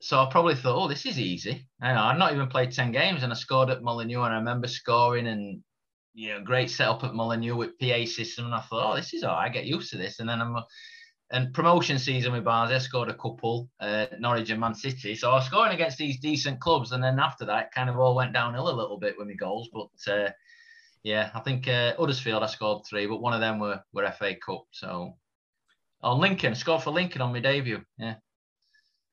[0.00, 1.68] so I probably thought, oh, this is easy.
[1.80, 4.38] I know I've not even played ten games, and I scored at Molineux, and I
[4.38, 5.62] remember scoring and
[6.14, 9.24] you know great setup at Molineux with PA system, and I thought, oh, this is
[9.24, 9.46] all right.
[9.46, 10.56] I get used to this, and then I'm
[11.32, 15.14] and promotion season with Barnes, I scored a couple, uh, Norwich and Man City.
[15.14, 18.14] So I was scoring against these decent clubs, and then after that, kind of all
[18.14, 19.70] went downhill a little bit with my goals.
[19.72, 20.30] But uh,
[21.02, 24.34] yeah, I think uh, Huddersfield I scored three, but one of them were were FA
[24.44, 24.66] Cup.
[24.72, 25.16] So
[26.02, 27.80] on Lincoln, scored for Lincoln on my debut.
[27.96, 28.16] Yeah.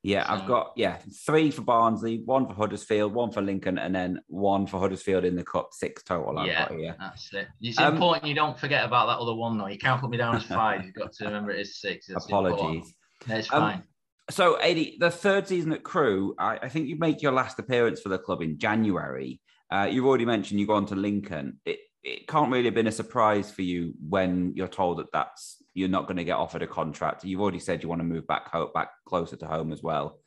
[0.01, 4.21] Yeah, I've got yeah three for Barnsley, one for Huddersfield, one for Lincoln, and then
[4.27, 5.69] one for Huddersfield in the cup.
[5.73, 6.39] Six total.
[6.39, 7.47] I've yeah, got, yeah, that's it.
[7.59, 9.67] It's um, important you don't forget about that other one though.
[9.67, 10.85] You can't put me down as five.
[10.85, 12.09] You've got to remember it is six.
[12.09, 12.93] Apologies.
[13.27, 13.75] it's um, fine.
[13.75, 13.83] Um,
[14.29, 17.99] so, Eddie, the third season at Crewe, I, I, think you make your last appearance
[17.99, 19.41] for the club in January.
[19.71, 21.59] Uh, you've already mentioned you go on to Lincoln.
[21.65, 25.58] It, it can't really have been a surprise for you when you're told that that's
[25.73, 27.23] you're not going to get offered a contract.
[27.23, 30.19] You've already said you want to move back home, back closer to home as well.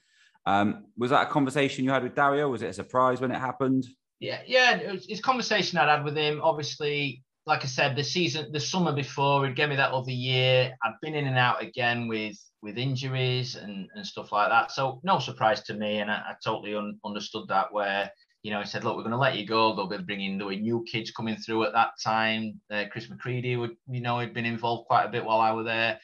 [0.46, 2.48] Um, was that a conversation you had with Dario?
[2.48, 3.86] Was it a surprise when it happened?
[4.18, 6.40] Yeah, yeah, it was, it's conversation I'd had with him.
[6.42, 10.76] Obviously, like I said, the season, the summer before, he gave me that other year.
[10.82, 14.70] I'd been in and out again with with injuries and, and stuff like that.
[14.70, 17.72] So no surprise to me, and I, I totally un, understood that.
[17.72, 18.10] Where
[18.42, 19.74] you know, he said, look, we're going to let you go.
[19.74, 22.60] They'll be bringing the new kids coming through at that time.
[22.70, 25.62] Uh, Chris McCready would, you know, had been involved quite a bit while I were
[25.62, 26.00] there.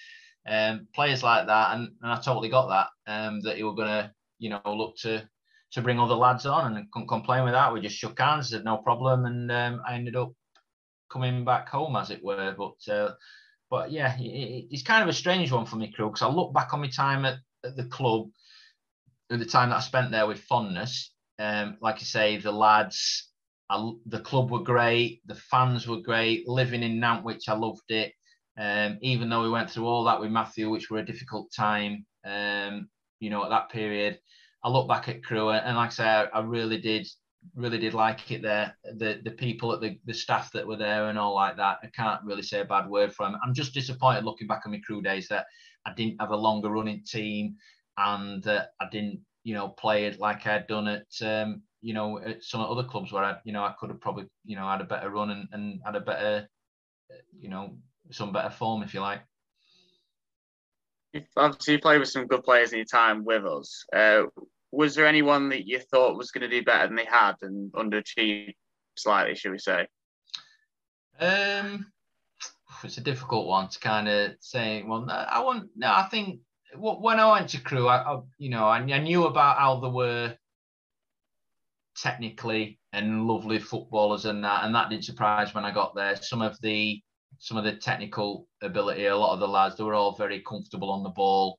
[0.48, 3.12] Um, players like that, and, and I totally got that.
[3.12, 5.28] Um, that he were going to, you know, look to
[5.72, 7.72] to bring other lads on, and couldn't complain with that.
[7.74, 10.32] We just shook hands, said no problem, and um, I ended up
[11.10, 12.54] coming back home, as it were.
[12.56, 13.14] But uh,
[13.68, 16.54] but yeah, it, it's kind of a strange one for me, Crewe, because I look
[16.54, 18.28] back on my time at, at the club,
[19.28, 23.30] the time that I spent there with fondness um, like I say, the lads,
[23.70, 26.48] I, the club were great, the fans were great.
[26.48, 28.12] Living in Nantwich, I loved it.
[28.58, 32.04] Um, even though we went through all that with Matthew, which were a difficult time,
[32.24, 32.88] um,
[33.20, 34.18] you know, at that period,
[34.64, 37.06] I look back at Crewe and, like I say, I, I, really did,
[37.54, 38.76] really did like it there.
[38.96, 41.78] The the people at the, the staff that were there and all like that.
[41.84, 43.38] I can't really say a bad word for them.
[43.44, 45.46] I'm just disappointed looking back on my Crewe days that
[45.86, 47.56] I didn't have a longer running team
[47.96, 52.18] and uh, I didn't you know, play it like I'd done at, um, you know,
[52.18, 54.80] at some other clubs where I, you know, I could have probably, you know, had
[54.80, 56.48] a better run and, and had a better,
[57.38, 57.76] you know,
[58.10, 59.22] some better form, if you like.
[61.36, 63.84] Obviously, you played with some good players in your time with us.
[63.94, 64.24] Uh,
[64.70, 67.72] was there anyone that you thought was going to do better than they had and
[67.72, 68.54] underachieved
[68.96, 69.86] slightly, should we say?
[71.18, 71.90] Um,
[72.84, 74.84] it's a difficult one to kind of say.
[74.86, 75.70] Well, I want.
[75.74, 76.40] No, I think
[76.76, 79.88] when I went to Crewe, I, I you know, I, I, knew about how they
[79.88, 80.34] were
[81.96, 86.16] technically and lovely footballers and that, and that didn't surprise when I got there.
[86.16, 87.00] Some of the
[87.38, 90.90] some of the technical ability, a lot of the lads, they were all very comfortable
[90.90, 91.58] on the ball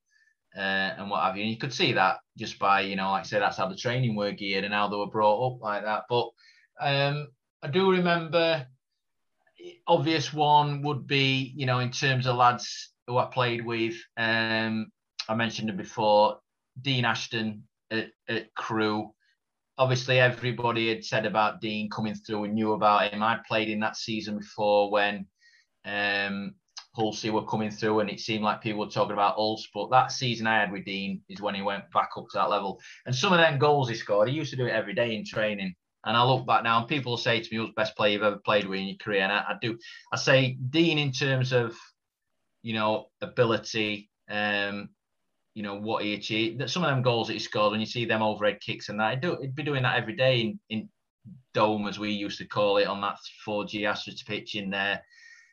[0.56, 0.60] uh,
[0.98, 1.44] and what have you.
[1.44, 3.76] And you could see that just by, you know, like I said, that's how the
[3.76, 6.04] training were geared and how they were brought up like that.
[6.10, 6.30] But
[6.82, 7.28] um,
[7.62, 8.66] I do remember
[9.88, 14.88] obvious one would be, you know, in terms of lads who I played with, um,
[15.30, 16.40] I mentioned it before,
[16.82, 19.14] Dean Ashton at, at Crewe.
[19.78, 23.22] Obviously, everybody had said about Dean coming through and knew about him.
[23.22, 25.28] I'd played in that season before when
[25.86, 26.56] um,
[26.98, 29.68] Hulsey were coming through, and it seemed like people were talking about Hulse.
[29.72, 32.50] But that season I had with Dean is when he went back up to that
[32.50, 32.82] level.
[33.06, 35.24] And some of them goals he scored, he used to do it every day in
[35.24, 35.76] training.
[36.06, 38.24] And I look back now, and people say to me, "Who's the best player you've
[38.24, 39.78] ever played with in your career?" And I, I do.
[40.12, 41.76] I say Dean in terms of,
[42.64, 44.90] you know, ability, um,
[45.60, 46.58] you know what he achieved.
[46.58, 48.98] That some of them goals that he scored, when you see them overhead kicks and
[49.02, 50.90] that, he'd, do, he'd be doing that every day in, in
[51.54, 55.04] dome, as we used to call it, on that 4G Astros pitch in there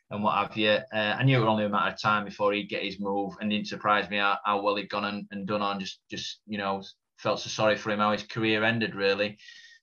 [0.09, 0.77] and what have you.
[0.93, 3.33] Uh, I knew it was only a matter of time before he'd get his move,
[3.41, 5.77] and didn't surprise me how, how well he'd gone and, and, done on.
[5.77, 6.81] Just, just you know,
[7.17, 8.95] felt so sorry for him how his career ended.
[8.95, 9.37] Really,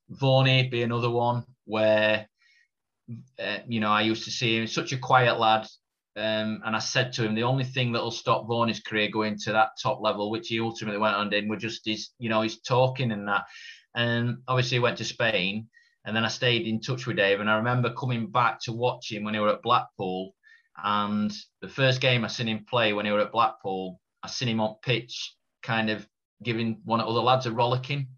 [0.09, 2.27] Vaughan be another one where
[3.39, 5.67] uh, you know, I used to see him such a quiet lad.
[6.17, 9.37] Um, and I said to him, the only thing that will stop Vaughan's career going
[9.41, 12.43] to that top level, which he ultimately went on did, were just his, you know,
[12.43, 13.45] his talking and that.
[13.97, 15.69] And obviously, he went to Spain,
[16.05, 17.41] and then I stayed in touch with Dave.
[17.41, 20.35] And I remember coming back to watch him when he were at Blackpool.
[20.83, 24.49] And the first game I seen him play when he were at Blackpool, I seen
[24.49, 26.07] him on pitch, kind of
[26.43, 28.09] giving one of the other lads a rollicking.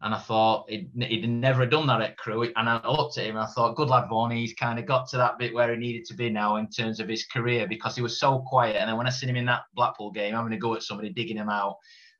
[0.00, 2.52] And I thought he'd, he'd never done that at Crewe.
[2.54, 4.40] And I looked at him and I thought, good lad, Varney.
[4.40, 7.00] He's kind of got to that bit where he needed to be now in terms
[7.00, 8.76] of his career because he was so quiet.
[8.76, 11.10] And then when I seen him in that Blackpool game, having to go at somebody,
[11.10, 11.78] digging him out,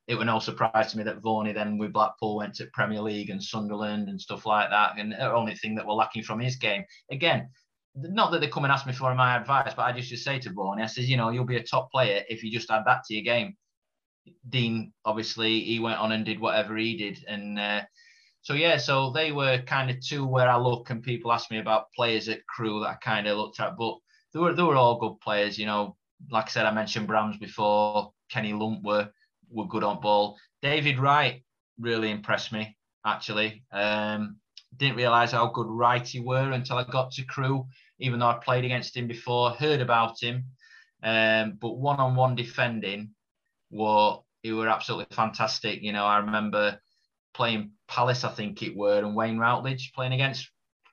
[0.09, 3.30] it was no surprise to me that Varney then with Blackpool went to Premier League
[3.30, 4.98] and Sunderland and stuff like that.
[4.98, 6.82] And the only thing that were lacking from his game,
[7.12, 7.48] again,
[7.94, 10.38] not that they come and ask me for my advice, but I just just say
[10.40, 12.84] to Varney, I says, you know, you'll be a top player if you just add
[12.86, 13.56] that to your game.
[14.48, 17.82] Dean, obviously, he went on and did whatever he did, and uh,
[18.42, 21.59] so yeah, so they were kind of two where I look and people ask me
[21.59, 23.96] about players at Crewe that I kind of looked at, but
[24.32, 25.96] they were they were all good players, you know.
[26.30, 28.12] Like I said, I mentioned Brams before.
[28.30, 29.09] Kenny Lunt were
[29.50, 30.36] were good on ball.
[30.62, 31.42] David Wright
[31.78, 33.64] really impressed me actually.
[33.72, 34.36] Um,
[34.76, 37.66] didn't realise how good Wrighty were until I got to Crewe,
[37.98, 40.44] even though I'd played against him before, heard about him.
[41.02, 43.10] Um, but one-on-one defending,
[43.70, 45.82] were he were absolutely fantastic.
[45.82, 46.80] You know, I remember
[47.34, 50.50] playing Palace, I think it were, and Wayne Routledge playing against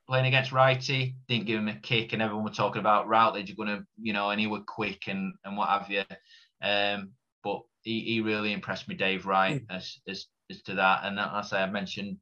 [0.08, 3.70] playing against Wrighty, didn't give him a kick, and everyone were talking about Routledge going
[3.70, 6.04] to, you know, and he were quick and and what have you.
[6.62, 7.12] Um,
[7.44, 9.76] but he, he really impressed me, Dave Wright, mm.
[9.76, 11.02] as, as as to that.
[11.04, 12.18] And as I mentioned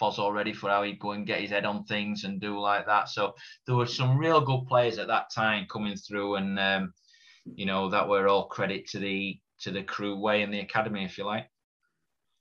[0.00, 2.86] Foz already for how he'd go and get his head on things and do like
[2.86, 3.08] that.
[3.08, 3.34] So
[3.66, 6.94] there were some real good players at that time coming through, and um,
[7.44, 11.04] you know that were all credit to the to the Crewe way in the academy,
[11.04, 11.46] if you like.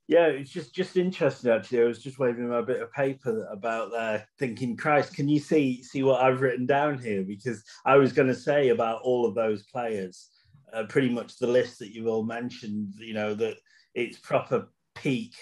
[0.07, 1.81] Yeah, it's just just interesting actually.
[1.81, 5.83] I was just waving my bit of paper about there, thinking, Christ, can you see
[5.83, 7.23] see what I've written down here?
[7.23, 10.29] Because I was going to say about all of those players,
[10.71, 12.93] uh, pretty much the list that you've all mentioned.
[12.99, 13.57] You know that
[13.95, 15.35] it's proper peak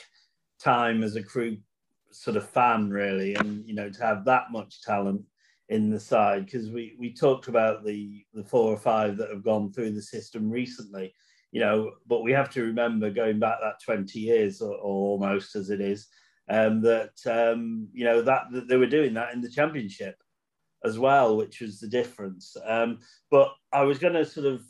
[0.60, 1.58] time as a Crewe
[2.12, 5.22] sort of fan, really, and you know to have that much talent
[5.70, 9.44] in the side because we we talked about the the four or five that have
[9.44, 11.14] gone through the system recently
[11.52, 15.56] you know, but we have to remember going back that 20 years or, or almost
[15.56, 16.08] as it is,
[16.50, 20.16] um, that, um, you know, that, that, they were doing that in the championship
[20.84, 22.56] as well, which was the difference.
[22.66, 23.00] Um,
[23.32, 24.62] but I was going to sort of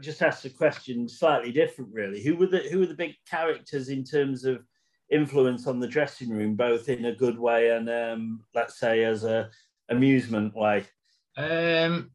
[0.00, 2.22] just ask the question slightly different, really.
[2.22, 4.62] Who were the, who were the big characters in terms of
[5.10, 9.24] influence on the dressing room, both in a good way and um, let's say as
[9.24, 9.50] a
[9.88, 10.84] amusement way?
[11.36, 12.10] Um,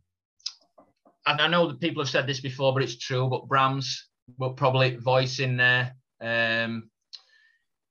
[1.31, 3.27] and I know that people have said this before, but it's true.
[3.29, 3.87] But Brams
[4.37, 5.95] will probably voice in there.
[6.21, 6.89] Um,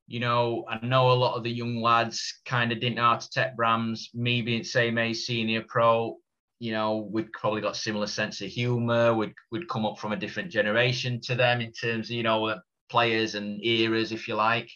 [0.07, 3.17] you know, I know a lot of the young lads kind of didn't know how
[3.17, 4.15] to take Brams.
[4.15, 6.17] Me being same age senior pro,
[6.59, 9.15] you know, we'd probably got similar sense of humour.
[9.15, 12.61] We'd we'd come up from a different generation to them in terms of you know
[12.91, 14.71] players and eras, if you like.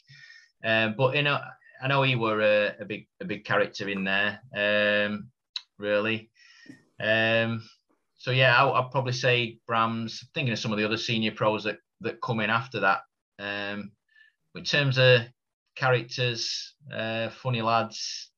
[0.65, 1.41] Um, but you know,
[1.83, 5.29] I know he were a, a big a big character in there, um,
[5.79, 6.31] really.
[7.01, 7.63] Um,
[8.25, 10.25] so yeah, I, would probably say Brams.
[10.33, 13.01] Thinking of some of the other senior pros that that come in after that.
[13.39, 13.93] Um,
[14.55, 15.21] in terms of
[15.77, 18.31] characters, uh, funny lads,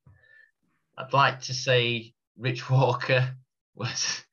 [0.98, 3.32] I'd like to say Rich Walker
[3.76, 4.24] was.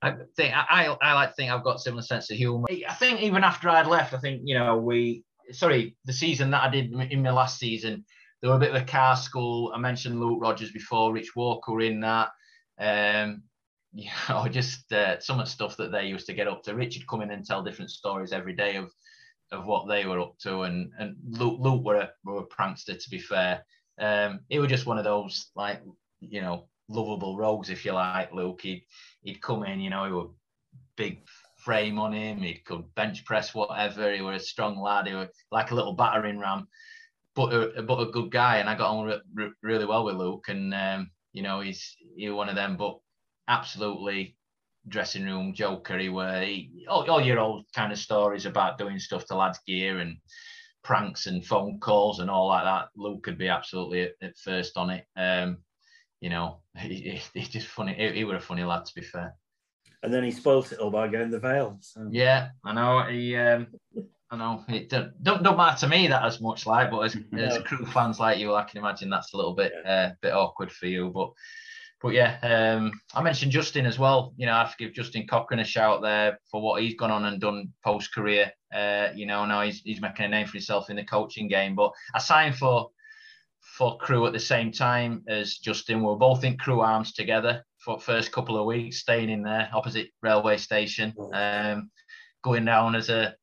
[0.00, 2.68] I think I, I like to think I've got similar sense of humour.
[2.88, 6.62] I think even after I'd left, I think you know we sorry the season that
[6.62, 8.06] I did in my last season,
[8.40, 9.70] there were a bit of a car school.
[9.74, 12.30] I mentioned Luke Rogers before, Rich Walker in that.
[12.78, 13.42] Um,
[13.92, 16.74] you know, just uh, some of the stuff that they used to get up to.
[16.74, 18.92] Richard come in and tell different stories every day of
[19.50, 22.98] of what they were up to, and and Luke, Luke were a, were a prankster
[22.98, 23.64] to be fair.
[24.00, 25.82] Um, he was just one of those like
[26.20, 28.32] you know lovable rogues if you like.
[28.32, 28.84] Luke, he'd
[29.22, 30.30] he'd come in, you know, he was
[30.96, 31.22] big
[31.58, 32.38] frame on him.
[32.38, 34.12] He could bench press whatever.
[34.12, 35.06] He was a strong lad.
[35.06, 36.68] He was like a little battering ram,
[37.34, 38.58] but a, but a good guy.
[38.58, 40.46] And I got on re- re- really well with Luke.
[40.48, 42.76] And um, you know, he's he was one of them.
[42.76, 42.98] But
[43.48, 44.36] absolutely
[44.88, 45.98] dressing room joker.
[45.98, 49.60] He were he, all, all your old kind of stories about doing stuff to lads'
[49.66, 50.16] gear and
[50.82, 52.88] pranks and phone calls and all like that.
[52.96, 55.06] Luke could be absolutely at, at first on it.
[55.16, 55.58] Um,
[56.20, 57.94] you know, he, he, he's just funny.
[57.94, 59.34] He, he were a funny lad, to be fair.
[60.02, 61.78] And then he spoilt it all by getting the Vale.
[61.80, 62.08] So.
[62.10, 63.04] Yeah, I know.
[63.04, 63.68] He, um,
[64.30, 64.64] I know.
[64.68, 67.44] It don't, don't, don't matter to me that as much, like, but as, no.
[67.44, 69.92] as Crewe fans like you, I can imagine that's a little bit, yeah.
[69.92, 71.10] uh, bit awkward for you.
[71.14, 71.30] But
[72.02, 74.34] but yeah, um, I mentioned Justin as well.
[74.36, 77.12] You know, I have to give Justin Cochrane a shout there for what he's gone
[77.12, 78.50] on and done post career.
[78.74, 81.76] Uh, you know, now he's, he's making a name for himself in the coaching game.
[81.76, 82.90] But I signed for
[83.78, 86.00] for Crewe at the same time as Justin.
[86.00, 89.70] We were both in Crewe Arms together for first couple of weeks, staying in there
[89.72, 91.90] opposite railway station, um,
[92.42, 93.34] going down as a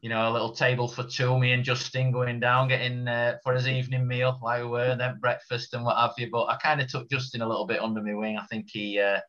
[0.00, 1.38] you know a little table for two.
[1.38, 5.18] Me and Justin going down, getting uh, for his evening meal, like we were, then
[5.20, 6.28] breakfast and what have you.
[6.30, 8.38] But I kind of took Justin a little bit under my wing.
[8.38, 9.20] I think he uh,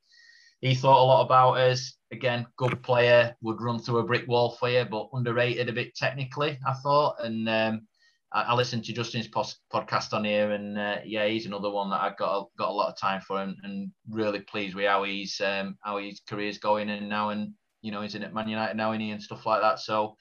[0.62, 1.96] he thought a lot about us.
[2.12, 5.96] Again, good player, would run through a brick wall for you, but underrated a bit
[5.96, 7.16] technically, I thought.
[7.20, 7.88] And um,
[8.32, 11.90] I, I, listened to Justin's post, podcast on here, and uh, yeah, he's another one
[11.91, 14.88] that I've got a, got a lot of time for, and, and really pleased with
[14.88, 18.34] how he's um, how his career's going, and now and you know he's in at
[18.34, 19.80] Man United now, and he and stuff like that.
[19.80, 20.16] So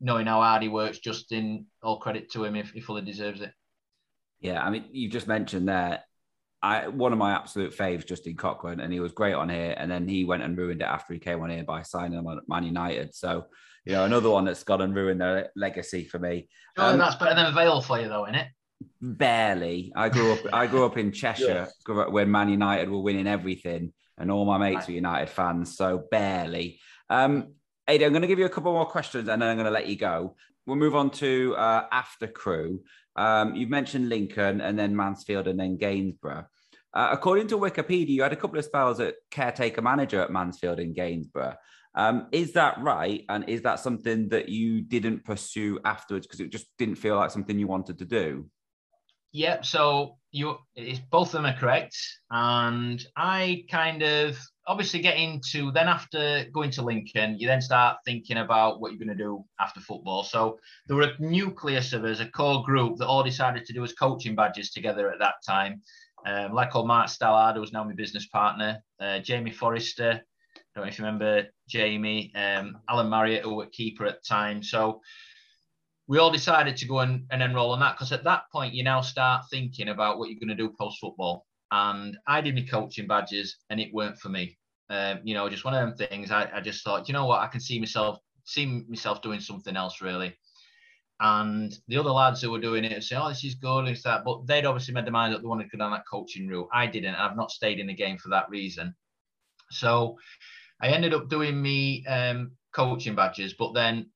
[0.00, 3.52] knowing how hard he works, Justin, all credit to him if he fully deserves it.
[4.40, 6.00] Yeah, I mean, you just mentioned there
[6.62, 9.74] I one of my absolute faves, Justin Cochrane, and he was great on here.
[9.76, 12.28] And then he went and ruined it after he came on here by signing him
[12.28, 13.14] at Man United.
[13.14, 13.46] So,
[13.84, 16.48] you know, another one that's gone and ruined their legacy for me.
[16.76, 18.48] Um, that's better than Vale for you, though, isn't it?
[19.00, 19.92] Barely.
[19.96, 20.40] I grew up.
[20.52, 24.80] I grew up in Cheshire when Man United were winning everything, and all my mates
[24.80, 24.88] right.
[24.88, 25.76] were United fans.
[25.76, 26.78] So barely.
[27.08, 27.54] Um,
[27.88, 29.70] Adi, I'm going to give you a couple more questions, and then I'm going to
[29.70, 30.36] let you go.
[30.66, 32.82] We'll move on to uh, after Crewe.
[33.16, 36.46] Um, you've mentioned Lincoln and then Mansfield and then Gainsborough.
[36.92, 40.80] Uh, according to Wikipedia, you had a couple of spells at caretaker manager at Mansfield
[40.80, 41.56] and Gainsborough.
[41.94, 43.24] Um, is that right?
[43.28, 47.30] And is that something that you didn't pursue afterwards because it just didn't feel like
[47.30, 48.46] something you wanted to do?
[49.32, 49.64] Yep.
[49.64, 50.56] So you,
[51.10, 51.96] both of them are correct,
[52.30, 54.38] and I kind of
[54.70, 59.04] obviously get into then after going to Lincoln, you then start thinking about what you're
[59.04, 60.22] going to do after football.
[60.22, 63.82] So there were a nucleus of us, a core group that all decided to do
[63.82, 65.82] as coaching badges together at that time.
[66.24, 70.22] Um, like old Mark Stallard, who was now my business partner, uh, Jamie Forrester,
[70.56, 74.28] I don't know if you remember Jamie, um, Alan Marriott, who was keeper at the
[74.28, 74.62] time.
[74.62, 75.00] So
[76.06, 78.84] we all decided to go and, and enroll on that because at that point you
[78.84, 82.62] now start thinking about what you're going to do post football and I did my
[82.62, 84.58] coaching badges, and it weren't for me.
[84.90, 86.30] Um, you know, just one of them things.
[86.30, 89.76] I, I just thought, you know what, I can see myself see myself doing something
[89.76, 90.36] else really.
[91.20, 94.24] And the other lads who were doing it say, "Oh, this is good," and that.
[94.24, 96.68] But they'd obviously made their mind up they wanted to go down that coaching route.
[96.72, 97.14] I didn't.
[97.14, 98.94] I've not stayed in the game for that reason.
[99.70, 100.18] So
[100.80, 104.10] I ended up doing me um, coaching badges, but then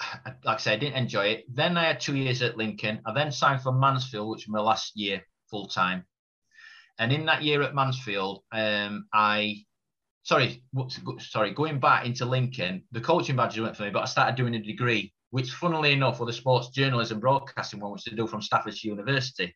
[0.44, 1.44] like I said, I didn't enjoy it.
[1.54, 3.00] Then I had two years at Lincoln.
[3.06, 6.06] I then signed for Mansfield, which was my last year full time.
[6.98, 9.64] And in that year at Mansfield, um, I
[10.22, 10.62] sorry,
[11.18, 14.54] sorry, going back into Lincoln, the coaching badges went for me, but I started doing
[14.54, 18.42] a degree, which, funnily enough, was the sports journalism broadcasting one, which to do from
[18.42, 19.54] Staffordshire University.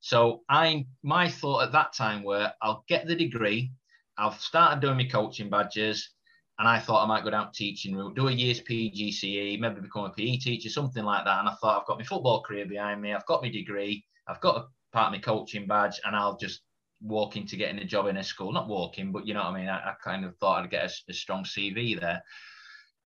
[0.00, 3.72] So I, my thought at that time were, I'll get the degree,
[4.18, 6.10] I've started doing my coaching badges,
[6.58, 10.04] and I thought I might go down teaching route, do a year's PGCE, maybe become
[10.04, 11.40] a PE teacher, something like that.
[11.40, 14.40] And I thought I've got my football career behind me, I've got my degree, I've
[14.40, 14.66] got a
[14.96, 16.62] part of my coaching badge, and I'll just
[17.02, 18.50] walk into getting a job in a school.
[18.50, 19.68] Not walking, but you know what I mean.
[19.68, 22.22] I, I kind of thought I'd get a, a, strong CV there.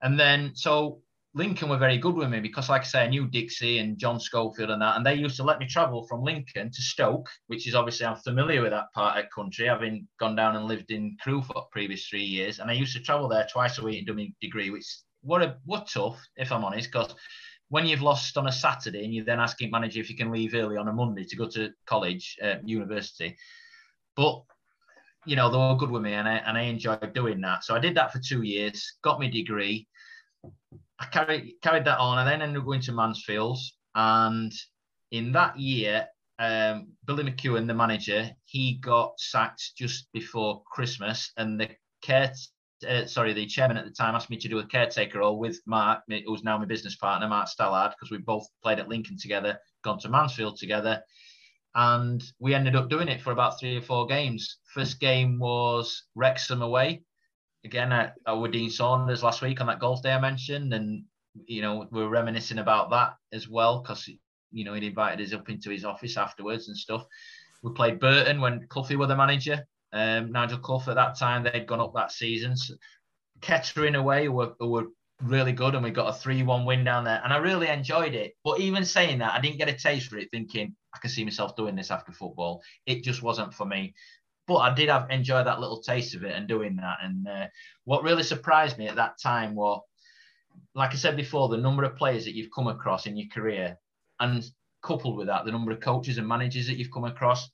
[0.02, 1.00] And then so
[1.32, 4.20] Lincoln were very good with me because, like I say, I knew Dixie and John
[4.20, 7.66] Schofield and that, and they used to let me travel from Lincoln to Stoke, which
[7.66, 10.90] is obviously I'm familiar with that part of the country, having gone down and lived
[10.90, 13.98] in Crewe for previous three years, and I used to travel there twice a week
[13.98, 14.84] and do my degree, which
[15.22, 17.14] what a what tough, if I'm honest, because
[17.68, 20.54] when you've lost on a Saturday and you're then asking manager if you can leave
[20.54, 23.36] early on a Monday to go to college, uh, university.
[24.16, 24.42] But
[25.26, 27.64] you know, they were good with me and I, and I enjoyed doing that.
[27.64, 29.86] So I did that for two years, got my degree.
[30.98, 32.18] I carried, carried that on.
[32.18, 34.52] I then ended up going to Mansfields, And
[35.10, 36.06] in that year,
[36.38, 41.30] um, Billy McEwan, the manager, he got sacked just before Christmas.
[41.36, 41.68] And the
[42.00, 42.32] care
[42.86, 45.60] uh, sorry, the chairman at the time asked me to do a caretaker role with
[45.66, 49.58] Mark, who's now my business partner, Mark Stallard, because we both played at Lincoln together,
[49.82, 51.02] gone to Mansfield together,
[51.74, 54.58] and we ended up doing it for about three or four games.
[54.74, 57.02] First game was Wrexham away,
[57.64, 61.04] again at, with Dean Saunders last week on that golf day I mentioned, and
[61.46, 64.08] you know we are reminiscing about that as well because
[64.50, 67.04] you know he'd invited us up into his office afterwards and stuff.
[67.62, 71.66] We played Burton when Cloughie were the manager, um, Nigel Clough at that time, they'd
[71.66, 72.56] gone up that season.
[72.56, 72.74] So
[73.40, 74.86] Kettering away were, were
[75.22, 77.20] really good, and we got a 3 1 win down there.
[77.22, 78.34] And I really enjoyed it.
[78.44, 81.24] But even saying that, I didn't get a taste for it, thinking I can see
[81.24, 82.62] myself doing this after football.
[82.86, 83.94] It just wasn't for me.
[84.46, 86.98] But I did have enjoy that little taste of it and doing that.
[87.02, 87.46] And uh,
[87.84, 89.82] what really surprised me at that time was,
[90.74, 93.78] like I said before, the number of players that you've come across in your career,
[94.20, 94.44] and
[94.82, 97.50] coupled with that, the number of coaches and managers that you've come across.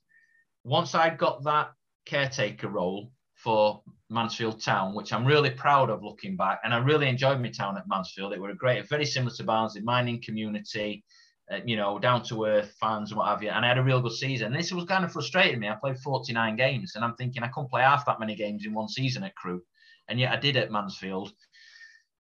[0.63, 1.71] Once I got that
[2.05, 6.61] caretaker role for Mansfield Town, which I'm really proud of looking back.
[6.63, 8.33] And I really enjoyed my town at Mansfield.
[8.33, 11.03] It were a great, very similar to Barnsley, mining community,
[11.51, 13.49] uh, you know, down to earth fans and what have you.
[13.49, 14.47] And I had a real good season.
[14.47, 15.69] And this was kind of frustrating me.
[15.69, 18.73] I played 49 games and I'm thinking I couldn't play half that many games in
[18.73, 19.63] one season at Crewe.
[20.07, 21.31] And yet I did at Mansfield.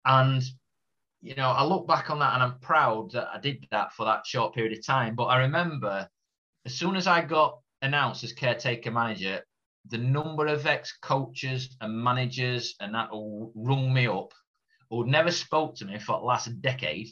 [0.05, 0.43] And,
[1.21, 4.05] you know, I look back on that and I'm proud that I did that for
[4.05, 5.15] that short period of time.
[5.15, 6.07] But I remember
[6.65, 9.41] as soon as I got announced as caretaker manager,
[9.89, 14.33] the number of ex coaches and managers and that all rung me up
[14.89, 17.07] who never spoke to me for the last decade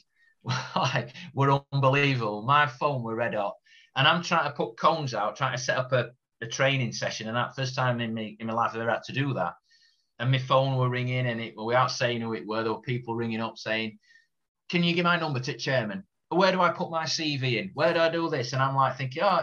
[0.76, 2.44] like were unbelievable.
[2.44, 3.56] My phone were red hot.
[3.96, 6.12] And I'm trying to put cones out, trying to set up a,
[6.42, 7.28] a training session.
[7.28, 9.54] And that first time in me in my life I ever had to do that.
[10.20, 13.16] And my phone were ringing and it without saying who it were, there were people
[13.16, 13.98] ringing up saying,
[14.70, 16.04] Can you give my number to chairman?
[16.30, 17.72] Where do I put my CV in?
[17.74, 18.54] Where do I do this?
[18.54, 19.42] And I'm like thinking, oh,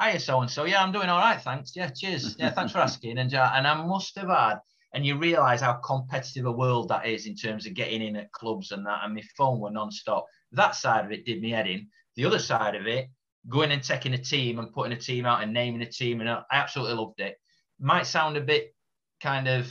[0.00, 0.64] hiya so and so.
[0.64, 1.74] Yeah, I'm doing all right, thanks.
[1.74, 2.36] Yeah, cheers.
[2.38, 3.18] Yeah, thanks for asking.
[3.18, 4.56] And uh, and I must have had,
[4.92, 8.32] and you realise how competitive a world that is in terms of getting in at
[8.32, 9.00] clubs and that.
[9.04, 10.26] And my phone were non-stop.
[10.52, 11.88] That side of it did me head in.
[12.16, 13.08] The other side of it,
[13.48, 16.30] going and taking a team and putting a team out and naming a team, and
[16.30, 17.36] I absolutely loved it.
[17.80, 18.74] Might sound a bit
[19.20, 19.68] kind of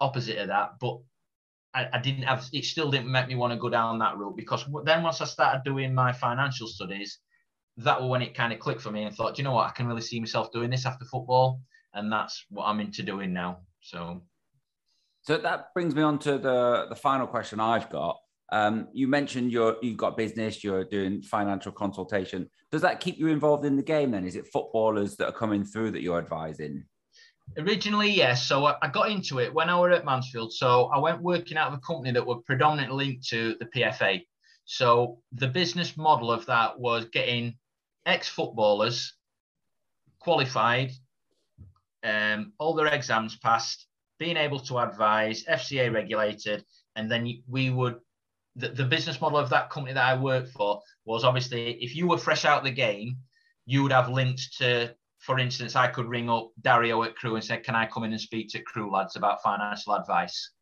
[0.00, 0.98] opposite of that, but
[1.74, 4.36] I, I, didn't have it still didn't make me want to go down that route
[4.36, 7.18] because then once I started doing my financial studies,
[7.78, 9.72] that was when it kind of clicked for me and thought, you know what, I
[9.72, 11.60] can really see myself doing this after football,
[11.94, 13.58] and that's what I'm into doing now.
[13.80, 14.22] So,
[15.22, 18.18] so that brings me on to the the final question I've got.
[18.52, 22.48] Um, you mentioned you're you've got business, you're doing financial consultation.
[22.70, 24.12] Does that keep you involved in the game?
[24.12, 26.84] Then is it footballers that are coming through that you're advising?
[27.58, 28.46] Originally, yes.
[28.46, 30.52] So I got into it when I were at Mansfield.
[30.52, 34.22] So I went working out of a company that were predominantly linked to the PFA.
[34.64, 37.56] So the business model of that was getting
[38.06, 39.14] ex-footballers
[40.20, 40.92] qualified,
[42.04, 43.86] um, all their exams passed,
[44.18, 46.64] being able to advise, FCA regulated,
[46.94, 47.96] and then we would.
[48.58, 52.08] The, the business model of that company that I worked for was obviously if you
[52.08, 53.18] were fresh out the game,
[53.66, 57.44] you would have links to, for instance, I could ring up Dario at Crewe and
[57.44, 60.52] say, "Can I come in and speak to Crewe lads about financial advice?"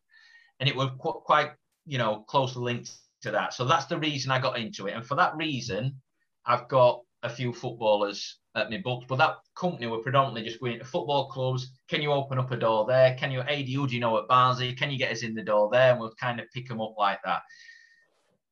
[0.59, 1.51] And it was qu- quite,
[1.85, 2.91] you know, closely linked
[3.21, 3.53] to that.
[3.53, 6.01] So that's the reason I got into it, and for that reason,
[6.45, 10.79] I've got a few footballers at my books, but that company were predominantly just going
[10.79, 11.71] to football clubs.
[11.89, 13.15] Can you open up a door there?
[13.15, 14.73] Can you, who do you know at Barnsley?
[14.73, 15.91] Can you get us in the door there?
[15.91, 17.41] And we'll kind of pick them up like that.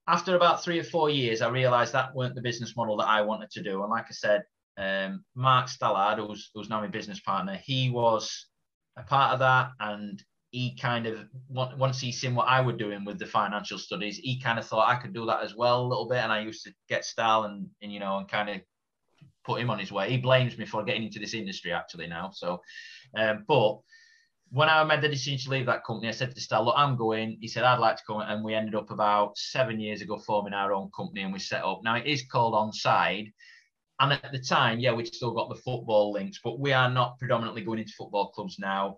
[0.07, 3.21] After about three or four years, I realised that weren't the business model that I
[3.21, 3.81] wanted to do.
[3.83, 4.43] And like I said,
[4.77, 8.47] um, Mark Stallard, who's, who's now my business partner, he was
[8.97, 9.69] a part of that.
[9.79, 10.21] And
[10.53, 11.17] he kind of,
[11.49, 14.88] once he seen what I was doing with the financial studies, he kind of thought
[14.88, 16.19] I could do that as well a little bit.
[16.19, 18.61] And I used to get style and, and you know, and kind of
[19.43, 20.11] put him on his way.
[20.11, 22.30] He blames me for getting into this industry actually now.
[22.31, 22.61] So,
[23.17, 23.80] um, but
[24.51, 26.97] when I made the decision to leave that company, I said to Stal, look, I'm
[26.97, 27.39] going.
[27.41, 28.21] He said, I'd like to come.
[28.21, 31.63] And we ended up about seven years ago forming our own company and we set
[31.63, 31.81] up.
[31.84, 33.34] Now it is called Onside.
[33.99, 37.17] And at the time, yeah, we've still got the football links, but we are not
[37.17, 38.97] predominantly going into football clubs now.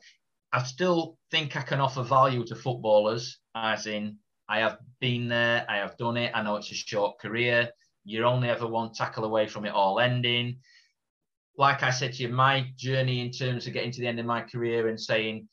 [0.55, 4.17] I still think I can offer value to footballers, as in
[4.47, 6.31] I have been there, I have done it.
[6.33, 7.69] I know it's a short career
[8.05, 10.59] you're only ever one tackle away from it all ending.
[11.57, 14.25] Like I said to you, my journey in terms of getting to the end of
[14.25, 15.47] my career and saying,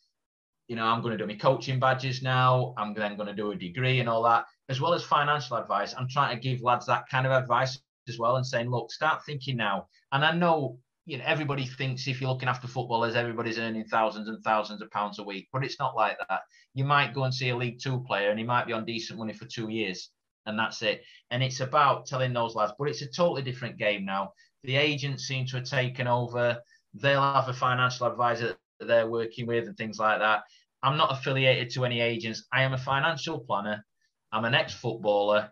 [0.68, 2.74] you know, I'm going to do my coaching badges now.
[2.76, 5.94] I'm then going to do a degree and all that, as well as financial advice.
[5.96, 9.24] I'm trying to give lads that kind of advice as well and saying, look, start
[9.24, 9.88] thinking now.
[10.12, 14.28] And I know, you know, everybody thinks if you're looking after footballers, everybody's earning thousands
[14.28, 16.40] and thousands of pounds a week, but it's not like that.
[16.74, 19.18] You might go and see a League Two player and he might be on decent
[19.18, 20.10] money for two years
[20.46, 21.02] and that's it.
[21.30, 24.32] And it's about telling those lads, but it's a totally different game now.
[24.64, 26.58] The agents seem to have taken over.
[26.94, 30.42] They'll have a financial advisor that they're working with and things like that.
[30.82, 32.44] I'm not affiliated to any agents.
[32.52, 33.84] I am a financial planner.
[34.32, 35.50] I'm an ex-footballer.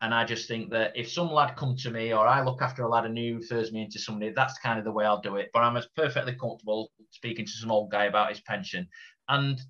[0.00, 2.84] And I just think that if some lad come to me or I look after
[2.84, 5.36] a lad and who refers me into somebody, that's kind of the way I'll do
[5.36, 5.50] it.
[5.52, 8.86] But I'm as perfectly comfortable speaking to some old guy about his pension.
[9.28, 9.60] And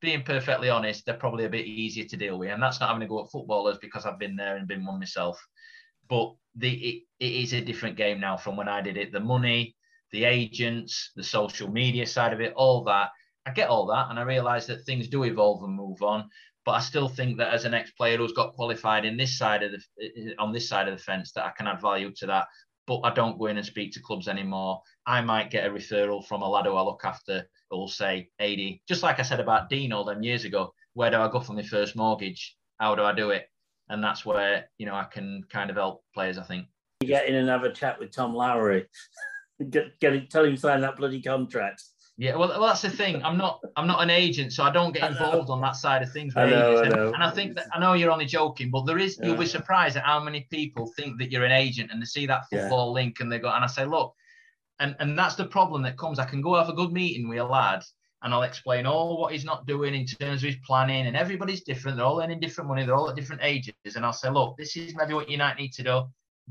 [0.00, 2.50] being perfectly honest, they're probably a bit easier to deal with.
[2.50, 5.00] And that's not having to go at footballers because I've been there and been one
[5.00, 5.38] myself.
[6.08, 9.12] But the it, it is a different game now from when I did it.
[9.12, 9.76] The money,
[10.12, 13.10] the agents, the social media side of it, all that.
[13.44, 16.28] I get all that, and I realise that things do evolve and move on.
[16.68, 19.72] But I still think that as an ex-player who's got qualified in this side of
[19.72, 22.46] the on this side of the fence, that I can add value to that.
[22.86, 24.82] But I don't go in and speak to clubs anymore.
[25.06, 28.82] I might get a referral from a lad who I look after will say, Adi,
[28.86, 31.54] just like I said about Dean all them years ago, where do I go for
[31.54, 32.54] my first mortgage?
[32.76, 33.46] How do I do it?
[33.88, 36.66] And that's where, you know, I can kind of help players, I think.
[37.00, 38.86] You get in and have a chat with Tom Lowery.
[39.70, 41.82] get, get tell him sign that bloody contract.
[42.20, 43.22] Yeah, well, well, that's the thing.
[43.24, 46.12] I'm not, I'm not an agent, so I don't get involved on that side of
[46.12, 46.34] things.
[46.36, 46.76] I know.
[46.76, 47.12] I And, know.
[47.14, 49.20] and I think that I know you're only joking, but there is.
[49.22, 52.26] You'll be surprised at how many people think that you're an agent and they see
[52.26, 52.62] that Yeah.
[52.62, 53.48] football link and they go.
[53.48, 54.16] And I say, look,
[54.80, 56.18] and and that's the problem that comes.
[56.18, 57.84] I can go have a good meeting with a lad.
[58.20, 61.62] And I'll explain all what he's not doing in terms of his planning, and everybody's
[61.62, 61.96] different.
[61.96, 62.84] They're all earning different money.
[62.84, 63.74] They're all at different ages.
[63.94, 66.02] And I'll say, look, this is maybe what you might need to do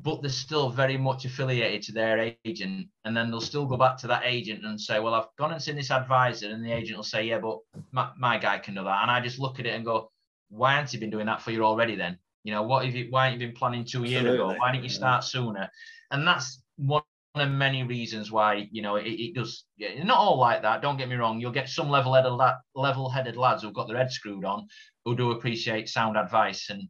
[0.01, 2.87] but they're still very much affiliated to their agent.
[3.03, 5.61] And then they'll still go back to that agent and say, Well, I've gone and
[5.61, 6.49] seen this advisor.
[6.49, 7.59] And the agent will say, Yeah, but
[7.91, 9.01] my, my guy can do that.
[9.01, 10.11] And I just look at it and go,
[10.49, 12.19] Why haven't you been doing that for you already then?
[12.43, 14.55] You know, what have you why haven't you been planning two years ago?
[14.57, 15.69] Why didn't you start sooner?
[16.11, 17.01] And that's one
[17.35, 20.81] of many reasons why, you know, it, it does not all like that.
[20.81, 21.39] Don't get me wrong.
[21.39, 22.31] You'll get some level-headed
[22.75, 24.67] level-headed lads who've got their head screwed on
[25.05, 26.83] who do appreciate sound advice and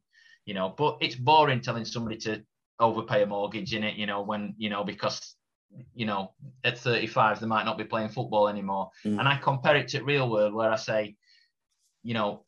[0.45, 2.41] you know, but it's boring telling somebody to
[2.79, 5.35] overpay a mortgage in it, you know, when, you know, because,
[5.93, 6.33] you know,
[6.63, 8.89] at 35, they might not be playing football anymore.
[9.05, 9.19] Mm.
[9.19, 11.15] And I compare it to real world where I say,
[12.03, 12.45] you know,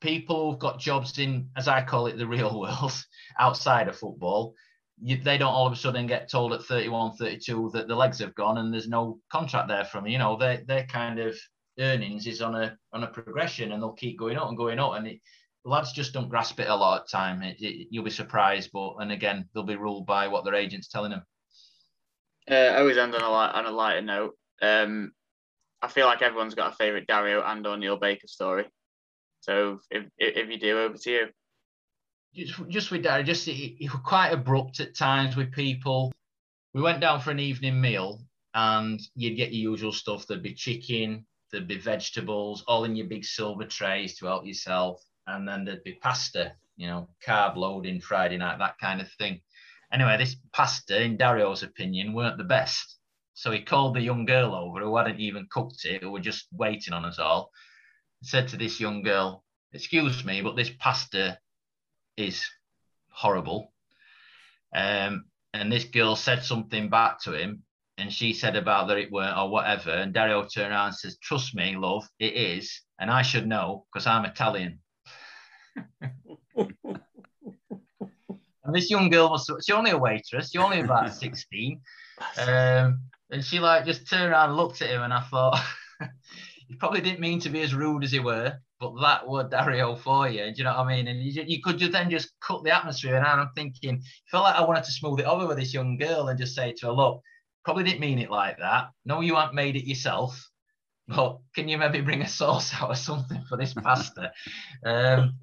[0.00, 3.04] people who've got jobs in, as I call it, the real world
[3.38, 4.54] outside of football,
[5.02, 8.18] you, they don't all of a sudden get told at 31, 32 that the legs
[8.20, 11.36] have gone and there's no contract there from you know, their their kind of
[11.80, 14.94] earnings is on a on a progression and they'll keep going up and going up
[14.94, 15.20] and it,
[15.64, 17.42] lads just don't grasp it a lot of time.
[17.42, 20.88] It, it, you'll be surprised, but and again, they'll be ruled by what their agent's
[20.88, 21.22] telling them.
[22.50, 24.36] Uh, I always end on a light, on a lighter note.
[24.60, 25.12] Um,
[25.80, 28.66] I feel like everyone's got a favourite Dario and or Neil Baker story.
[29.40, 31.26] So if if if you do, over to you.
[32.34, 36.12] Just, just with Dario, just he, he was quite abrupt at times with people.
[36.72, 38.22] We went down for an evening meal,
[38.54, 40.26] and you'd get your usual stuff.
[40.26, 45.00] There'd be chicken, there'd be vegetables, all in your big silver trays to help yourself,
[45.26, 49.40] and then there'd be pasta, you know, carb loading Friday night, that kind of thing.
[49.92, 52.98] Anyway, this pasta, in Dario's opinion, weren't the best.
[53.34, 56.46] So he called the young girl over who hadn't even cooked it, who were just
[56.52, 57.50] waiting on us all.
[58.22, 61.38] Said to this young girl, "Excuse me, but this pasta
[62.16, 62.48] is
[63.10, 63.72] horrible."
[64.72, 67.64] Um, and this girl said something back to him,
[67.98, 69.90] and she said about that it weren't or whatever.
[69.90, 73.86] And Dario turned around and says, "Trust me, love, it is, and I should know
[73.92, 74.80] because I'm Italian."
[78.64, 81.80] And this young girl was she only a waitress, she only about 16.
[82.46, 85.60] Um, and she like just turned around and looked at him, and I thought,
[86.68, 89.96] he probably didn't mean to be as rude as he were, but that were Dario
[89.96, 90.44] for you.
[90.44, 91.08] Do you know what I mean?
[91.08, 93.16] And you, you could just then just cut the atmosphere.
[93.16, 96.28] And I'm thinking, felt like I wanted to smooth it over with this young girl
[96.28, 97.20] and just say to her, look,
[97.64, 98.88] probably didn't mean it like that.
[99.04, 100.50] No, you haven't made it yourself.
[101.06, 104.32] But can you maybe bring a sauce out or something for this pasta?
[104.84, 105.34] Um,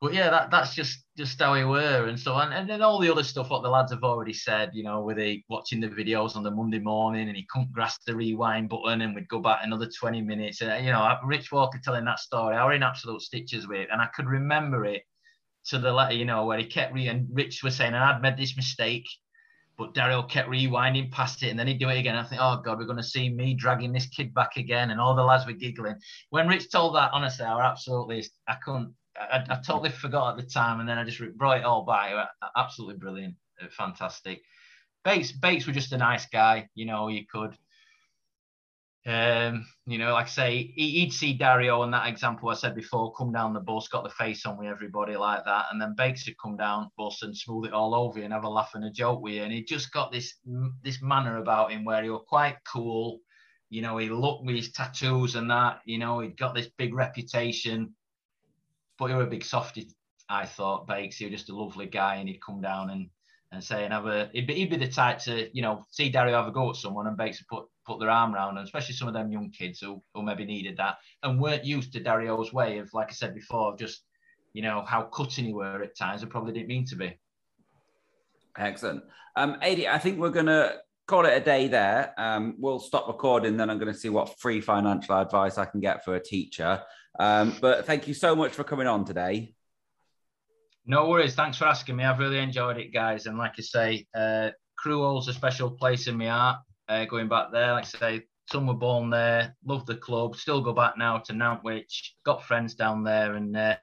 [0.00, 3.00] but yeah, that that's just just how we were, and so and, and then all
[3.00, 5.88] the other stuff what the lads have already said, you know, with the watching the
[5.88, 9.38] videos on the Monday morning, and he couldn't grasp the rewind button, and we'd go
[9.38, 12.82] back another twenty minutes, and you know, Rich Walker telling that story, I were in
[12.82, 15.04] absolute stitches with it, and I could remember it
[15.68, 18.20] to the letter, you know, where he kept re and Rich was saying, and I'd
[18.20, 19.06] made this mistake,
[19.76, 22.14] but Dario kept rewinding past it, and then he'd do it again.
[22.14, 25.00] I think, oh god, we're going to see me dragging this kid back again, and
[25.00, 25.96] all the lads were giggling.
[26.30, 28.94] When Rich told that, honestly, I absolutely, I couldn't.
[29.16, 32.12] I, I totally forgot at the time, and then I just brought it all back.
[32.12, 34.42] It Absolutely brilliant, uh, fantastic.
[35.04, 37.08] Bakes, Bakes was just a nice guy, you know.
[37.08, 37.56] You could,
[39.06, 42.74] um, you know, like I say, he, he'd see Dario and that example I said
[42.74, 45.94] before, come down the bus, got the face on with everybody like that, and then
[45.96, 48.70] Bakes would come down bus and smooth it all over you and have a laugh
[48.74, 50.34] and a joke with you, and he just got this
[50.82, 53.20] this manner about him where he was quite cool.
[53.70, 55.80] You know, he looked with his tattoos and that.
[55.84, 57.94] You know, he'd got this big reputation
[58.98, 59.88] but he was a big softy.
[60.28, 63.10] I thought Bakes, he was just a lovely guy, and he'd come down and
[63.52, 64.30] and say and have a.
[64.32, 66.76] He'd be, he'd be the type to you know see Dario have a go at
[66.76, 69.50] someone, and Bakes would put put their arm around, and especially some of them young
[69.50, 73.12] kids who who maybe needed that and weren't used to Dario's way of, like I
[73.12, 74.02] said before, of just
[74.52, 77.18] you know how cutting he were at times, and probably didn't mean to be.
[78.56, 79.02] Excellent.
[79.36, 82.14] Um, Adi, I think we're going to call it a day there.
[82.16, 85.80] Um, we'll stop recording, then I'm going to see what free financial advice I can
[85.80, 86.82] get for a teacher.
[87.18, 89.54] Um, but thank you so much for coming on today.
[90.86, 91.34] No worries.
[91.34, 92.04] Thanks for asking me.
[92.04, 93.26] I've really enjoyed it, guys.
[93.26, 96.58] And like I say, uh, Crewe holds a special place in my heart.
[96.88, 99.56] Uh, going back there, like I say, some were born there.
[99.64, 100.36] Love the club.
[100.36, 102.12] Still go back now to Nantwich.
[102.24, 103.76] Got friends down there, and uh,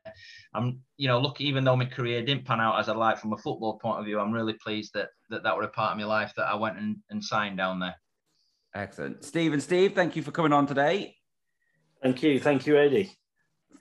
[0.53, 1.41] I'm, you know, look.
[1.41, 4.05] Even though my career didn't pan out as I like from a football point of
[4.05, 6.55] view, I'm really pleased that that that were a part of my life that I
[6.55, 7.95] went and, and signed down there.
[8.75, 9.23] Excellent.
[9.25, 11.15] Steve and Steve, thank you for coming on today.
[12.01, 12.39] Thank you.
[12.39, 13.11] Thank you, Adi.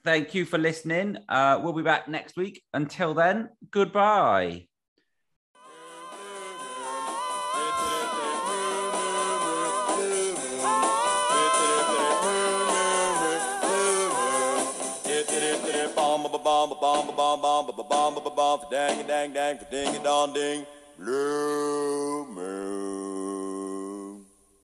[0.02, 1.18] Thank you for listening.
[1.28, 2.62] Uh, we'll be back next week.
[2.72, 4.69] Until then, goodbye.
[16.68, 20.66] Bomb bomb bomb bomb bomb bomb bomb dang dang dang ding dong ding
[20.98, 23.39] blue moon